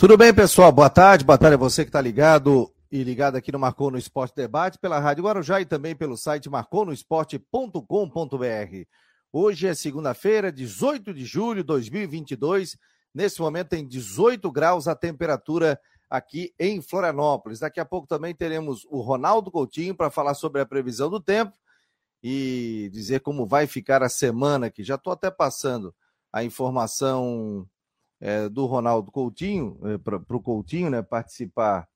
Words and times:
Tudo 0.00 0.16
bem, 0.16 0.32
pessoal? 0.32 0.72
Boa 0.72 0.88
tarde. 0.88 1.26
Boa 1.26 1.36
tarde 1.36 1.56
a 1.56 1.58
você 1.58 1.84
que 1.84 1.90
está 1.90 2.00
ligado 2.00 2.72
e 2.90 3.04
ligado 3.04 3.36
aqui 3.36 3.52
no 3.52 3.58
Marcou 3.58 3.90
no 3.90 3.98
Esporte 3.98 4.34
Debate, 4.34 4.78
pela 4.78 4.98
Rádio 4.98 5.24
Guarujá 5.24 5.60
e 5.60 5.66
também 5.66 5.94
pelo 5.94 6.16
site 6.16 6.48
marconosport.com.br. 6.48 8.86
Hoje 9.30 9.66
é 9.66 9.74
segunda-feira, 9.74 10.50
18 10.50 11.12
de 11.12 11.26
julho 11.26 11.56
de 11.56 11.64
2022. 11.64 12.78
Nesse 13.14 13.42
momento 13.42 13.68
tem 13.68 13.86
18 13.86 14.50
graus 14.50 14.88
a 14.88 14.94
temperatura 14.94 15.78
aqui 16.08 16.54
em 16.58 16.80
Florianópolis. 16.80 17.58
Daqui 17.58 17.78
a 17.78 17.84
pouco 17.84 18.08
também 18.08 18.34
teremos 18.34 18.86
o 18.88 19.02
Ronaldo 19.02 19.50
Coutinho 19.50 19.94
para 19.94 20.08
falar 20.08 20.32
sobre 20.32 20.62
a 20.62 20.66
previsão 20.66 21.10
do 21.10 21.20
tempo 21.20 21.52
e 22.22 22.88
dizer 22.90 23.20
como 23.20 23.44
vai 23.44 23.66
ficar 23.66 24.02
a 24.02 24.08
semana, 24.08 24.70
que 24.70 24.82
já 24.82 24.94
estou 24.94 25.12
até 25.12 25.30
passando 25.30 25.94
a 26.32 26.42
informação 26.42 27.68
é, 28.20 28.48
do 28.48 28.66
Ronaldo 28.66 29.10
Coutinho, 29.10 29.78
é, 29.84 29.98
para 29.98 30.16
o 30.16 30.42
Coutinho 30.42 30.90
né, 30.90 31.02
participar 31.02 31.88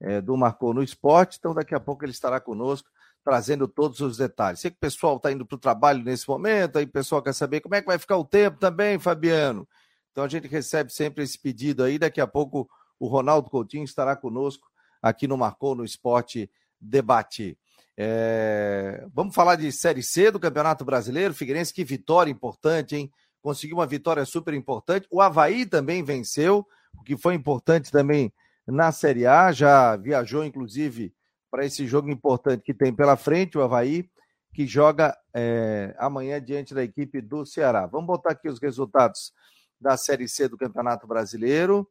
é, 0.00 0.20
do 0.20 0.36
Marcou 0.36 0.74
no 0.74 0.82
Esporte. 0.82 1.38
Então, 1.38 1.54
daqui 1.54 1.74
a 1.74 1.80
pouco 1.80 2.04
ele 2.04 2.12
estará 2.12 2.40
conosco, 2.40 2.88
trazendo 3.24 3.66
todos 3.66 4.00
os 4.00 4.16
detalhes. 4.16 4.60
Sei 4.60 4.70
que 4.70 4.76
o 4.76 4.80
pessoal 4.80 5.16
está 5.16 5.32
indo 5.32 5.46
para 5.46 5.56
o 5.56 5.58
trabalho 5.60 6.02
nesse 6.04 6.28
momento, 6.28 6.78
aí 6.78 6.84
o 6.84 6.92
pessoal 6.92 7.22
quer 7.22 7.32
saber 7.32 7.60
como 7.60 7.74
é 7.74 7.80
que 7.80 7.86
vai 7.86 7.98
ficar 7.98 8.16
o 8.16 8.24
tempo 8.24 8.58
também, 8.58 8.98
Fabiano. 8.98 9.66
Então, 10.10 10.24
a 10.24 10.28
gente 10.28 10.46
recebe 10.46 10.92
sempre 10.92 11.24
esse 11.24 11.38
pedido 11.38 11.82
aí. 11.82 11.98
Daqui 11.98 12.20
a 12.20 12.26
pouco 12.26 12.68
o 12.98 13.06
Ronaldo 13.06 13.48
Coutinho 13.48 13.84
estará 13.84 14.14
conosco 14.14 14.68
aqui 15.00 15.26
no 15.26 15.38
Marcou 15.38 15.74
no 15.74 15.84
Esporte 15.84 16.50
Debate. 16.80 17.58
É... 17.96 19.06
Vamos 19.12 19.34
falar 19.34 19.56
de 19.56 19.70
Série 19.72 20.02
C 20.02 20.30
do 20.30 20.40
Campeonato 20.40 20.84
Brasileiro. 20.84 21.34
Figueirense, 21.34 21.72
que 21.72 21.84
vitória 21.84 22.30
importante, 22.30 22.96
hein? 22.96 23.12
Conseguiu 23.42 23.78
uma 23.78 23.86
vitória 23.86 24.24
super 24.24 24.54
importante. 24.54 25.06
O 25.10 25.20
Havaí 25.20 25.66
também 25.66 26.02
venceu, 26.02 26.66
o 26.96 27.02
que 27.02 27.16
foi 27.16 27.34
importante 27.34 27.90
também 27.90 28.32
na 28.66 28.92
Série 28.92 29.26
A. 29.26 29.50
Já 29.52 29.96
viajou, 29.96 30.44
inclusive, 30.44 31.12
para 31.50 31.66
esse 31.66 31.86
jogo 31.86 32.08
importante 32.08 32.62
que 32.62 32.72
tem 32.72 32.94
pela 32.94 33.16
frente, 33.16 33.58
o 33.58 33.62
Havaí, 33.62 34.08
que 34.54 34.66
joga 34.66 35.16
é, 35.34 35.94
amanhã 35.98 36.40
diante 36.40 36.72
da 36.72 36.84
equipe 36.84 37.20
do 37.20 37.44
Ceará. 37.44 37.86
Vamos 37.86 38.06
botar 38.06 38.32
aqui 38.32 38.48
os 38.48 38.60
resultados 38.60 39.32
da 39.80 39.96
Série 39.96 40.28
C 40.28 40.48
do 40.48 40.56
Campeonato 40.56 41.06
Brasileiro. 41.06 41.88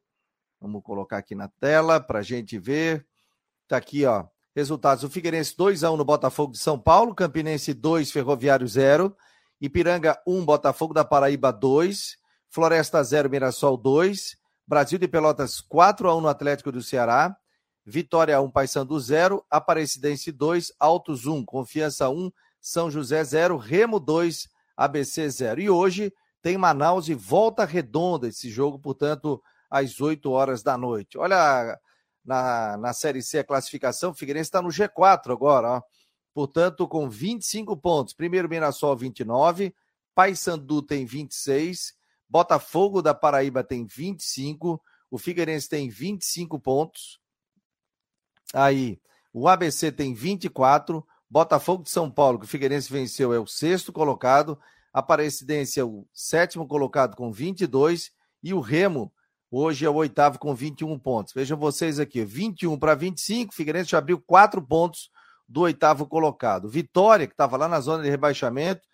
Vamos 0.59 0.81
colocar 0.83 1.17
aqui 1.17 1.35
na 1.35 1.49
tela 1.59 1.99
para 1.99 2.19
a 2.19 2.23
gente 2.23 2.57
ver. 2.57 3.05
Está 3.63 3.77
aqui, 3.77 4.05
ó. 4.05 4.25
Resultados: 4.55 5.03
o 5.03 5.09
Figueirense 5.09 5.55
2x1 5.55 5.97
no 5.97 6.05
Botafogo 6.05 6.53
de 6.53 6.59
São 6.59 6.79
Paulo, 6.79 7.15
Campinense 7.15 7.73
2, 7.73 8.11
Ferroviário 8.11 8.67
0. 8.67 9.15
Ipiranga 9.61 10.19
1, 10.25 10.43
Botafogo 10.43 10.91
da 10.91 11.05
Paraíba 11.05 11.51
2, 11.51 12.17
Floresta 12.49 13.03
0, 13.03 13.29
Mirassol 13.29 13.77
2, 13.77 14.35
Brasil 14.65 14.97
de 14.97 15.07
Pelotas 15.07 15.61
4 15.61 16.09
a 16.09 16.15
1 16.15 16.21
no 16.21 16.27
Atlético 16.27 16.71
do 16.71 16.81
Ceará, 16.81 17.37
Vitória 17.85 18.41
1, 18.41 18.49
Paysandu 18.49 18.99
0, 18.99 19.45
Aparecidense 19.49 20.31
2, 20.31 20.73
Altos 20.79 21.27
1, 21.27 21.45
Confiança 21.45 22.09
1, 22.09 22.31
São 22.59 22.89
José 22.89 23.23
0, 23.23 23.55
Remo 23.57 23.99
2, 23.99 24.49
ABC 24.75 25.29
0. 25.29 25.61
E 25.61 25.69
hoje 25.69 26.11
tem 26.41 26.57
Manaus 26.57 27.07
e 27.07 27.13
Volta 27.13 27.63
Redonda 27.63 28.27
esse 28.27 28.49
jogo, 28.49 28.79
portanto, 28.79 29.41
às 29.69 30.01
8 30.01 30.29
horas 30.31 30.63
da 30.63 30.75
noite. 30.75 31.19
Olha 31.19 31.79
na, 32.25 32.77
na 32.77 32.93
Série 32.93 33.21
C 33.21 33.39
a 33.39 33.43
classificação, 33.43 34.09
o 34.09 34.15
Figueirense 34.15 34.47
está 34.47 34.59
no 34.59 34.69
G4 34.69 35.31
agora, 35.31 35.69
ó 35.69 35.81
portanto, 36.33 36.87
com 36.87 37.09
25 37.09 37.75
pontos. 37.77 38.13
Primeiro 38.13 38.49
Mirassol, 38.49 38.95
29. 38.95 39.73
Paysandu 40.13 40.81
tem 40.81 41.05
26. 41.05 41.93
Botafogo 42.27 43.01
da 43.01 43.13
Paraíba 43.13 43.63
tem 43.63 43.85
25. 43.85 44.81
O 45.09 45.17
Figueirense 45.17 45.67
tem 45.67 45.89
25 45.89 46.59
pontos. 46.59 47.19
Aí, 48.53 48.99
o 49.33 49.47
ABC 49.47 49.91
tem 49.91 50.13
24. 50.13 51.05
Botafogo 51.29 51.83
de 51.83 51.89
São 51.89 52.11
Paulo, 52.11 52.39
que 52.39 52.45
o 52.45 52.47
Figueirense 52.47 52.91
venceu, 52.91 53.33
é 53.33 53.39
o 53.39 53.47
sexto 53.47 53.93
colocado. 53.93 54.59
Aparecidense 54.93 55.79
é 55.79 55.83
o 55.83 56.05
sétimo 56.13 56.67
colocado 56.67 57.15
com 57.15 57.31
22. 57.31 58.11
E 58.43 58.53
o 58.53 58.59
Remo, 58.59 59.11
hoje 59.49 59.85
é 59.85 59.89
o 59.89 59.95
oitavo 59.95 60.39
com 60.39 60.53
21 60.53 60.97
pontos. 60.99 61.33
Vejam 61.33 61.57
vocês 61.57 61.99
aqui, 61.99 62.25
21 62.25 62.77
para 62.77 62.95
25. 62.95 63.51
O 63.51 63.55
Figueirense 63.55 63.91
já 63.91 63.97
abriu 63.97 64.19
quatro 64.19 64.61
pontos 64.61 65.09
do 65.51 65.61
oitavo 65.61 66.07
colocado. 66.07 66.69
Vitória, 66.69 67.27
que 67.27 67.33
estava 67.33 67.57
lá 67.57 67.67
na 67.67 67.81
zona 67.81 68.03
de 68.03 68.09
rebaixamento, 68.09 68.87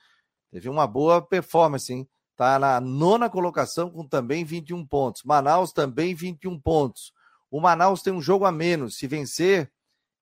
teve 0.51 0.67
uma 0.67 0.87
boa 0.87 1.21
performance, 1.21 1.93
hein? 1.93 2.09
Está 2.31 2.57
na 2.57 2.81
nona 2.81 3.29
colocação 3.29 3.89
com 3.91 4.07
também 4.07 4.43
21 4.43 4.85
pontos. 4.85 5.23
Manaus 5.23 5.71
também 5.71 6.15
21 6.15 6.59
pontos. 6.59 7.13
O 7.49 7.61
Manaus 7.61 8.01
tem 8.01 8.11
um 8.11 8.21
jogo 8.21 8.45
a 8.45 8.51
menos. 8.51 8.97
Se 8.97 9.07
vencer, 9.07 9.71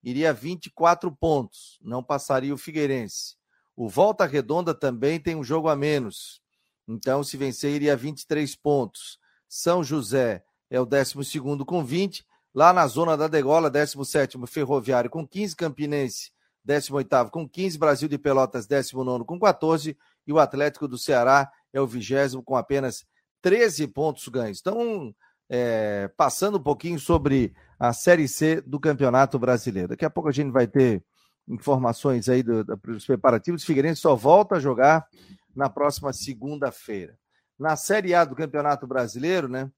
iria 0.04 0.34
24 0.34 1.10
pontos. 1.12 1.80
Não 1.82 2.04
passaria 2.04 2.54
o 2.54 2.58
Figueirense. 2.58 3.36
O 3.76 3.88
Volta 3.88 4.26
Redonda 4.26 4.74
também 4.74 5.20
tem 5.20 5.36
um 5.36 5.44
jogo 5.44 5.70
a 5.70 5.76
menos. 5.76 6.42
Então, 6.88 7.24
se 7.24 7.36
vencer, 7.38 7.74
iria 7.74 7.96
23 7.96 8.56
pontos. 8.58 9.20
São 9.48 9.84
José 9.84 10.44
é 10.70 10.80
o 10.80 10.86
12 10.86 11.40
com 11.66 11.84
20. 11.84 12.26
Lá 12.56 12.72
na 12.72 12.88
zona 12.88 13.18
da 13.18 13.28
degola, 13.28 13.70
17 13.70 14.38
Ferroviário 14.48 15.10
com 15.10 15.28
15, 15.28 15.58
Campinense 15.58 16.32
18 16.64 17.30
com 17.30 17.48
15, 17.48 17.78
Brasil 17.78 18.08
de 18.08 18.18
Pelotas 18.18 18.66
19 18.66 19.26
com 19.26 19.38
14 19.38 19.98
e 20.26 20.32
o 20.32 20.40
Atlético 20.40 20.88
do 20.88 20.98
Ceará 20.98 21.52
é 21.74 21.82
o 21.82 21.86
vigésimo 21.86 22.42
com 22.42 22.56
apenas 22.56 23.06
13 23.42 23.88
pontos 23.90 24.26
ganhos. 24.30 24.62
Então, 24.62 25.14
é, 25.50 26.10
passando 26.16 26.58
um 26.58 26.64
pouquinho 26.64 26.98
sobre 26.98 27.54
a 27.78 27.92
Série 27.92 28.26
C 28.26 28.62
do 28.62 28.80
Campeonato 28.80 29.38
Brasileiro. 29.38 29.90
Daqui 29.90 30.06
a 30.06 30.10
pouco 30.10 30.30
a 30.30 30.32
gente 30.32 30.50
vai 30.50 30.66
ter 30.66 31.04
informações 31.50 32.30
aí 32.30 32.42
do, 32.42 32.64
dos 32.64 33.06
preparativos. 33.06 33.66
Figueirense 33.66 34.00
só 34.00 34.16
volta 34.16 34.56
a 34.56 34.60
jogar 34.60 35.06
na 35.54 35.70
próxima 35.70 36.14
segunda-feira. 36.14 37.18
Na 37.60 37.76
Série 37.76 38.16
A 38.16 38.24
do 38.24 38.34
Campeonato 38.34 38.88
Brasileiro, 38.88 39.50
né? 39.50 39.70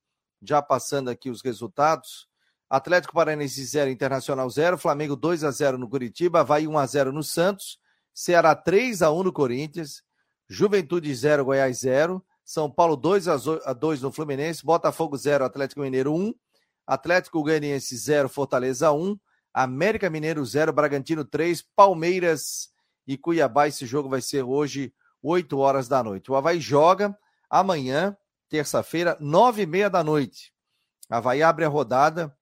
Já 0.44 0.62
passando 0.62 1.10
aqui 1.10 1.32
os 1.32 1.42
resultados. 1.42 2.27
Atlético 2.70 3.14
Paranaense 3.14 3.64
0, 3.66 3.90
Internacional 3.90 4.50
0, 4.50 4.78
Flamengo 4.78 5.16
2 5.16 5.44
a 5.44 5.52
0 5.52 5.78
no 5.78 5.90
Curitiba, 5.90 6.42
Havaí 6.42 6.68
1 6.68 6.78
a 6.78 6.86
0 6.86 7.12
no 7.12 7.24
Santos, 7.24 7.80
Ceará 8.14 8.56
3 8.56 9.02
a 9.02 9.12
1 9.12 9.24
no 9.24 9.32
Corinthians, 9.32 10.04
Juventude 10.50 11.14
0, 11.14 11.46
Goiás 11.46 11.80
0, 11.80 12.24
São 12.44 12.70
Paulo 12.70 12.98
2 12.98 13.28
a 13.28 13.74
2 13.74 14.02
no 14.02 14.12
Fluminense, 14.12 14.66
Botafogo 14.66 15.18
0, 15.18 15.46
Atlético 15.46 15.82
Mineiro 15.82 16.14
1, 16.14 16.34
Atlético 16.86 17.42
Goianiense 17.42 17.96
0, 17.96 18.28
Fortaleza 18.28 18.92
1, 18.92 19.18
América 19.54 20.10
Mineiro 20.10 20.46
0, 20.46 20.72
Bragantino 20.74 21.24
3, 21.24 21.62
Palmeiras 21.76 22.70
e 23.06 23.18
Cuiabá. 23.18 23.68
Esse 23.68 23.86
jogo 23.86 24.10
vai 24.10 24.22
ser 24.22 24.44
hoje, 24.44 24.94
8 25.22 25.58
horas 25.58 25.88
da 25.88 26.04
noite. 26.04 26.32
O 26.32 26.36
Havaí 26.36 26.60
joga 26.60 27.18
amanhã, 27.50 28.16
terça-feira, 28.50 29.18
9 29.20 29.64
e 29.64 29.66
meia 29.66 29.90
da 29.90 30.04
noite. 30.04 30.54
Havaí 31.10 31.42
abre 31.42 31.66
a 31.66 31.70
rodada 31.70 32.36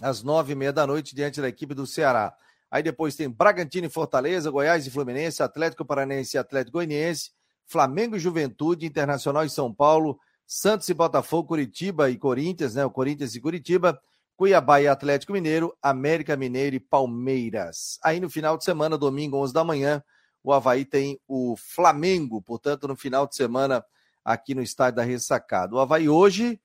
às 0.00 0.22
nove 0.22 0.52
e 0.52 0.56
meia 0.56 0.72
da 0.72 0.86
noite, 0.86 1.14
diante 1.14 1.40
da 1.40 1.48
equipe 1.48 1.74
do 1.74 1.86
Ceará. 1.86 2.34
Aí 2.70 2.82
depois 2.82 3.16
tem 3.16 3.28
Bragantino 3.28 3.86
e 3.86 3.90
Fortaleza, 3.90 4.50
Goiás 4.50 4.86
e 4.86 4.90
Fluminense, 4.90 5.42
Atlético 5.42 5.84
Paranense 5.84 6.36
e 6.36 6.38
Atlético 6.38 6.78
Goianiense, 6.78 7.32
Flamengo 7.66 8.16
e 8.16 8.20
Juventude, 8.20 8.86
Internacional 8.86 9.44
e 9.44 9.50
São 9.50 9.72
Paulo, 9.72 10.18
Santos 10.46 10.88
e 10.88 10.94
Botafogo, 10.94 11.48
Curitiba 11.48 12.10
e 12.10 12.16
Corinthians, 12.16 12.74
né? 12.74 12.84
O 12.84 12.90
Corinthians 12.90 13.34
e 13.34 13.40
Curitiba, 13.40 14.00
Cuiabá 14.36 14.80
e 14.80 14.88
Atlético 14.88 15.32
Mineiro, 15.32 15.76
América 15.82 16.36
Mineiro 16.36 16.74
e 16.76 16.80
Palmeiras. 16.80 17.98
Aí 18.02 18.20
no 18.20 18.30
final 18.30 18.56
de 18.56 18.64
semana, 18.64 18.96
domingo, 18.96 19.36
11 19.36 19.52
da 19.52 19.62
manhã, 19.62 20.02
o 20.42 20.52
Havaí 20.52 20.84
tem 20.84 21.20
o 21.28 21.54
Flamengo, 21.56 22.40
portanto, 22.40 22.88
no 22.88 22.96
final 22.96 23.26
de 23.26 23.36
semana, 23.36 23.84
aqui 24.24 24.54
no 24.54 24.62
estádio 24.62 24.96
da 24.96 25.02
Ressacada. 25.02 25.74
O 25.74 25.78
Havaí 25.78 26.08
hoje 26.08 26.60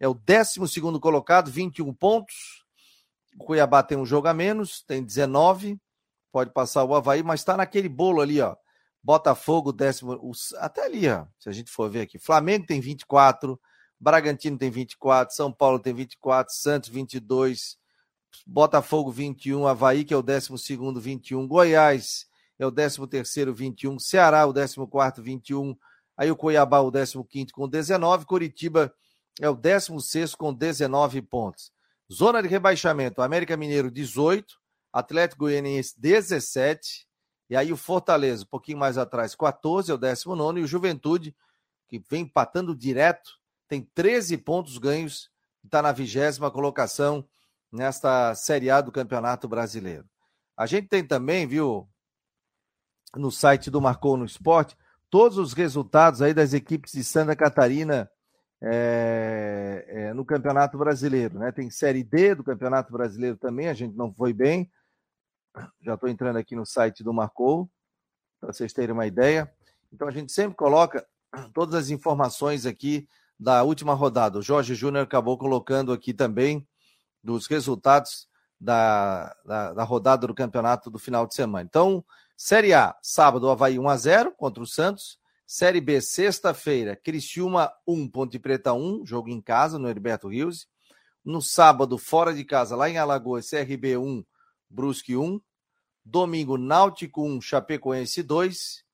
é 0.00 0.08
o 0.08 0.14
12 0.14 0.80
colocado, 0.98 1.50
21 1.50 1.92
pontos. 1.92 2.64
O 3.38 3.44
Cuiabá 3.44 3.82
tem 3.82 3.98
um 3.98 4.06
jogo 4.06 4.26
a 4.26 4.34
menos, 4.34 4.82
tem 4.82 5.04
19. 5.04 5.78
Pode 6.32 6.50
passar 6.52 6.84
o 6.84 6.94
Havaí, 6.94 7.22
mas 7.22 7.40
está 7.40 7.56
naquele 7.56 7.88
bolo 7.88 8.22
ali, 8.22 8.40
ó. 8.40 8.56
Botafogo, 9.02 9.72
décimo. 9.72 10.18
Até 10.58 10.84
ali, 10.84 11.08
ó. 11.08 11.26
Se 11.38 11.48
a 11.48 11.52
gente 11.52 11.70
for 11.70 11.90
ver 11.90 12.02
aqui. 12.02 12.18
Flamengo 12.18 12.66
tem 12.66 12.80
24. 12.80 13.60
Bragantino 13.98 14.56
tem 14.56 14.70
24. 14.70 15.34
São 15.34 15.52
Paulo 15.52 15.78
tem 15.78 15.92
24. 15.92 16.54
Santos, 16.54 16.88
22. 16.88 17.78
Botafogo, 18.46 19.10
21. 19.10 19.66
Havaí, 19.66 20.04
que 20.04 20.14
é 20.14 20.16
o 20.16 20.22
12, 20.22 20.50
21. 21.00 21.46
Goiás 21.46 22.26
é 22.58 22.66
o 22.66 22.72
13, 22.72 23.52
21. 23.52 23.98
Ceará, 23.98 24.46
o 24.46 24.52
14, 24.52 25.22
21. 25.22 25.76
Aí 26.16 26.30
o 26.30 26.36
Cuiabá, 26.36 26.80
o 26.80 26.92
15 26.92 27.52
com 27.52 27.68
19. 27.68 28.26
Curitiba, 28.26 28.92
é 29.38 29.48
o 29.48 29.54
16 29.54 30.34
com 30.34 30.52
19 30.52 31.20
pontos. 31.22 31.72
Zona 32.10 32.42
de 32.42 32.48
rebaixamento: 32.48 33.20
América 33.20 33.56
Mineiro 33.56 33.90
18, 33.90 34.54
Atlético 34.92 35.40
Goianiense 35.40 35.94
17, 36.00 37.06
e 37.50 37.56
aí 37.56 37.72
o 37.72 37.76
Fortaleza, 37.76 38.44
um 38.44 38.48
pouquinho 38.48 38.78
mais 38.78 38.96
atrás, 38.96 39.34
14, 39.34 39.90
é 39.90 39.94
o 39.94 39.98
19, 39.98 40.60
e 40.60 40.62
o 40.62 40.66
Juventude, 40.66 41.34
que 41.88 42.02
vem 42.08 42.22
empatando 42.22 42.74
direto, 42.74 43.30
tem 43.68 43.82
13 43.94 44.38
pontos 44.38 44.78
ganhos 44.78 45.30
está 45.64 45.82
na 45.82 45.92
vigésima 45.92 46.50
colocação 46.50 47.26
nesta 47.70 48.34
Série 48.34 48.70
A 48.70 48.80
do 48.80 48.92
Campeonato 48.92 49.48
Brasileiro. 49.48 50.08
A 50.56 50.66
gente 50.66 50.88
tem 50.88 51.06
também, 51.06 51.46
viu, 51.46 51.88
no 53.14 53.30
site 53.30 53.70
do 53.70 53.80
Marcou 53.80 54.16
no 54.16 54.24
Esporte, 54.24 54.76
todos 55.08 55.38
os 55.38 55.52
resultados 55.52 56.22
aí 56.22 56.34
das 56.34 56.52
equipes 56.52 56.92
de 56.92 57.04
Santa 57.04 57.34
Catarina 57.36 58.10
é, 58.62 59.84
é, 59.88 60.14
no 60.14 60.24
Campeonato 60.24 60.76
Brasileiro. 60.76 61.38
Né? 61.38 61.50
Tem 61.52 61.70
Série 61.70 62.02
D 62.02 62.34
do 62.34 62.44
Campeonato 62.44 62.92
Brasileiro 62.92 63.36
também, 63.36 63.68
a 63.68 63.74
gente 63.74 63.96
não 63.96 64.12
foi 64.12 64.32
bem. 64.32 64.70
Já 65.80 65.94
estou 65.94 66.08
entrando 66.08 66.36
aqui 66.36 66.54
no 66.54 66.64
site 66.64 67.02
do 67.02 67.12
Marcou, 67.12 67.68
para 68.40 68.52
vocês 68.52 68.72
terem 68.72 68.92
uma 68.92 69.06
ideia. 69.06 69.52
Então 69.92 70.06
a 70.06 70.10
gente 70.10 70.32
sempre 70.32 70.56
coloca 70.56 71.06
todas 71.52 71.74
as 71.74 71.90
informações 71.90 72.66
aqui 72.66 73.08
da 73.38 73.62
última 73.62 73.94
rodada. 73.94 74.38
O 74.38 74.42
Jorge 74.42 74.74
Júnior 74.74 75.04
acabou 75.04 75.38
colocando 75.38 75.92
aqui 75.92 76.12
também 76.12 76.66
dos 77.22 77.46
resultados 77.46 78.28
da, 78.60 79.34
da, 79.44 79.72
da, 79.72 79.84
rodada 79.84 80.26
do 80.26 80.34
campeonato 80.34 80.90
do 80.90 80.98
final 80.98 81.26
de 81.26 81.34
semana. 81.34 81.64
Então, 81.64 82.04
Série 82.36 82.74
A, 82.74 82.94
sábado, 83.02 83.48
Havaí 83.48 83.76
1x0 83.76 84.32
contra 84.36 84.62
o 84.62 84.66
Santos. 84.66 85.18
Série 85.52 85.80
B, 85.80 86.00
sexta-feira, 86.00 86.94
Criciúma 86.94 87.72
1, 87.84 88.08
Ponte 88.08 88.38
Preta 88.38 88.72
1, 88.72 89.04
jogo 89.04 89.30
em 89.30 89.40
casa, 89.40 89.80
no 89.80 89.88
Heriberto 89.88 90.28
Rios. 90.28 90.68
No 91.24 91.42
sábado, 91.42 91.98
fora 91.98 92.32
de 92.32 92.44
casa, 92.44 92.76
lá 92.76 92.88
em 92.88 92.98
Alagoas, 92.98 93.50
CRB 93.50 93.96
1, 93.96 94.24
Brusque 94.70 95.16
1. 95.16 95.40
Domingo, 96.04 96.56
Náutico 96.56 97.26
1, 97.26 97.40
Chapecoense 97.40 98.22
2. 98.22 98.84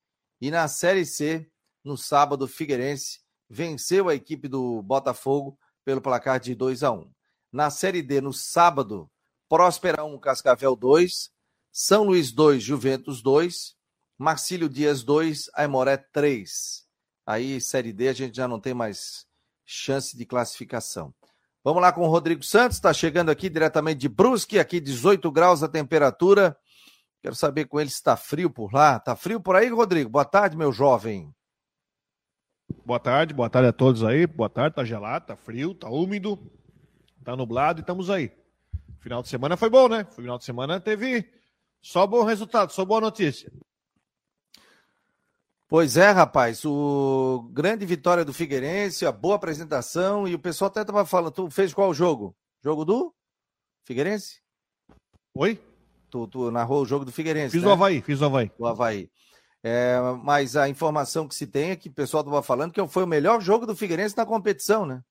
E 0.40 0.50
na 0.50 0.66
Série 0.66 1.04
C, 1.04 1.46
no 1.84 1.94
sábado, 1.94 2.48
Figueirense 2.48 3.20
venceu 3.50 4.08
a 4.08 4.14
equipe 4.14 4.48
do 4.48 4.80
Botafogo 4.80 5.58
pelo 5.84 6.00
placar 6.00 6.40
de 6.40 6.54
2 6.54 6.82
a 6.82 6.90
1. 6.90 7.10
Na 7.52 7.68
Série 7.68 8.00
D, 8.00 8.22
no 8.22 8.32
sábado, 8.32 9.10
Próspera 9.46 10.04
1, 10.04 10.18
Cascavel 10.20 10.74
2, 10.74 11.30
São 11.70 12.04
Luís 12.04 12.32
2, 12.32 12.62
Juventus 12.62 13.20
2, 13.20 13.75
Marcílio 14.18 14.68
Dias 14.68 15.02
2, 15.02 15.50
Aimoré 15.54 15.96
3. 15.96 16.86
Aí, 17.26 17.60
Série 17.60 17.92
D, 17.92 18.08
a 18.08 18.12
gente 18.12 18.36
já 18.36 18.48
não 18.48 18.60
tem 18.60 18.72
mais 18.72 19.26
chance 19.64 20.16
de 20.16 20.24
classificação. 20.24 21.12
Vamos 21.62 21.82
lá 21.82 21.92
com 21.92 22.02
o 22.02 22.08
Rodrigo 22.08 22.44
Santos, 22.44 22.76
está 22.76 22.94
chegando 22.94 23.30
aqui 23.30 23.50
diretamente 23.50 23.98
de 23.98 24.08
Brusque, 24.08 24.58
aqui 24.58 24.80
18 24.80 25.30
graus 25.32 25.62
a 25.62 25.68
temperatura. 25.68 26.56
Quero 27.20 27.34
saber 27.34 27.64
com 27.64 27.80
ele 27.80 27.90
se 27.90 27.96
está 27.96 28.16
frio 28.16 28.48
por 28.48 28.72
lá. 28.72 28.96
Está 28.98 29.16
frio 29.16 29.40
por 29.40 29.56
aí, 29.56 29.68
Rodrigo? 29.68 30.08
Boa 30.08 30.24
tarde, 30.24 30.56
meu 30.56 30.70
jovem. 30.72 31.34
Boa 32.84 33.00
tarde, 33.00 33.34
boa 33.34 33.50
tarde 33.50 33.68
a 33.68 33.72
todos 33.72 34.04
aí. 34.04 34.26
Boa 34.26 34.48
tarde, 34.48 34.76
tá 34.76 34.84
gelado, 34.84 35.26
tá 35.26 35.36
frio, 35.36 35.74
tá 35.74 35.88
úmido, 35.88 36.38
tá 37.24 37.34
nublado 37.34 37.80
e 37.80 37.82
estamos 37.82 38.10
aí. 38.10 38.30
Final 39.00 39.22
de 39.22 39.28
semana 39.28 39.56
foi 39.56 39.68
bom, 39.68 39.88
né? 39.88 40.04
Final 40.14 40.38
de 40.38 40.44
semana 40.44 40.80
teve 40.80 41.28
só 41.82 42.06
bom 42.06 42.22
resultado, 42.22 42.72
só 42.72 42.84
boa 42.84 43.00
notícia. 43.00 43.52
Pois 45.68 45.96
é, 45.96 46.10
rapaz, 46.10 46.64
o 46.64 47.48
grande 47.52 47.84
vitória 47.84 48.24
do 48.24 48.32
Figueirense, 48.32 49.04
a 49.04 49.10
boa 49.10 49.34
apresentação 49.34 50.28
e 50.28 50.34
o 50.34 50.38
pessoal 50.38 50.68
até 50.68 50.82
estava 50.82 51.04
falando, 51.04 51.32
tu 51.32 51.50
fez 51.50 51.74
qual 51.74 51.92
jogo? 51.92 52.36
Jogo 52.62 52.84
do 52.84 53.12
Figueirense? 53.84 54.40
Oi? 55.34 55.60
Tu, 56.08 56.26
tu 56.28 56.50
narrou 56.52 56.82
o 56.82 56.86
jogo 56.86 57.04
do 57.04 57.10
Figueirense, 57.10 57.52
Fiz 57.52 57.62
né? 57.62 57.68
o 57.68 57.72
Havaí, 57.72 58.00
fiz 58.00 58.20
o 58.20 58.26
Havaí. 58.26 58.50
O 58.56 58.66
Havaí. 58.66 59.10
É, 59.60 59.98
mas 60.22 60.54
a 60.56 60.68
informação 60.68 61.26
que 61.26 61.34
se 61.34 61.48
tem 61.48 61.70
é 61.70 61.76
que 61.76 61.88
o 61.88 61.92
pessoal 61.92 62.20
estava 62.20 62.40
falando 62.44 62.72
que 62.72 62.86
foi 62.86 63.02
o 63.02 63.08
melhor 63.08 63.40
jogo 63.40 63.66
do 63.66 63.74
Figueirense 63.74 64.16
na 64.16 64.24
competição, 64.24 64.86
né? 64.86 65.02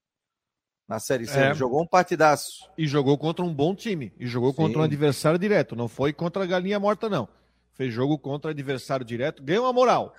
Na 0.88 1.00
Série 1.00 1.28
C. 1.28 1.38
É. 1.38 1.54
Jogou 1.54 1.82
um 1.82 1.88
partidaço. 1.88 2.70
E 2.78 2.88
jogou 2.88 3.18
contra 3.18 3.44
um 3.44 3.54
bom 3.54 3.76
time. 3.76 4.14
E 4.18 4.26
jogou 4.26 4.52
Sim. 4.52 4.56
contra 4.56 4.80
um 4.80 4.84
adversário 4.84 5.38
direto. 5.38 5.76
Não 5.76 5.90
foi 5.90 6.14
contra 6.14 6.44
a 6.44 6.46
galinha 6.46 6.80
morta, 6.80 7.10
não. 7.10 7.28
Fez 7.74 7.94
jogo 7.94 8.18
contra 8.18 8.52
adversário 8.52 9.06
direto. 9.06 9.44
Ganhou 9.44 9.66
uma 9.66 9.74
moral. 9.74 10.14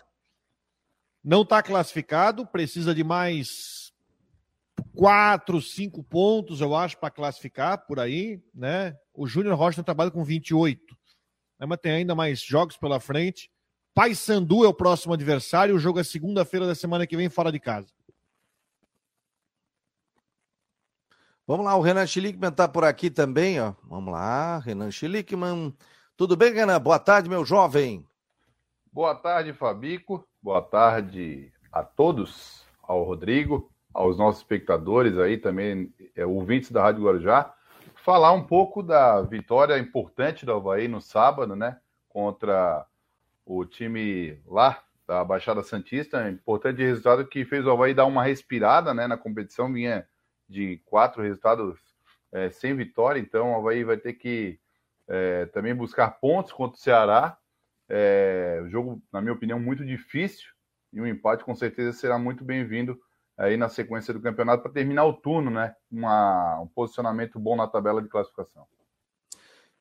Não 1.27 1.43
está 1.43 1.61
classificado. 1.61 2.47
Precisa 2.47 2.95
de 2.95 3.03
mais 3.03 3.93
quatro, 4.95 5.61
cinco 5.61 6.05
pontos, 6.05 6.61
eu 6.61 6.73
acho, 6.77 6.97
para 6.99 7.11
classificar 7.11 7.85
por 7.85 7.99
aí, 7.99 8.41
né? 8.55 8.97
O 9.13 9.27
Júnior 9.27 9.59
Rocha 9.59 9.83
trabalha 9.83 10.13
com 10.13 10.23
28. 10.23 10.97
Né? 11.59 11.67
Mas 11.67 11.81
tem 11.81 11.91
ainda 11.91 12.15
mais 12.15 12.41
jogos 12.41 12.77
pela 12.77 13.01
frente. 13.01 13.51
Paysandu 13.93 14.65
é 14.65 14.69
o 14.69 14.75
próximo 14.75 15.15
adversário. 15.15 15.75
O 15.75 15.81
jogo 15.81 15.99
é 15.99 16.05
segunda-feira 16.05 16.65
da 16.65 16.77
semana 16.77 17.09
que 17.09 17.17
vem, 17.17 17.29
fora 17.29 17.51
de 17.51 17.59
casa. 17.59 17.89
Vamos 21.45 21.67
lá, 21.67 21.75
o 21.75 21.81
Renan 21.81 22.07
Schlickman 22.07 22.51
está 22.51 22.69
por 22.69 22.85
aqui 22.85 23.11
também, 23.11 23.61
ó. 23.61 23.75
Vamos 23.83 24.13
lá, 24.13 24.59
Renan 24.59 24.93
Schlickman. 24.93 25.75
Tudo 26.17 26.37
bem, 26.37 26.53
Renan? 26.53 26.81
Boa 26.81 27.01
tarde, 27.01 27.29
meu 27.29 27.45
jovem. 27.45 28.07
Boa 28.97 29.15
tarde, 29.15 29.53
Fabico. 29.53 30.27
Boa 30.41 30.63
tarde 30.63 31.53
a 31.71 31.83
todos, 31.83 32.67
ao 32.83 33.03
Rodrigo, 33.03 33.71
aos 33.93 34.17
nossos 34.17 34.41
espectadores 34.41 35.19
aí 35.19 35.37
também, 35.37 35.93
é, 36.17 36.25
ouvintes 36.25 36.71
da 36.71 36.83
Rádio 36.83 37.05
Guarujá. 37.05 37.55
Falar 37.97 38.33
um 38.33 38.43
pouco 38.43 38.83
da 38.83 39.21
vitória 39.21 39.79
importante 39.79 40.47
do 40.47 40.55
Havaí 40.55 40.89
no 40.89 41.03
sábado, 41.03 41.55
né? 41.55 41.79
Contra 42.09 42.87
o 43.45 43.67
time 43.67 44.41
lá 44.47 44.83
da 45.07 45.23
Baixada 45.23 45.63
Santista. 45.63 46.31
Importante 46.31 46.83
resultado 46.83 47.27
que 47.27 47.45
fez 47.45 47.67
o 47.67 47.71
Havaí 47.73 47.93
dar 47.93 48.07
uma 48.07 48.25
respirada 48.25 48.95
né, 48.95 49.07
na 49.07 49.19
competição, 49.19 49.71
vinha 49.71 50.09
de 50.49 50.81
quatro 50.87 51.23
resultados 51.23 51.79
é, 52.33 52.49
sem 52.49 52.75
vitória, 52.75 53.21
então 53.21 53.53
o 53.53 53.57
Havaí 53.57 53.85
vai 53.85 53.99
ter 53.99 54.15
que 54.15 54.59
é, 55.07 55.45
também 55.53 55.75
buscar 55.75 56.13
pontos 56.19 56.51
contra 56.51 56.79
o 56.79 56.81
Ceará. 56.81 57.37
É, 57.89 58.61
o 58.65 58.69
jogo, 58.69 59.03
na 59.13 59.21
minha 59.21 59.33
opinião, 59.33 59.61
muito 59.61 59.85
difícil 59.85 60.49
e 60.93 61.01
um 61.01 61.07
empate 61.07 61.45
com 61.45 61.55
certeza 61.55 61.93
será 61.93 62.19
muito 62.19 62.45
bem-vindo 62.45 62.99
aí 63.37 63.57
na 63.57 63.69
sequência 63.69 64.15
do 64.15 64.21
campeonato 64.21 64.63
para 64.63 64.73
terminar 64.73 65.05
o 65.05 65.13
turno, 65.13 65.51
né? 65.51 65.75
Uma, 65.91 66.61
um 66.61 66.67
posicionamento 66.67 67.39
bom 67.39 67.55
na 67.55 67.67
tabela 67.67 68.01
de 68.01 68.09
classificação. 68.09 68.67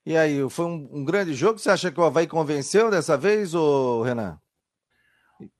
E 0.06 0.16
aí, 0.16 0.48
foi 0.50 0.66
um, 0.66 0.90
um, 0.92 1.06
grande 1.06 1.34
jogo? 1.34 1.57
Você 1.57 1.69
acha 1.69 1.92
que 1.92 2.00
o 2.00 2.04
Havaí 2.04 2.28
convenceu 2.28 2.92
dessa 2.92 3.18
vez, 3.18 3.56
ou 3.56 4.04
Renan? 4.04 4.40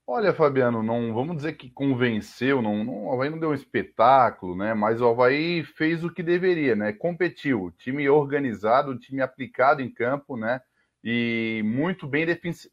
Olha, 0.06 0.33
Fabiano, 0.33 0.83
não 0.83 1.13
vamos 1.13 1.38
dizer 1.38 1.53
que 1.53 1.69
convenceu, 1.69 2.62
não, 2.62 2.83
não, 2.83 3.06
o 3.06 3.13
Havaí 3.13 3.30
não 3.30 3.39
deu 3.39 3.50
um 3.50 3.56
espetáculo, 3.56 4.56
né? 4.56 4.74
Mas 4.74 5.01
o 5.01 5.07
Havaí 5.07 5.63
fez 5.63 6.03
o 6.03 6.13
que 6.13 6.21
deveria, 6.21 6.75
né? 6.75 6.94
Competiu, 6.94 7.74
time 7.77 8.07
organizado, 8.07 9.00
time 9.00 9.22
aplicado 9.22 9.81
em 9.81 9.91
campo, 9.91 10.38
né? 10.38 10.62
E 11.05 11.62
muito 11.63 12.07
bem 12.07 12.25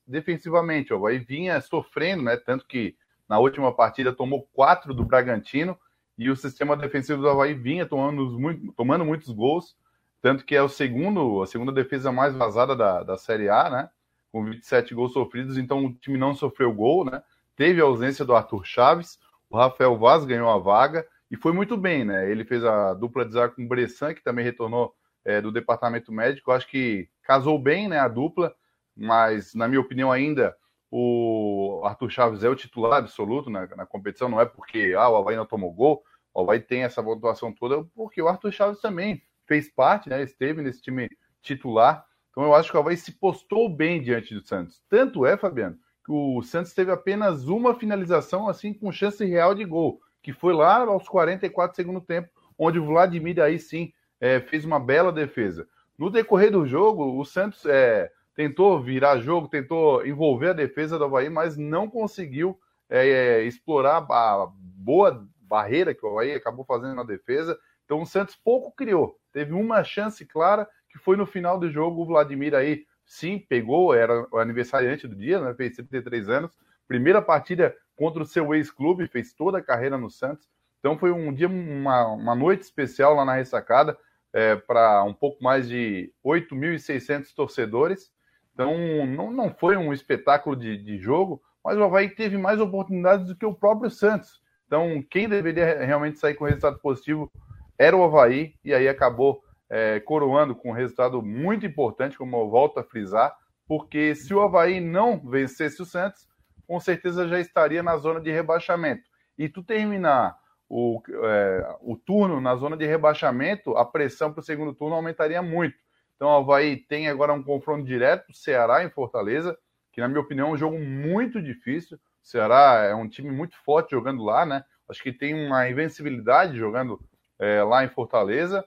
defensivamente. 0.06 0.92
O 0.92 0.96
Havaí 0.96 1.18
vinha 1.18 1.60
sofrendo, 1.60 2.22
né? 2.22 2.36
Tanto 2.38 2.66
que 2.66 2.96
na 3.28 3.38
última 3.38 3.72
partida 3.72 4.12
tomou 4.12 4.48
quatro 4.54 4.94
do 4.94 5.04
Bragantino 5.04 5.78
e 6.16 6.30
o 6.30 6.36
sistema 6.36 6.76
defensivo 6.76 7.20
do 7.20 7.28
Havaí 7.28 7.52
vinha 7.52 7.84
tomando, 7.84 8.72
tomando 8.74 9.04
muitos 9.04 9.30
gols 9.30 9.76
tanto 10.22 10.44
que 10.44 10.54
é 10.54 10.62
o 10.62 10.68
segundo, 10.68 11.42
a 11.42 11.46
segunda 11.48 11.72
defesa 11.72 12.12
mais 12.12 12.32
vazada 12.32 12.76
da, 12.76 13.02
da 13.02 13.18
Série 13.18 13.48
A, 13.48 13.68
né? 13.68 13.90
Com 14.30 14.44
27 14.44 14.94
gols 14.94 15.12
sofridos, 15.12 15.58
então 15.58 15.84
o 15.84 15.92
time 15.94 16.16
não 16.16 16.32
sofreu 16.32 16.72
gol, 16.72 17.04
né? 17.04 17.20
Teve 17.56 17.80
a 17.80 17.84
ausência 17.84 18.24
do 18.24 18.34
Arthur 18.34 18.64
Chaves, 18.64 19.18
o 19.50 19.56
Rafael 19.56 19.98
Vaz 19.98 20.24
ganhou 20.24 20.48
a 20.48 20.58
vaga 20.58 21.04
e 21.28 21.36
foi 21.36 21.52
muito 21.52 21.76
bem, 21.76 22.04
né? 22.04 22.30
Ele 22.30 22.44
fez 22.44 22.64
a 22.64 22.94
dupla 22.94 23.26
de 23.26 23.32
zaga 23.32 23.52
com 23.52 23.64
o 23.64 23.68
Bressan, 23.68 24.14
que 24.14 24.22
também 24.22 24.44
retornou 24.44 24.94
é, 25.24 25.40
do 25.40 25.50
departamento 25.50 26.12
médico. 26.12 26.52
Acho 26.52 26.68
que 26.68 27.08
casou 27.23 27.59
bem, 27.59 27.88
né? 27.88 27.99
A 27.99 28.09
dupla, 28.09 28.55
mas 28.97 29.55
na 29.55 29.69
minha 29.69 29.81
opinião 29.81 30.11
ainda 30.11 30.57
o 30.95 31.81
Arthur 31.85 32.11
Chaves 32.11 32.45
é 32.45 32.49
o 32.50 32.55
titular 32.55 32.99
absoluto 32.99 33.49
na, 33.49 33.67
na 33.69 33.87
competição, 33.87 34.29
não 34.29 34.41
é 34.41 34.45
porque 34.45 34.95
ah, 34.95 35.09
o 35.09 35.17
Havaí 35.17 35.37
não 35.37 35.47
tomou 35.47 35.73
gol, 35.73 36.05
o 36.35 36.43
Havaí 36.43 36.61
tem 36.61 36.83
essa 36.83 37.02
pontuação 37.02 37.50
toda, 37.50 37.83
porque 37.95 38.21
o 38.21 38.29
Arthur 38.29 38.52
Chaves 38.52 38.81
também 38.81 39.23
fez 39.47 39.71
parte, 39.71 40.11
né, 40.11 40.23
esteve 40.23 40.61
nesse 40.61 40.83
time 40.83 41.09
titular. 41.41 42.05
Então 42.31 42.45
eu 42.45 42.55
acho 42.55 42.71
que 42.71 42.76
o 42.76 42.81
Havaí 42.81 42.97
se 42.97 43.12
postou 43.12 43.75
bem 43.75 44.02
diante 44.02 44.35
do 44.35 44.47
Santos. 44.47 44.83
Tanto 44.87 45.25
é, 45.25 45.37
Fabiano, 45.37 45.79
que 46.05 46.12
o 46.12 46.43
Santos 46.43 46.75
teve 46.75 46.93
apenas 46.93 47.49
uma 47.49 47.75
finalização 47.75 48.47
assim 48.47 48.75
com 48.75 48.93
chance 48.93 49.25
real 49.25 49.55
de 49.55 49.64
gol, 49.64 49.99
que 50.23 50.33
foi 50.33 50.52
lá 50.52 50.79
aos 50.81 51.09
44 51.09 51.75
segundo 51.75 52.02
tempo, 52.02 52.29
onde 52.59 52.79
o 52.79 52.85
Vladimir 52.85 53.41
aí 53.41 53.59
sim 53.59 53.93
é, 54.21 54.41
fez 54.41 54.64
uma 54.64 54.79
bela 54.79 55.11
defesa. 55.11 55.67
No 56.02 56.11
decorrer 56.11 56.50
do 56.50 56.66
jogo, 56.66 57.16
o 57.16 57.25
Santos 57.25 57.64
é, 57.64 58.11
tentou 58.35 58.82
virar 58.82 59.21
jogo, 59.21 59.47
tentou 59.47 60.04
envolver 60.04 60.49
a 60.49 60.52
defesa 60.52 60.99
do 60.99 61.04
Havaí, 61.04 61.30
mas 61.30 61.56
não 61.56 61.88
conseguiu 61.88 62.59
é, 62.90 63.09
é 63.09 63.42
explorar 63.44 63.99
a 64.11 64.49
boa 64.52 65.25
barreira 65.42 65.94
que 65.94 66.04
o 66.04 66.09
Havaí 66.09 66.32
acabou 66.32 66.64
fazendo 66.64 66.97
na 66.97 67.04
defesa. 67.04 67.56
Então 67.85 68.02
o 68.02 68.04
Santos 68.04 68.35
pouco 68.35 68.73
criou. 68.73 69.16
Teve 69.32 69.52
uma 69.52 69.85
chance 69.85 70.26
clara, 70.26 70.68
que 70.90 70.99
foi 70.99 71.16
no 71.16 71.25
final 71.25 71.56
do 71.56 71.71
jogo. 71.71 72.02
O 72.02 72.06
Vladimir 72.06 72.52
aí, 72.52 72.85
sim, 73.04 73.38
pegou, 73.38 73.94
era 73.94 74.26
o 74.32 74.38
aniversariante 74.38 75.06
do 75.06 75.14
dia, 75.14 75.40
né? 75.40 75.54
fez 75.54 75.76
33 75.76 76.28
anos. 76.28 76.50
Primeira 76.88 77.23
partida 77.23 77.76
contra 77.94 78.25
o 78.25 78.26
seu 78.26 78.52
ex-clube, 78.56 79.06
fez 79.06 79.32
toda 79.32 79.59
a 79.59 79.62
carreira 79.62 79.97
no 79.97 80.11
Santos. 80.11 80.50
Então 80.80 80.99
foi 80.99 81.12
um 81.12 81.32
dia, 81.32 81.47
uma, 81.47 82.09
uma 82.09 82.35
noite 82.35 82.62
especial 82.62 83.14
lá 83.14 83.25
na 83.25 83.35
ressacada, 83.35 83.97
é, 84.32 84.56
para 84.56 85.02
um 85.04 85.12
pouco 85.12 85.42
mais 85.42 85.68
de 85.68 86.12
8.600 86.24 87.34
torcedores. 87.34 88.10
Então 88.52 89.06
não, 89.06 89.30
não 89.30 89.50
foi 89.54 89.76
um 89.76 89.92
espetáculo 89.92 90.56
de, 90.56 90.76
de 90.76 90.98
jogo, 90.98 91.42
mas 91.64 91.78
o 91.78 91.84
Havaí 91.84 92.08
teve 92.10 92.36
mais 92.36 92.60
oportunidades 92.60 93.26
do 93.26 93.36
que 93.36 93.46
o 93.46 93.54
próprio 93.54 93.90
Santos. 93.90 94.42
Então, 94.66 95.04
quem 95.10 95.28
deveria 95.28 95.84
realmente 95.84 96.18
sair 96.18 96.34
com 96.34 96.44
resultado 96.44 96.78
positivo 96.78 97.30
era 97.78 97.96
o 97.96 98.02
Havaí, 98.02 98.54
e 98.64 98.72
aí 98.72 98.88
acabou 98.88 99.42
é, 99.68 100.00
coroando 100.00 100.54
com 100.54 100.70
um 100.70 100.74
resultado 100.74 101.22
muito 101.22 101.66
importante, 101.66 102.16
como 102.16 102.36
eu 102.36 102.48
volto 102.48 102.78
a 102.78 102.84
frisar, 102.84 103.36
porque 103.66 104.14
se 104.14 104.32
o 104.32 104.40
Havaí 104.40 104.80
não 104.80 105.18
vencesse 105.18 105.80
o 105.80 105.84
Santos, 105.84 106.26
com 106.66 106.80
certeza 106.80 107.28
já 107.28 107.38
estaria 107.38 107.82
na 107.82 107.96
zona 107.96 108.20
de 108.20 108.30
rebaixamento. 108.30 109.02
E 109.36 109.48
tu 109.48 109.62
terminar 109.62 110.38
o, 110.75 111.02
é, 111.23 111.76
o 111.83 111.99
turno 111.99 112.41
na 112.41 112.57
zona 112.57 112.79
de 112.79 112.87
rebaixamento, 112.87 113.76
a 113.76 113.85
pressão 113.85 114.33
para 114.33 114.41
o 114.41 114.43
segundo 114.43 114.73
turno 114.73 114.97
aumentaria 114.97 115.43
muito. 115.43 115.76
Então 116.17 116.29
o 116.31 116.37
Havaí 116.37 116.79
tem 116.79 117.09
agora 117.09 117.35
um 117.35 117.43
confronto 117.43 117.85
direto, 117.85 118.33
Ceará 118.33 118.83
em 118.83 118.88
Fortaleza, 118.88 119.55
que 119.93 120.00
na 120.00 120.09
minha 120.09 120.23
opinião 120.23 120.49
é 120.49 120.52
um 120.52 120.57
jogo 120.57 120.79
muito 120.79 121.43
difícil. 121.43 121.99
O 121.99 122.26
Ceará 122.26 122.85
é 122.85 122.95
um 122.95 123.07
time 123.07 123.31
muito 123.31 123.55
forte 123.62 123.91
jogando 123.91 124.25
lá, 124.25 124.47
né? 124.47 124.64
Acho 124.88 125.02
que 125.02 125.12
tem 125.12 125.35
uma 125.35 125.69
invencibilidade 125.69 126.57
jogando 126.57 126.99
é, 127.38 127.62
lá 127.62 127.85
em 127.85 127.88
Fortaleza. 127.88 128.64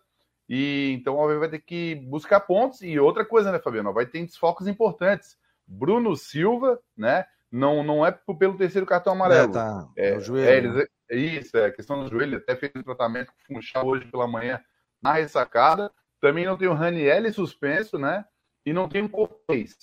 E 0.48 0.92
então 1.00 1.16
o 1.16 1.24
Havaí 1.24 1.40
vai 1.40 1.50
ter 1.50 1.60
que 1.60 1.96
buscar 2.08 2.40
pontos. 2.42 2.84
E 2.84 3.00
outra 3.00 3.26
coisa, 3.26 3.52
né, 3.52 3.58
Fabiano? 3.58 3.92
Vai 3.92 4.06
ter 4.06 4.24
desfocos 4.24 4.68
importantes. 4.68 5.36
Bruno 5.66 6.16
Silva, 6.16 6.80
né? 6.96 7.26
Não, 7.52 7.84
não 7.84 8.06
é 8.06 8.12
pelo 8.12 8.58
terceiro 8.58 8.86
cartão 8.86 9.14
amarelo. 9.14 9.50
É, 9.50 9.54
tá. 9.54 9.88
é, 9.98 10.10
é 10.10 10.18
o 10.18 10.20
joelho. 10.20 10.50
É, 10.50 10.58
eles, 10.58 10.90
é 11.10 11.16
isso, 11.16 11.58
é 11.58 11.66
a 11.66 11.72
questão 11.72 12.04
do 12.04 12.10
joelho. 12.10 12.38
Até 12.38 12.56
fez 12.56 12.72
um 12.76 12.84
tratamento 12.84 13.32
com 13.32 13.56
Funchal 13.56 13.86
hoje 13.86 14.06
pela 14.06 14.28
manhã 14.28 14.60
na 15.02 15.14
ressacada. 15.14 15.92
Também 16.20 16.46
não 16.46 16.58
tem 16.58 16.68
o 16.68 16.74
Raniel 16.74 17.32
suspenso, 17.34 17.98
né? 17.98 18.26
E 18.66 18.74
não 18.74 18.90
tem 18.90 19.04
o 19.04 19.10
Cortez. 19.10 19.76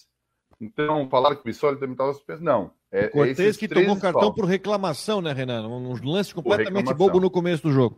Então, 0.60 1.08
falaram 1.08 1.36
que 1.36 1.42
o 1.42 1.44
Bissoli 1.44 1.78
também 1.78 1.92
estava 1.92 2.12
suspenso. 2.12 2.42
Não. 2.42 2.72
É, 2.90 3.08
Cortez 3.08 3.56
que 3.56 3.68
tomou 3.68 3.98
cartão 3.98 4.32
por 4.32 4.44
reclamação, 4.44 5.22
né, 5.22 5.32
Renan? 5.32 5.66
Um 5.66 5.94
lance 6.04 6.34
completamente 6.34 6.92
bobo 6.92 7.20
no 7.20 7.30
começo 7.30 7.62
do 7.62 7.72
jogo. 7.72 7.96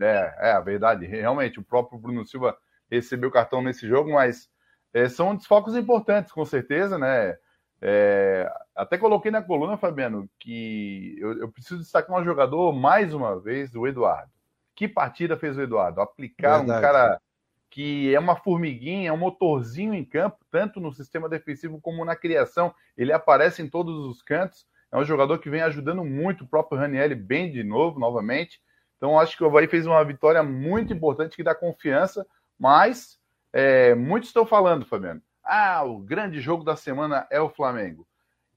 É, 0.00 0.34
é 0.40 0.52
a 0.52 0.60
verdade. 0.60 1.06
Realmente, 1.06 1.58
o 1.58 1.64
próprio 1.64 1.98
Bruno 1.98 2.26
Silva 2.26 2.56
recebeu 2.90 3.30
cartão 3.30 3.62
nesse 3.62 3.88
jogo, 3.88 4.12
mas 4.12 4.48
é, 4.94 5.08
são 5.08 5.34
desfocos 5.34 5.74
importantes, 5.74 6.32
com 6.32 6.44
certeza, 6.44 6.98
né? 6.98 7.36
É, 7.80 8.50
até 8.74 8.96
coloquei 8.96 9.30
na 9.30 9.42
coluna, 9.42 9.76
Fabiano, 9.76 10.28
que 10.38 11.16
eu, 11.18 11.38
eu, 11.40 11.52
preciso 11.52 11.80
destacar 11.80 12.18
um 12.18 12.24
jogador 12.24 12.72
mais 12.72 13.12
uma 13.12 13.38
vez, 13.38 13.74
o 13.74 13.86
Eduardo. 13.86 14.30
Que 14.74 14.88
partida 14.88 15.36
fez 15.36 15.56
o 15.56 15.62
Eduardo? 15.62 16.00
Aplicar 16.00 16.58
verdade. 16.58 16.78
um 16.78 16.82
cara 16.82 17.20
que 17.70 18.14
é 18.14 18.18
uma 18.18 18.36
formiguinha, 18.36 19.10
é 19.10 19.12
um 19.12 19.18
motorzinho 19.18 19.92
em 19.92 20.04
campo, 20.04 20.38
tanto 20.50 20.80
no 20.80 20.92
sistema 20.92 21.28
defensivo 21.28 21.80
como 21.80 22.04
na 22.04 22.16
criação. 22.16 22.74
Ele 22.96 23.12
aparece 23.12 23.62
em 23.62 23.68
todos 23.68 24.06
os 24.06 24.22
cantos. 24.22 24.66
É 24.90 24.96
um 24.96 25.04
jogador 25.04 25.38
que 25.38 25.50
vem 25.50 25.60
ajudando 25.60 26.04
muito 26.04 26.44
o 26.44 26.48
próprio 26.48 26.78
Raniel 26.78 27.14
bem 27.16 27.50
de 27.50 27.62
novo, 27.62 27.98
novamente. 27.98 28.60
Então, 28.96 29.18
acho 29.18 29.36
que 29.36 29.44
o 29.44 29.46
Havaí 29.46 29.68
fez 29.68 29.86
uma 29.86 30.02
vitória 30.04 30.42
muito 30.42 30.92
importante 30.92 31.36
que 31.36 31.42
dá 31.42 31.54
confiança, 31.54 32.26
mas 32.58 33.18
é, 33.52 33.94
muitos 33.94 34.30
estão 34.30 34.46
falando, 34.46 34.86
Fabiano. 34.86 35.20
Ah, 35.48 35.84
o 35.84 36.00
grande 36.00 36.40
jogo 36.40 36.64
da 36.64 36.74
semana 36.74 37.24
é 37.30 37.40
o 37.40 37.48
Flamengo. 37.48 38.04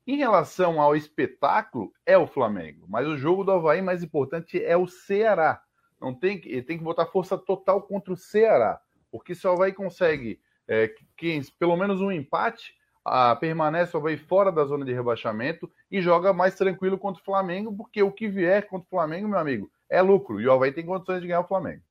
Em 0.08 0.18
relação 0.18 0.82
ao 0.82 0.96
espetáculo, 0.96 1.94
é 2.04 2.18
o 2.18 2.26
Flamengo. 2.26 2.88
Mas 2.90 3.06
o 3.06 3.16
jogo 3.16 3.44
do 3.44 3.52
Havaí 3.52 3.80
mais 3.80 4.02
importante 4.02 4.60
é 4.64 4.76
o 4.76 4.88
Ceará. 4.88 5.62
Não 6.02 6.16
tem, 6.16 6.42
ele 6.46 6.64
tem 6.64 6.80
que 6.80 6.84
botar 6.84 7.06
força 7.06 7.38
total 7.38 7.84
contra 7.84 8.12
o 8.12 8.18
Ceará. 8.18 8.82
Porque 9.12 9.36
se 9.36 9.46
o 9.46 9.52
Havaí 9.52 9.72
consegue 9.72 10.40
é, 10.68 10.92
que, 11.16 11.40
pelo 11.60 11.78
menos 11.78 12.02
um 12.02 12.12
empate, 12.12 12.74
a, 13.06 13.36
permanece 13.36 13.96
o 13.96 14.00
Havaí 14.00 14.18
fora 14.18 14.52
da 14.52 14.66
zona 14.66 14.84
de 14.84 14.92
rebaixamento 14.92 15.70
e 15.92 16.02
joga 16.02 16.34
mais 16.34 16.56
tranquilo 16.56 16.98
contra 16.98 17.22
o 17.22 17.26
Flamengo, 17.26 17.72
porque 17.78 18.02
o 18.02 18.12
que 18.12 18.28
vier 18.28 18.68
contra 18.68 18.88
o 18.88 18.90
Flamengo, 18.90 19.28
meu 19.28 19.38
amigo, 19.38 19.70
é 19.88 20.02
lucro. 20.02 20.42
E 20.42 20.48
o 20.48 20.52
Havaí 20.52 20.72
tem 20.72 20.88
condições 20.88 21.22
de 21.22 21.28
ganhar 21.28 21.42
o 21.42 21.48
Flamengo. 21.48 21.84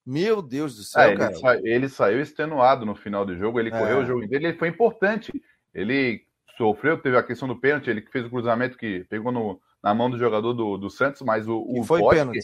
Meu 0.05 0.43
Deus 0.43 0.77
do 0.77 0.83
céu, 0.83 1.11
é, 1.11 1.17
cara. 1.17 1.31
Ele, 1.31 1.41
sa 1.41 1.57
ele, 1.63 1.89
saiu 1.89 2.21
extenuado 2.21 2.85
no 2.85 2.97
final 2.97 3.25
do 3.25 3.37
jogo, 3.37 3.61
ele 3.61 3.71
é. 3.71 3.79
correu 3.79 4.01
o 4.01 4.05
jogo 4.05 4.27
dele, 4.27 4.49
ele 4.49 4.59
foi 4.59 4.69
importante. 4.69 5.33
Ele 5.73 6.27
sofreu, 6.57 6.99
teve 6.99 7.17
a 7.17 7.23
questão 7.23 7.49
do 7.49 7.57
pênalti, 7.57 7.89
ele 7.89 8.01
que 8.01 8.11
fez 8.11 8.27
o 8.27 8.31
cruzamento 8.31 8.77
que 8.77 9.05
pegou 9.05 9.33
no, 9.33 9.61
na 9.83 9.95
mão 9.95 10.11
do 10.11 10.19
jogador 10.19 10.53
do, 10.53 10.77
do 10.77 10.91
Santos, 10.91 11.23
mas 11.23 11.47
o, 11.47 11.65
o 11.69 11.85
foi 11.85 12.01
Potker, 12.01 12.19
pênalti. 12.19 12.41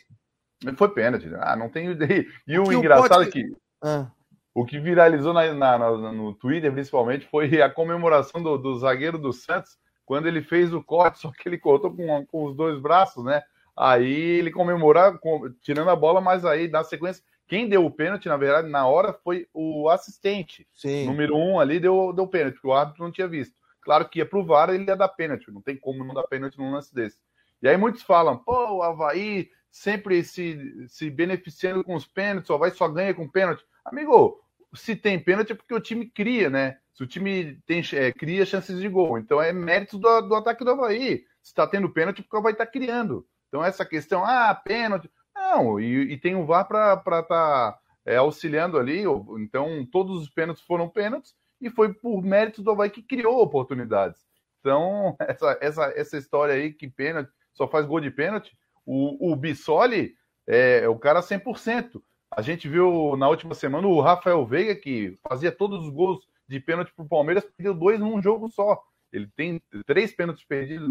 Foi 0.76 0.88
pênalti. 0.90 1.30
Ah, 1.40 1.56
não 1.56 1.68
tem 1.68 1.90
ideia. 1.92 2.26
E 2.46 2.58
o, 2.58 2.68
o 2.68 2.72
engraçado 2.72 3.22
é 3.22 3.26
que. 3.26 3.44
Ah. 3.82 4.10
O 4.52 4.64
que 4.64 4.80
viralizou 4.80 5.32
na, 5.32 5.54
na, 5.54 5.78
na, 5.78 6.12
no 6.12 6.34
Twitter, 6.34 6.72
principalmente, 6.72 7.26
foi 7.26 7.62
a 7.62 7.70
comemoração 7.70 8.42
do, 8.42 8.58
do 8.58 8.78
zagueiro 8.78 9.16
do 9.16 9.32
Santos, 9.32 9.78
quando 10.04 10.26
ele 10.26 10.42
fez 10.42 10.74
o 10.74 10.82
corte, 10.82 11.20
só 11.20 11.30
que 11.30 11.48
ele 11.48 11.56
cortou 11.56 11.94
com, 11.94 12.26
com 12.26 12.44
os 12.46 12.56
dois 12.56 12.80
braços, 12.80 13.24
né? 13.24 13.42
Aí 13.76 14.12
ele 14.12 14.50
comemorou 14.50 15.18
tirando 15.62 15.88
a 15.88 15.96
bola, 15.96 16.20
mas 16.20 16.44
aí 16.44 16.68
na 16.68 16.82
sequência, 16.82 17.22
quem 17.46 17.68
deu 17.68 17.86
o 17.86 17.90
pênalti, 17.90 18.28
na 18.28 18.36
verdade, 18.36 18.68
na 18.68 18.86
hora 18.86 19.12
foi 19.12 19.46
o 19.54 19.88
assistente. 19.88 20.66
Sim. 20.74 21.06
Número 21.06 21.36
um 21.36 21.58
ali 21.58 21.80
deu, 21.80 22.12
deu 22.12 22.26
pênalti, 22.26 22.60
que 22.60 22.66
o 22.66 22.72
árbitro 22.72 23.04
não 23.04 23.12
tinha 23.12 23.28
visto. 23.28 23.59
Claro 23.82 24.08
que 24.08 24.18
ia 24.18 24.26
pro 24.26 24.44
VAR, 24.44 24.70
ele 24.70 24.84
ia 24.84 24.96
dar 24.96 25.08
pênalti, 25.08 25.50
não 25.50 25.62
tem 25.62 25.76
como 25.76 26.04
não 26.04 26.14
dar 26.14 26.24
pênalti 26.24 26.58
num 26.58 26.72
lance 26.72 26.94
desse. 26.94 27.18
E 27.62 27.68
aí 27.68 27.76
muitos 27.76 28.02
falam, 28.02 28.38
pô, 28.38 28.76
o 28.76 28.82
Havaí 28.82 29.50
sempre 29.70 30.22
se, 30.24 30.86
se 30.88 31.10
beneficiando 31.10 31.84
com 31.84 31.94
os 31.94 32.06
pênaltis, 32.06 32.50
o 32.50 32.54
Havaí 32.54 32.70
só 32.70 32.88
ganha 32.88 33.14
com 33.14 33.28
pênalti. 33.28 33.64
Amigo, 33.84 34.40
se 34.74 34.94
tem 34.96 35.18
pênalti 35.18 35.52
é 35.52 35.54
porque 35.54 35.74
o 35.74 35.80
time 35.80 36.06
cria, 36.06 36.50
né? 36.50 36.78
Se 36.94 37.02
o 37.02 37.06
time 37.06 37.60
tem, 37.66 37.82
é, 37.94 38.12
cria 38.12 38.44
chances 38.44 38.78
de 38.78 38.88
gol. 38.88 39.18
Então 39.18 39.40
é 39.40 39.52
mérito 39.52 39.98
do, 39.98 40.20
do 40.22 40.34
ataque 40.34 40.64
do 40.64 40.70
Havaí. 40.70 41.24
Se 41.42 41.50
está 41.50 41.66
tendo 41.66 41.90
pênalti, 41.90 42.22
porque 42.22 42.36
o 42.36 42.40
Havaí 42.40 42.52
está 42.52 42.66
criando. 42.66 43.26
Então 43.48 43.64
essa 43.64 43.84
questão, 43.84 44.24
ah, 44.24 44.54
pênalti. 44.54 45.10
Não, 45.34 45.80
e, 45.80 46.12
e 46.12 46.18
tem 46.18 46.36
o 46.36 46.44
VAR 46.44 46.66
para 46.66 46.94
estar 46.94 47.22
tá, 47.22 47.78
é, 48.04 48.16
auxiliando 48.16 48.78
ali. 48.78 49.04
Então 49.38 49.86
todos 49.90 50.20
os 50.20 50.28
pênaltis 50.28 50.62
foram 50.64 50.88
pênaltis 50.88 51.34
e 51.60 51.70
foi 51.70 51.92
por 51.92 52.22
mérito 52.22 52.62
do 52.62 52.70
Havaí 52.70 52.90
que 52.90 53.02
criou 53.02 53.40
oportunidades. 53.42 54.20
Então, 54.60 55.16
essa, 55.20 55.58
essa, 55.60 55.84
essa 55.96 56.16
história 56.16 56.54
aí 56.54 56.72
que 56.72 56.88
pênalti 56.88 57.30
só 57.52 57.68
faz 57.68 57.86
gol 57.86 58.00
de 58.00 58.10
pênalti, 58.10 58.56
o, 58.86 59.32
o 59.32 59.36
Bissoli 59.36 60.14
é, 60.46 60.80
é 60.80 60.88
o 60.88 60.98
cara 60.98 61.20
100%. 61.20 62.02
A 62.30 62.42
gente 62.42 62.68
viu 62.68 63.16
na 63.16 63.28
última 63.28 63.54
semana 63.54 63.86
o 63.86 64.00
Rafael 64.00 64.46
Veiga, 64.46 64.74
que 64.76 65.18
fazia 65.28 65.50
todos 65.50 65.84
os 65.84 65.92
gols 65.92 66.26
de 66.48 66.60
pênalti 66.60 66.92
para 66.94 67.04
o 67.04 67.08
Palmeiras, 67.08 67.44
perdeu 67.44 67.74
dois 67.74 67.98
num 67.98 68.22
jogo 68.22 68.48
só. 68.48 68.80
Ele 69.12 69.28
tem 69.36 69.60
três 69.84 70.14
pênaltis 70.14 70.44
perdidos 70.44 70.88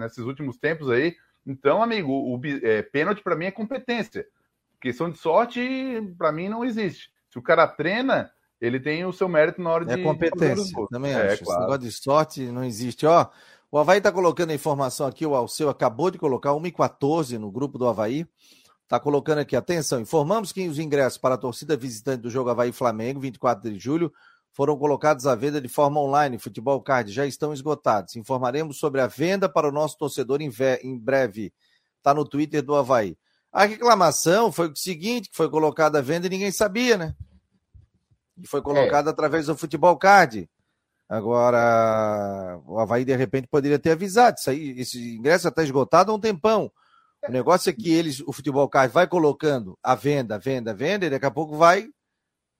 nesses 0.00 0.24
últimos 0.24 0.56
tempos 0.58 0.90
aí. 0.90 1.14
Então, 1.46 1.82
amigo, 1.82 2.12
o, 2.12 2.40
é, 2.62 2.82
pênalti 2.82 3.22
para 3.22 3.36
mim 3.36 3.46
é 3.46 3.50
competência. 3.50 4.26
Questão 4.80 5.10
de 5.10 5.18
sorte, 5.18 5.60
para 6.18 6.32
mim, 6.32 6.48
não 6.48 6.64
existe. 6.64 7.10
Se 7.30 7.38
o 7.38 7.42
cara 7.42 7.66
treina, 7.66 8.30
ele 8.62 8.78
tem 8.78 9.04
o 9.04 9.12
seu 9.12 9.28
mérito 9.28 9.60
na 9.60 9.70
hora 9.70 9.84
é 9.84 9.96
de. 9.96 10.00
É 10.00 10.04
competência, 10.04 10.86
também 10.88 11.12
é, 11.12 11.32
acho. 11.32 11.44
Claro. 11.44 11.58
Esse 11.58 11.60
negócio 11.60 11.80
de 11.80 11.92
sorte 11.92 12.40
não 12.52 12.62
existe. 12.62 13.04
Ó, 13.04 13.26
o 13.72 13.76
Havaí 13.76 13.98
está 13.98 14.12
colocando 14.12 14.50
a 14.50 14.54
informação 14.54 15.04
aqui, 15.04 15.26
o 15.26 15.34
Alceu 15.34 15.68
acabou 15.68 16.12
de 16.12 16.18
colocar 16.18 16.50
1h14 16.50 17.38
no 17.38 17.50
grupo 17.50 17.76
do 17.76 17.88
Havaí. 17.88 18.24
Está 18.84 19.00
colocando 19.00 19.38
aqui, 19.38 19.56
atenção, 19.56 20.00
informamos 20.00 20.52
que 20.52 20.68
os 20.68 20.78
ingressos 20.78 21.18
para 21.18 21.34
a 21.34 21.38
torcida 21.38 21.76
visitante 21.76 22.22
do 22.22 22.30
jogo 22.30 22.50
Havaí 22.50 22.70
Flamengo, 22.70 23.18
24 23.18 23.68
de 23.68 23.78
julho, 23.78 24.12
foram 24.52 24.76
colocados 24.76 25.26
à 25.26 25.34
venda 25.34 25.60
de 25.60 25.68
forma 25.68 25.98
online. 26.00 26.38
Futebol 26.38 26.80
Card 26.80 27.10
já 27.10 27.26
estão 27.26 27.52
esgotados. 27.52 28.14
Informaremos 28.14 28.78
sobre 28.78 29.00
a 29.00 29.08
venda 29.08 29.48
para 29.48 29.68
o 29.68 29.72
nosso 29.72 29.98
torcedor 29.98 30.40
em, 30.40 30.52
em 30.84 30.96
breve. 30.96 31.52
Está 31.96 32.14
no 32.14 32.24
Twitter 32.24 32.62
do 32.62 32.76
Havaí. 32.76 33.16
A 33.50 33.64
reclamação 33.64 34.52
foi 34.52 34.68
o 34.68 34.76
seguinte: 34.76 35.30
que 35.30 35.36
foi 35.36 35.50
colocada 35.50 35.98
à 35.98 36.02
venda 36.02 36.28
e 36.28 36.30
ninguém 36.30 36.52
sabia, 36.52 36.96
né? 36.96 37.16
E 38.42 38.46
foi 38.46 38.60
colocada 38.60 39.10
é. 39.10 39.12
através 39.12 39.46
do 39.46 39.56
Futebol 39.56 39.96
Card. 39.96 40.48
Agora, 41.08 42.60
o 42.66 42.78
Havaí, 42.78 43.04
de 43.04 43.14
repente, 43.14 43.46
poderia 43.46 43.78
ter 43.78 43.92
avisado. 43.92 44.38
Isso 44.38 44.50
aí, 44.50 44.80
esse 44.80 45.16
ingresso 45.16 45.46
está 45.46 45.62
esgotado 45.62 46.10
há 46.10 46.14
um 46.14 46.20
tempão. 46.20 46.72
O 47.28 47.30
negócio 47.30 47.70
é 47.70 47.72
que 47.72 47.92
eles, 47.92 48.20
o 48.20 48.32
futebol 48.32 48.68
card 48.68 48.92
vai 48.92 49.06
colocando 49.06 49.78
a 49.82 49.94
venda, 49.94 50.38
venda, 50.38 50.74
venda, 50.74 51.06
e 51.06 51.10
daqui 51.10 51.26
a 51.26 51.30
pouco 51.30 51.56
vai, 51.56 51.88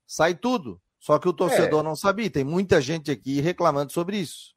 sai 0.07 0.35
tudo. 0.35 0.81
Só 1.01 1.19
que 1.19 1.29
o 1.29 1.33
torcedor 1.33 1.81
é. 1.81 1.83
não 1.83 1.97
sabia. 1.97 2.31
Tem 2.31 2.45
muita 2.45 2.81
gente 2.81 3.11
aqui 3.11 3.41
reclamando 3.41 3.93
sobre 3.93 4.19
isso. 4.19 4.55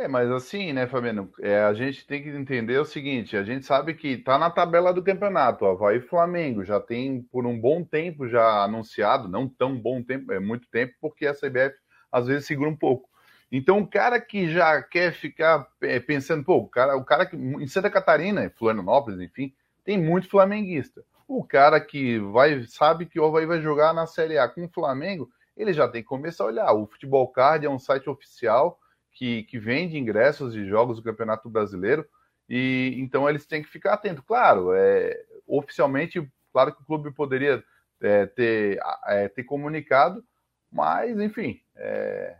É, 0.00 0.06
mas 0.06 0.30
assim, 0.30 0.72
né, 0.72 0.86
Fabiano? 0.86 1.28
É, 1.40 1.58
a 1.64 1.74
gente 1.74 2.06
tem 2.06 2.22
que 2.22 2.28
entender 2.28 2.78
o 2.78 2.84
seguinte: 2.84 3.36
a 3.36 3.42
gente 3.42 3.66
sabe 3.66 3.94
que 3.94 4.08
está 4.10 4.38
na 4.38 4.48
tabela 4.48 4.94
do 4.94 5.02
campeonato. 5.02 5.64
O 5.64 5.68
Havaí 5.68 6.00
Flamengo 6.00 6.64
já 6.64 6.78
tem 6.78 7.20
por 7.22 7.44
um 7.44 7.60
bom 7.60 7.82
tempo 7.82 8.28
já 8.28 8.62
anunciado, 8.62 9.28
não 9.28 9.48
tão 9.48 9.76
bom 9.76 10.00
tempo, 10.00 10.32
é 10.32 10.38
muito 10.38 10.68
tempo, 10.70 10.94
porque 11.00 11.26
a 11.26 11.34
CBF 11.34 11.76
às 12.12 12.28
vezes 12.28 12.46
segura 12.46 12.70
um 12.70 12.76
pouco. 12.76 13.08
Então, 13.50 13.80
o 13.80 13.86
cara 13.88 14.20
que 14.20 14.48
já 14.52 14.80
quer 14.82 15.12
ficar 15.12 15.66
é, 15.82 15.98
pensando, 15.98 16.44
pô, 16.44 16.58
o 16.58 16.68
cara, 16.68 16.96
o 16.96 17.04
cara 17.04 17.26
que 17.26 17.34
em 17.34 17.66
Santa 17.66 17.90
Catarina, 17.90 18.52
Florianópolis, 18.56 19.18
enfim, 19.20 19.52
tem 19.84 19.98
muito 19.98 20.28
flamenguista. 20.28 21.02
O 21.26 21.42
cara 21.42 21.80
que 21.80 22.20
vai 22.20 22.62
sabe 22.68 23.04
que 23.04 23.18
o 23.18 23.24
Havaí 23.24 23.46
vai 23.46 23.60
jogar 23.60 23.92
na 23.92 24.06
Série 24.06 24.38
A 24.38 24.48
com 24.48 24.64
o 24.64 24.68
Flamengo, 24.68 25.28
ele 25.56 25.72
já 25.72 25.88
tem 25.88 26.02
que 26.02 26.08
começar 26.08 26.44
a 26.44 26.46
olhar. 26.46 26.72
O 26.72 26.86
Futebol 26.86 27.26
Card 27.32 27.66
é 27.66 27.70
um 27.70 27.80
site 27.80 28.08
oficial 28.08 28.78
que, 29.18 29.42
que 29.42 29.58
vende 29.58 29.98
ingressos 29.98 30.52
de 30.52 30.64
jogos 30.68 30.96
do 30.96 31.02
Campeonato 31.02 31.50
Brasileiro, 31.50 32.06
e 32.48 32.94
então 32.98 33.28
eles 33.28 33.44
têm 33.44 33.60
que 33.60 33.68
ficar 33.68 33.94
atentos. 33.94 34.24
Claro, 34.24 34.72
é, 34.72 35.20
oficialmente, 35.44 36.24
claro 36.52 36.72
que 36.72 36.80
o 36.80 36.86
clube 36.86 37.10
poderia 37.10 37.62
é, 38.00 38.26
ter, 38.26 38.78
é, 39.06 39.28
ter 39.28 39.42
comunicado, 39.42 40.24
mas, 40.70 41.18
enfim, 41.18 41.60
é, 41.74 42.36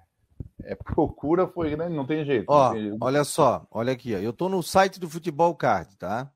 é 0.63 0.75
procura 0.77 1.49
foi, 1.49 1.75
né? 1.75 1.89
Não 1.89 2.07
tem 2.07 2.25
jeito. 2.25 2.47
Ó, 2.47 2.71
tem 2.73 2.83
jeito. 2.83 2.99
olha 3.01 3.25
só, 3.25 3.67
olha 3.73 3.93
aqui, 3.93 4.15
ó. 4.15 4.19
eu 4.19 4.31
estou 4.31 4.49
no 4.49 4.63
site 4.63 5.01
do 5.01 5.11
Futebol 5.11 5.57
Card, 5.57 5.97
tá? 5.97 6.31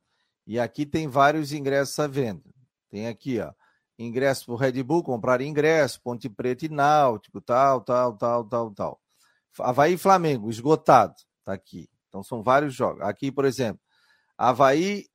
E 0.44 0.58
aqui 0.58 0.84
tem 0.84 1.06
vários 1.06 1.52
ingressos 1.52 1.96
à 2.00 2.08
venda. 2.08 2.50
Tem 2.90 3.06
aqui, 3.06 3.38
ó, 3.38 3.52
ingresso 3.96 4.46
para 4.46 4.54
o 4.54 4.56
Red 4.56 4.82
Bull, 4.82 5.04
comprar 5.04 5.40
ingresso, 5.40 6.02
Ponte 6.02 6.28
Preta 6.28 6.66
e 6.66 6.68
Náutico, 6.68 7.40
tal, 7.40 7.80
tal, 7.80 8.16
tal, 8.16 8.44
tal, 8.44 8.70
tal. 8.72 9.01
Havaí 9.58 9.94
e 9.94 9.98
Flamengo, 9.98 10.50
esgotado, 10.50 11.14
tá 11.44 11.52
aqui. 11.52 11.88
Então 12.08 12.22
são 12.22 12.42
vários 12.42 12.74
jogos. 12.74 13.02
Aqui, 13.02 13.30
por 13.32 13.44
exemplo, 13.44 13.80
Havaí 14.36 15.06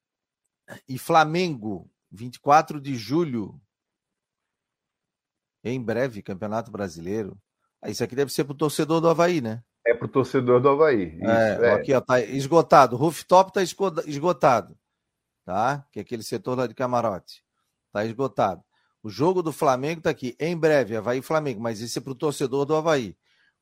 e 0.88 0.98
Flamengo, 0.98 1.90
24 2.12 2.80
de 2.80 2.96
julho. 2.96 3.60
Em 5.64 5.82
breve, 5.82 6.22
Campeonato 6.22 6.72
Brasileiro. 6.72 7.38
Ah, 7.82 7.90
isso 7.90 8.04
aqui 8.04 8.16
deve 8.16 8.32
ser 8.32 8.44
para 8.46 8.54
o 8.54 8.58
torcedor 8.58 9.02
do 9.02 9.10
Havaí, 9.10 9.42
né? 9.42 9.64
É 9.86 9.94
para 9.94 10.06
o 10.06 10.10
torcedor 10.10 10.60
do 10.62 10.70
Havaí. 10.70 11.16
Isso, 11.16 11.30
é, 11.30 11.68
é. 11.68 11.74
Aqui, 11.74 11.94
ó, 11.94 12.02
tá 12.02 12.20
esgotado. 12.20 12.96
O 12.96 13.00
rooftop 13.00 13.50
está 13.50 13.62
esgotado. 14.06 14.78
Tá? 15.46 15.86
Que 15.92 16.00
é 16.00 16.02
aquele 16.02 16.24
setor 16.24 16.58
lá 16.58 16.68
de 16.68 16.74
camarote. 16.74 17.44
Está 17.88 18.06
esgotado. 18.06 18.62
O 19.02 19.10
jogo 19.10 19.42
do 19.42 19.54
Flamengo 19.54 20.00
está 20.00 20.10
aqui. 20.10 20.36
Em 20.40 20.58
breve, 20.58 20.98
Havaí 20.98 21.20
e 21.20 21.22
Flamengo. 21.22 21.62
Mas 21.62 21.80
isso 21.80 22.00
é 22.00 22.02
para 22.02 22.12
o 22.12 22.16
torcedor 22.16 22.66
do 22.66 22.76
Havaí. 22.76 23.16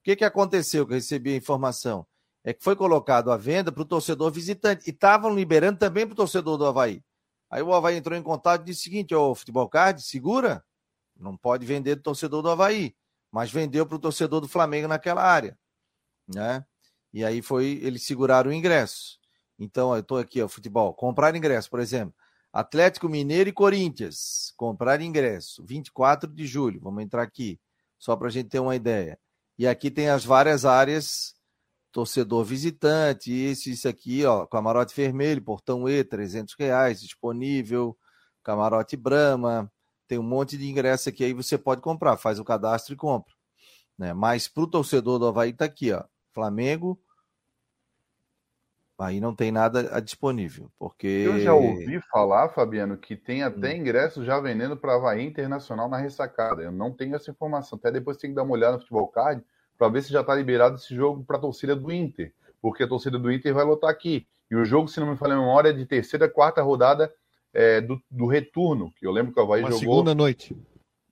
Que, 0.05 0.15
que 0.15 0.23
aconteceu 0.23 0.85
que 0.85 0.93
eu 0.93 0.95
recebi 0.95 1.33
a 1.33 1.35
informação? 1.35 2.07
É 2.43 2.53
que 2.53 2.63
foi 2.63 2.77
colocado 2.77 3.29
à 3.29 3.35
venda 3.35 3.71
para 3.71 3.81
o 3.81 3.85
torcedor 3.85 4.31
visitante. 4.31 4.87
E 4.87 4.91
estavam 4.91 5.35
liberando 5.35 5.79
também 5.79 6.05
para 6.05 6.13
o 6.13 6.15
torcedor 6.15 6.57
do 6.57 6.65
Havaí. 6.65 7.03
Aí 7.49 7.61
o 7.61 7.73
Havaí 7.73 7.97
entrou 7.97 8.17
em 8.17 8.23
contato 8.23 8.61
e 8.61 8.65
disse 8.65 8.81
o 8.81 8.83
seguinte: 8.83 9.13
Ô, 9.13 9.35
Futebol 9.35 9.67
Card, 9.67 10.01
segura. 10.01 10.63
Não 11.17 11.35
pode 11.35 11.65
vender 11.65 11.95
do 11.95 12.03
torcedor 12.03 12.41
do 12.41 12.49
Havaí 12.49 12.95
mas 13.35 13.51
vendeu 13.51 13.85
para 13.85 13.97
o 13.97 13.99
torcedor 13.99 14.39
do 14.39 14.47
Flamengo 14.47 14.87
naquela 14.87 15.21
área, 15.21 15.59
né? 16.25 16.65
E 17.11 17.21
aí 17.21 17.41
foi 17.41 17.81
eles 17.83 18.03
seguraram 18.03 18.49
o 18.49 18.53
ingresso. 18.53 19.19
Então, 19.59 19.93
eu 19.93 19.99
estou 19.99 20.17
aqui, 20.17 20.41
ó, 20.41 20.47
futebol, 20.47 20.93
comprar 20.93 21.35
ingresso, 21.35 21.69
por 21.69 21.81
exemplo, 21.81 22.15
Atlético 22.53 23.09
Mineiro 23.09 23.49
e 23.49 23.51
Corinthians, 23.51 24.53
comprar 24.55 25.01
ingresso, 25.01 25.65
24 25.65 26.31
de 26.31 26.47
julho, 26.47 26.79
vamos 26.79 27.03
entrar 27.03 27.23
aqui, 27.23 27.59
só 27.99 28.15
para 28.15 28.29
a 28.29 28.31
gente 28.31 28.47
ter 28.47 28.59
uma 28.59 28.73
ideia. 28.73 29.19
E 29.57 29.67
aqui 29.67 29.89
tem 29.89 30.09
as 30.09 30.25
várias 30.25 30.65
áreas, 30.65 31.33
torcedor 31.91 32.43
visitante, 32.43 33.31
esse, 33.31 33.71
isso 33.71 33.87
aqui, 33.87 34.25
ó, 34.25 34.45
camarote 34.45 34.95
vermelho, 34.95 35.41
portão 35.41 35.87
E, 35.87 36.03
300 36.03 36.55
reais, 36.59 37.01
disponível, 37.01 37.97
camarote 38.43 38.97
Brama, 38.97 39.71
tem 40.07 40.19
um 40.19 40.23
monte 40.23 40.57
de 40.57 40.69
ingresso 40.69 41.09
aqui 41.09 41.23
aí 41.23 41.33
você 41.33 41.57
pode 41.57 41.81
comprar, 41.81 42.17
faz 42.17 42.39
o 42.39 42.43
cadastro 42.43 42.93
e 42.93 42.97
compra. 42.97 43.33
Né? 43.97 44.13
Mas 44.13 44.47
para 44.47 44.63
o 44.63 44.67
torcedor 44.67 45.19
do 45.19 45.27
Havaí 45.27 45.53
tá 45.53 45.65
aqui, 45.65 45.91
ó. 45.91 46.03
Flamengo. 46.33 46.99
Aí 48.97 49.19
não 49.19 49.35
tem 49.35 49.51
nada 49.51 49.99
disponível, 50.01 50.71
porque. 50.79 51.07
Eu 51.07 51.39
já 51.39 51.53
ouvi 51.53 51.99
falar, 52.09 52.49
Fabiano, 52.49 52.97
que 52.97 53.15
tem 53.15 53.43
até 53.43 53.73
hum. 53.73 53.77
ingressos 53.77 54.25
já 54.25 54.39
vendendo 54.39 54.77
para 54.77 54.95
Havaí 54.95 55.25
Internacional 55.25 55.89
na 55.89 55.97
ressacada. 55.97 56.61
Eu 56.61 56.71
não 56.71 56.91
tenho 56.91 57.15
essa 57.15 57.29
informação. 57.29 57.77
Até 57.77 57.91
depois 57.91 58.17
tem 58.17 58.29
que 58.29 58.35
dar 58.35 58.43
uma 58.43 58.53
olhada 58.53 58.73
no 58.73 58.79
Futebol 58.79 59.07
Card 59.09 59.43
para 59.77 59.89
ver 59.89 60.01
se 60.01 60.13
já 60.13 60.21
está 60.21 60.33
liberado 60.33 60.75
esse 60.75 60.95
jogo 60.95 61.25
para 61.25 61.37
a 61.37 61.41
torcida 61.41 61.75
do 61.75 61.91
Inter. 61.91 62.33
Porque 62.61 62.83
a 62.83 62.87
torcida 62.87 63.19
do 63.19 63.29
Inter 63.29 63.53
vai 63.53 63.65
lotar 63.65 63.89
aqui. 63.89 64.25
E 64.49 64.55
o 64.55 64.63
jogo, 64.63 64.87
se 64.87 64.99
não 64.99 65.07
me 65.07 65.17
falha 65.17 65.33
a 65.33 65.39
memória, 65.39 65.69
é 65.69 65.73
de 65.73 65.85
terceira, 65.85 66.29
quarta 66.29 66.61
rodada 66.61 67.13
é, 67.53 67.81
do, 67.81 68.01
do, 68.09 68.27
retorno, 68.27 68.93
que 68.95 69.05
eu 69.05 69.11
lembro 69.11 69.33
que 69.33 69.39
o 69.39 69.43
Havaí 69.43 69.61
uma 69.61 69.71
jogou. 69.71 69.79
segunda 69.79 70.15
noite. 70.15 70.55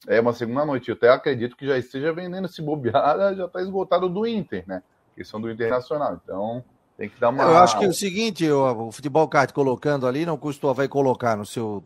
É, 0.07 0.21
uma 0.21 0.33
segunda 0.33 0.65
noite. 0.65 0.89
Eu 0.89 0.95
até 0.95 1.09
acredito 1.09 1.57
que 1.57 1.67
já 1.67 1.77
esteja 1.77 2.13
vendendo 2.13 2.47
se 2.47 2.61
bobear, 2.61 3.17
já 3.35 3.45
está 3.45 3.61
esgotado 3.61 4.07
do 4.07 4.25
Inter, 4.25 4.63
né? 4.67 4.81
Questão 5.15 5.41
do 5.41 5.51
Internacional. 5.51 6.19
Então, 6.23 6.63
tem 6.97 7.09
que 7.09 7.19
dar 7.19 7.29
uma. 7.29 7.43
Eu 7.43 7.57
acho 7.57 7.77
que 7.77 7.85
é 7.85 7.87
o 7.87 7.93
seguinte, 7.93 8.49
o, 8.49 8.87
o 8.87 8.91
Futebol 8.91 9.27
Card 9.27 9.53
colocando 9.53 10.07
ali, 10.07 10.25
não 10.25 10.37
custou, 10.37 10.73
vai 10.73 10.87
colocar 10.87 11.35
no 11.35 11.45
seu 11.45 11.83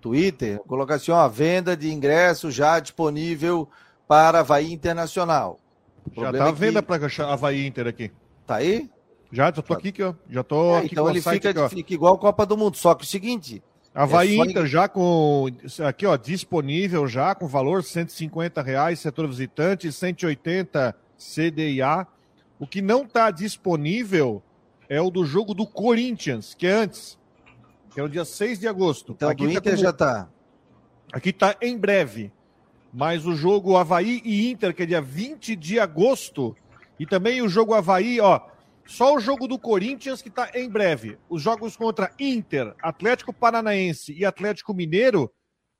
Twitter, 0.00 0.60
colocar 0.60 0.96
assim, 0.96 1.10
ó, 1.10 1.26
venda 1.28 1.76
de 1.76 1.92
ingresso 1.92 2.50
já 2.50 2.78
disponível 2.78 3.68
para 4.06 4.40
Havaí 4.40 4.72
Internacional. 4.72 5.58
já 6.12 6.30
está 6.30 6.48
é 6.48 6.52
que... 6.52 6.58
venda 6.58 6.82
para 6.82 7.06
Havaí 7.32 7.66
Inter 7.66 7.86
aqui. 7.86 8.12
Tá 8.46 8.56
aí? 8.56 8.90
Já, 9.32 9.46
já 9.46 9.52
tô 9.52 9.72
aqui, 9.72 9.88
aqui 9.88 10.02
ó. 10.02 10.14
Já 10.28 10.42
tô 10.44 10.74
é, 10.74 10.78
aqui 10.78 10.88
Então 10.92 11.08
ele 11.08 11.22
fica, 11.22 11.50
aqui, 11.50 11.76
fica 11.76 11.94
igual 11.94 12.14
a 12.14 12.18
Copa 12.18 12.44
do 12.44 12.56
Mundo, 12.56 12.76
só 12.76 12.94
que 12.94 13.04
o 13.04 13.06
seguinte, 13.06 13.62
Havaí 13.94 14.38
é 14.38 14.44
Inter 14.44 14.66
já 14.66 14.88
com 14.88 15.46
aqui 15.86 16.04
ó 16.04 16.16
disponível 16.16 17.06
já 17.06 17.34
com 17.34 17.46
valor 17.46 17.82
150 17.82 18.60
reais 18.60 18.98
setor 18.98 19.28
visitante 19.28 19.90
180 19.92 20.94
CDIA 21.16 22.06
o 22.58 22.66
que 22.66 22.80
não 22.80 23.02
está 23.02 23.30
disponível 23.30 24.42
é 24.88 25.00
o 25.00 25.10
do 25.10 25.24
jogo 25.24 25.54
do 25.54 25.66
Corinthians 25.66 26.54
que 26.54 26.66
é 26.66 26.72
antes 26.72 27.18
que 27.90 28.00
é 28.00 28.02
o 28.02 28.08
dia 28.08 28.24
6 28.24 28.58
de 28.58 28.68
agosto 28.68 29.12
então 29.12 29.28
aqui 29.28 29.46
do 29.46 29.52
tá 29.52 29.58
Inter 29.58 29.72
como... 29.72 29.82
já 29.82 29.90
está 29.90 30.28
aqui 31.12 31.30
está 31.30 31.56
em 31.60 31.76
breve 31.76 32.32
mas 32.92 33.26
o 33.26 33.34
jogo 33.34 33.76
Havaí 33.76 34.20
e 34.24 34.50
Inter 34.50 34.74
que 34.74 34.82
é 34.82 34.86
dia 34.86 35.00
20 35.00 35.56
de 35.56 35.80
agosto 35.80 36.56
e 36.98 37.06
também 37.06 37.42
o 37.42 37.48
jogo 37.48 37.74
Havaí 37.74 38.20
ó 38.20 38.40
só 38.86 39.14
o 39.14 39.20
jogo 39.20 39.48
do 39.48 39.58
Corinthians 39.58 40.20
que 40.20 40.28
está 40.28 40.50
em 40.54 40.68
breve. 40.68 41.18
Os 41.28 41.42
jogos 41.42 41.76
contra 41.76 42.12
Inter, 42.18 42.74
Atlético 42.82 43.32
Paranaense 43.32 44.12
e 44.12 44.24
Atlético 44.24 44.74
Mineiro 44.74 45.30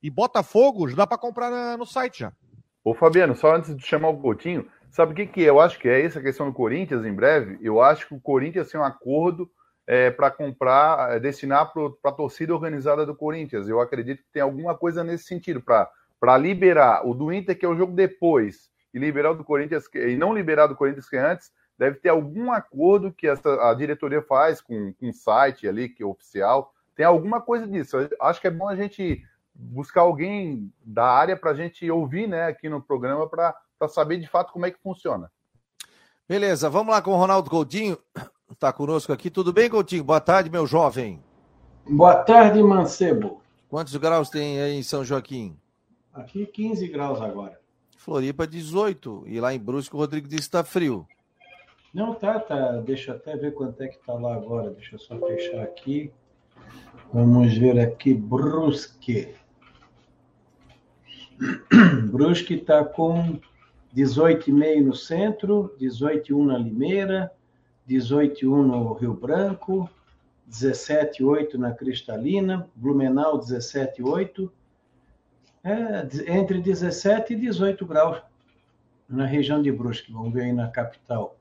e 0.01 0.09
Botafogo 0.09 0.87
já 0.87 0.95
dá 0.95 1.07
para 1.07 1.17
comprar 1.17 1.49
na, 1.49 1.77
no 1.77 1.85
site 1.85 2.19
já. 2.19 2.33
Ô 2.83 2.93
Fabiano, 2.93 3.35
só 3.35 3.55
antes 3.55 3.75
de 3.75 3.85
chamar 3.85 4.09
o 4.09 4.17
Coutinho, 4.17 4.67
sabe 4.95 5.11
o 5.11 5.15
que, 5.15 5.27
que 5.27 5.41
eu 5.41 5.59
acho 5.59 5.77
que 5.77 5.89
é 5.89 6.05
essa 6.05 6.21
questão 6.21 6.47
do 6.47 6.53
Corinthians 6.53 7.03
em 7.03 7.13
breve? 7.13 7.59
Eu 7.61 7.81
acho 7.81 8.07
que 8.07 8.15
o 8.15 8.19
Corinthians 8.19 8.71
tem 8.71 8.79
um 8.79 8.83
acordo 8.83 9.51
é, 9.85 10.09
para 10.09 10.31
comprar, 10.31 11.11
é, 11.11 11.19
destinar 11.19 11.73
para 11.73 12.11
a 12.11 12.13
torcida 12.13 12.53
organizada 12.53 13.05
do 13.05 13.13
Corinthians. 13.13 13.67
Eu 13.67 13.81
acredito 13.81 14.23
que 14.23 14.31
tem 14.31 14.41
alguma 14.41 14.73
coisa 14.73 15.03
nesse 15.03 15.25
sentido, 15.25 15.61
para 15.61 16.37
liberar 16.37 17.05
o 17.05 17.13
do 17.13 17.33
Inter, 17.33 17.59
que 17.59 17.65
é 17.65 17.67
o 17.67 17.75
jogo 17.75 17.91
depois, 17.91 18.69
e 18.93 18.97
liberar 18.97 19.31
o 19.31 19.35
do 19.35 19.43
Corinthians, 19.43 19.83
e 19.93 20.15
não 20.15 20.33
liberar 20.33 20.67
do 20.67 20.77
Corinthians 20.77 21.09
que 21.09 21.17
é 21.17 21.31
antes, 21.31 21.51
deve 21.77 21.97
ter 21.97 22.07
algum 22.07 22.53
acordo 22.53 23.11
que 23.11 23.27
essa, 23.27 23.69
a 23.69 23.73
diretoria 23.73 24.21
faz 24.21 24.61
com, 24.61 24.93
com 24.93 25.11
site 25.11 25.67
ali 25.67 25.89
que 25.89 26.03
é 26.03 26.05
oficial. 26.05 26.73
Tem 26.95 27.05
alguma 27.05 27.41
coisa 27.41 27.67
disso. 27.67 27.97
Eu 27.97 28.09
acho 28.21 28.39
que 28.39 28.47
é 28.47 28.51
bom 28.51 28.69
a 28.69 28.77
gente 28.77 29.21
buscar 29.53 30.01
alguém 30.01 30.71
da 30.81 31.05
área 31.05 31.35
para 31.35 31.51
a 31.51 31.53
gente 31.53 31.91
ouvir 31.91 32.27
né, 32.27 32.47
aqui 32.47 32.69
no 32.69 32.81
programa 32.81 33.27
para 33.27 33.53
saber 33.87 34.19
de 34.19 34.27
fato 34.27 34.53
como 34.53 34.65
é 34.65 34.71
que 34.71 34.81
funciona. 34.81 35.31
Beleza, 36.27 36.69
vamos 36.69 36.93
lá 36.93 37.01
com 37.01 37.11
o 37.11 37.17
Ronaldo 37.17 37.49
Coutinho. 37.49 37.97
Está 38.51 38.71
conosco 38.73 39.13
aqui. 39.13 39.29
Tudo 39.29 39.53
bem, 39.53 39.69
Coutinho? 39.69 40.03
Boa 40.03 40.19
tarde, 40.19 40.49
meu 40.49 40.65
jovem. 40.65 41.23
Boa 41.87 42.15
tarde, 42.15 42.63
Mancebo. 42.63 43.41
Quantos 43.69 43.95
graus 43.95 44.29
tem 44.29 44.59
aí 44.59 44.73
em 44.75 44.81
São 44.81 45.03
Joaquim? 45.05 45.55
Aqui 46.13 46.45
15 46.45 46.87
graus 46.87 47.21
agora. 47.21 47.59
Floripa 47.97 48.47
18. 48.47 49.25
E 49.27 49.39
lá 49.39 49.53
em 49.53 49.59
Brusque 49.59 49.95
o 49.95 49.99
Rodrigo 49.99 50.27
disse 50.27 50.41
que 50.41 50.47
está 50.47 50.63
frio. 50.63 51.07
Não, 51.93 52.13
tá, 52.15 52.39
tá. 52.39 52.73
Deixa 52.81 53.11
eu 53.11 53.15
até 53.17 53.35
ver 53.37 53.53
quanto 53.53 53.81
é 53.81 53.87
que 53.87 53.99
tá 53.99 54.13
lá 54.13 54.33
agora. 54.35 54.71
Deixa 54.71 54.95
eu 54.95 54.99
só 54.99 55.17
fechar 55.19 55.61
aqui. 55.61 56.11
Vamos 57.13 57.57
ver 57.57 57.79
aqui, 57.79 58.13
Brusque. 58.13 59.35
Brusque 62.11 62.55
está 62.55 62.83
com 62.83 63.39
18,5 63.95 64.83
no 64.83 64.93
centro, 64.93 65.73
18,1 65.79 66.45
na 66.45 66.57
Limeira, 66.57 67.31
18,1 67.87 68.43
no 68.43 68.93
Rio 68.93 69.13
Branco, 69.13 69.89
17,8 70.49 71.53
na 71.53 71.71
Cristalina, 71.71 72.69
Blumenau 72.75 73.39
17,8, 73.39 74.51
é, 75.63 76.33
entre 76.37 76.61
17 76.61 77.33
e 77.33 77.35
18 77.37 77.85
graus 77.85 78.21
na 79.07 79.25
região 79.25 79.61
de 79.61 79.71
Brusque. 79.71 80.11
Vamos 80.11 80.33
ver 80.33 80.43
aí 80.43 80.53
na 80.53 80.67
capital. 80.67 81.37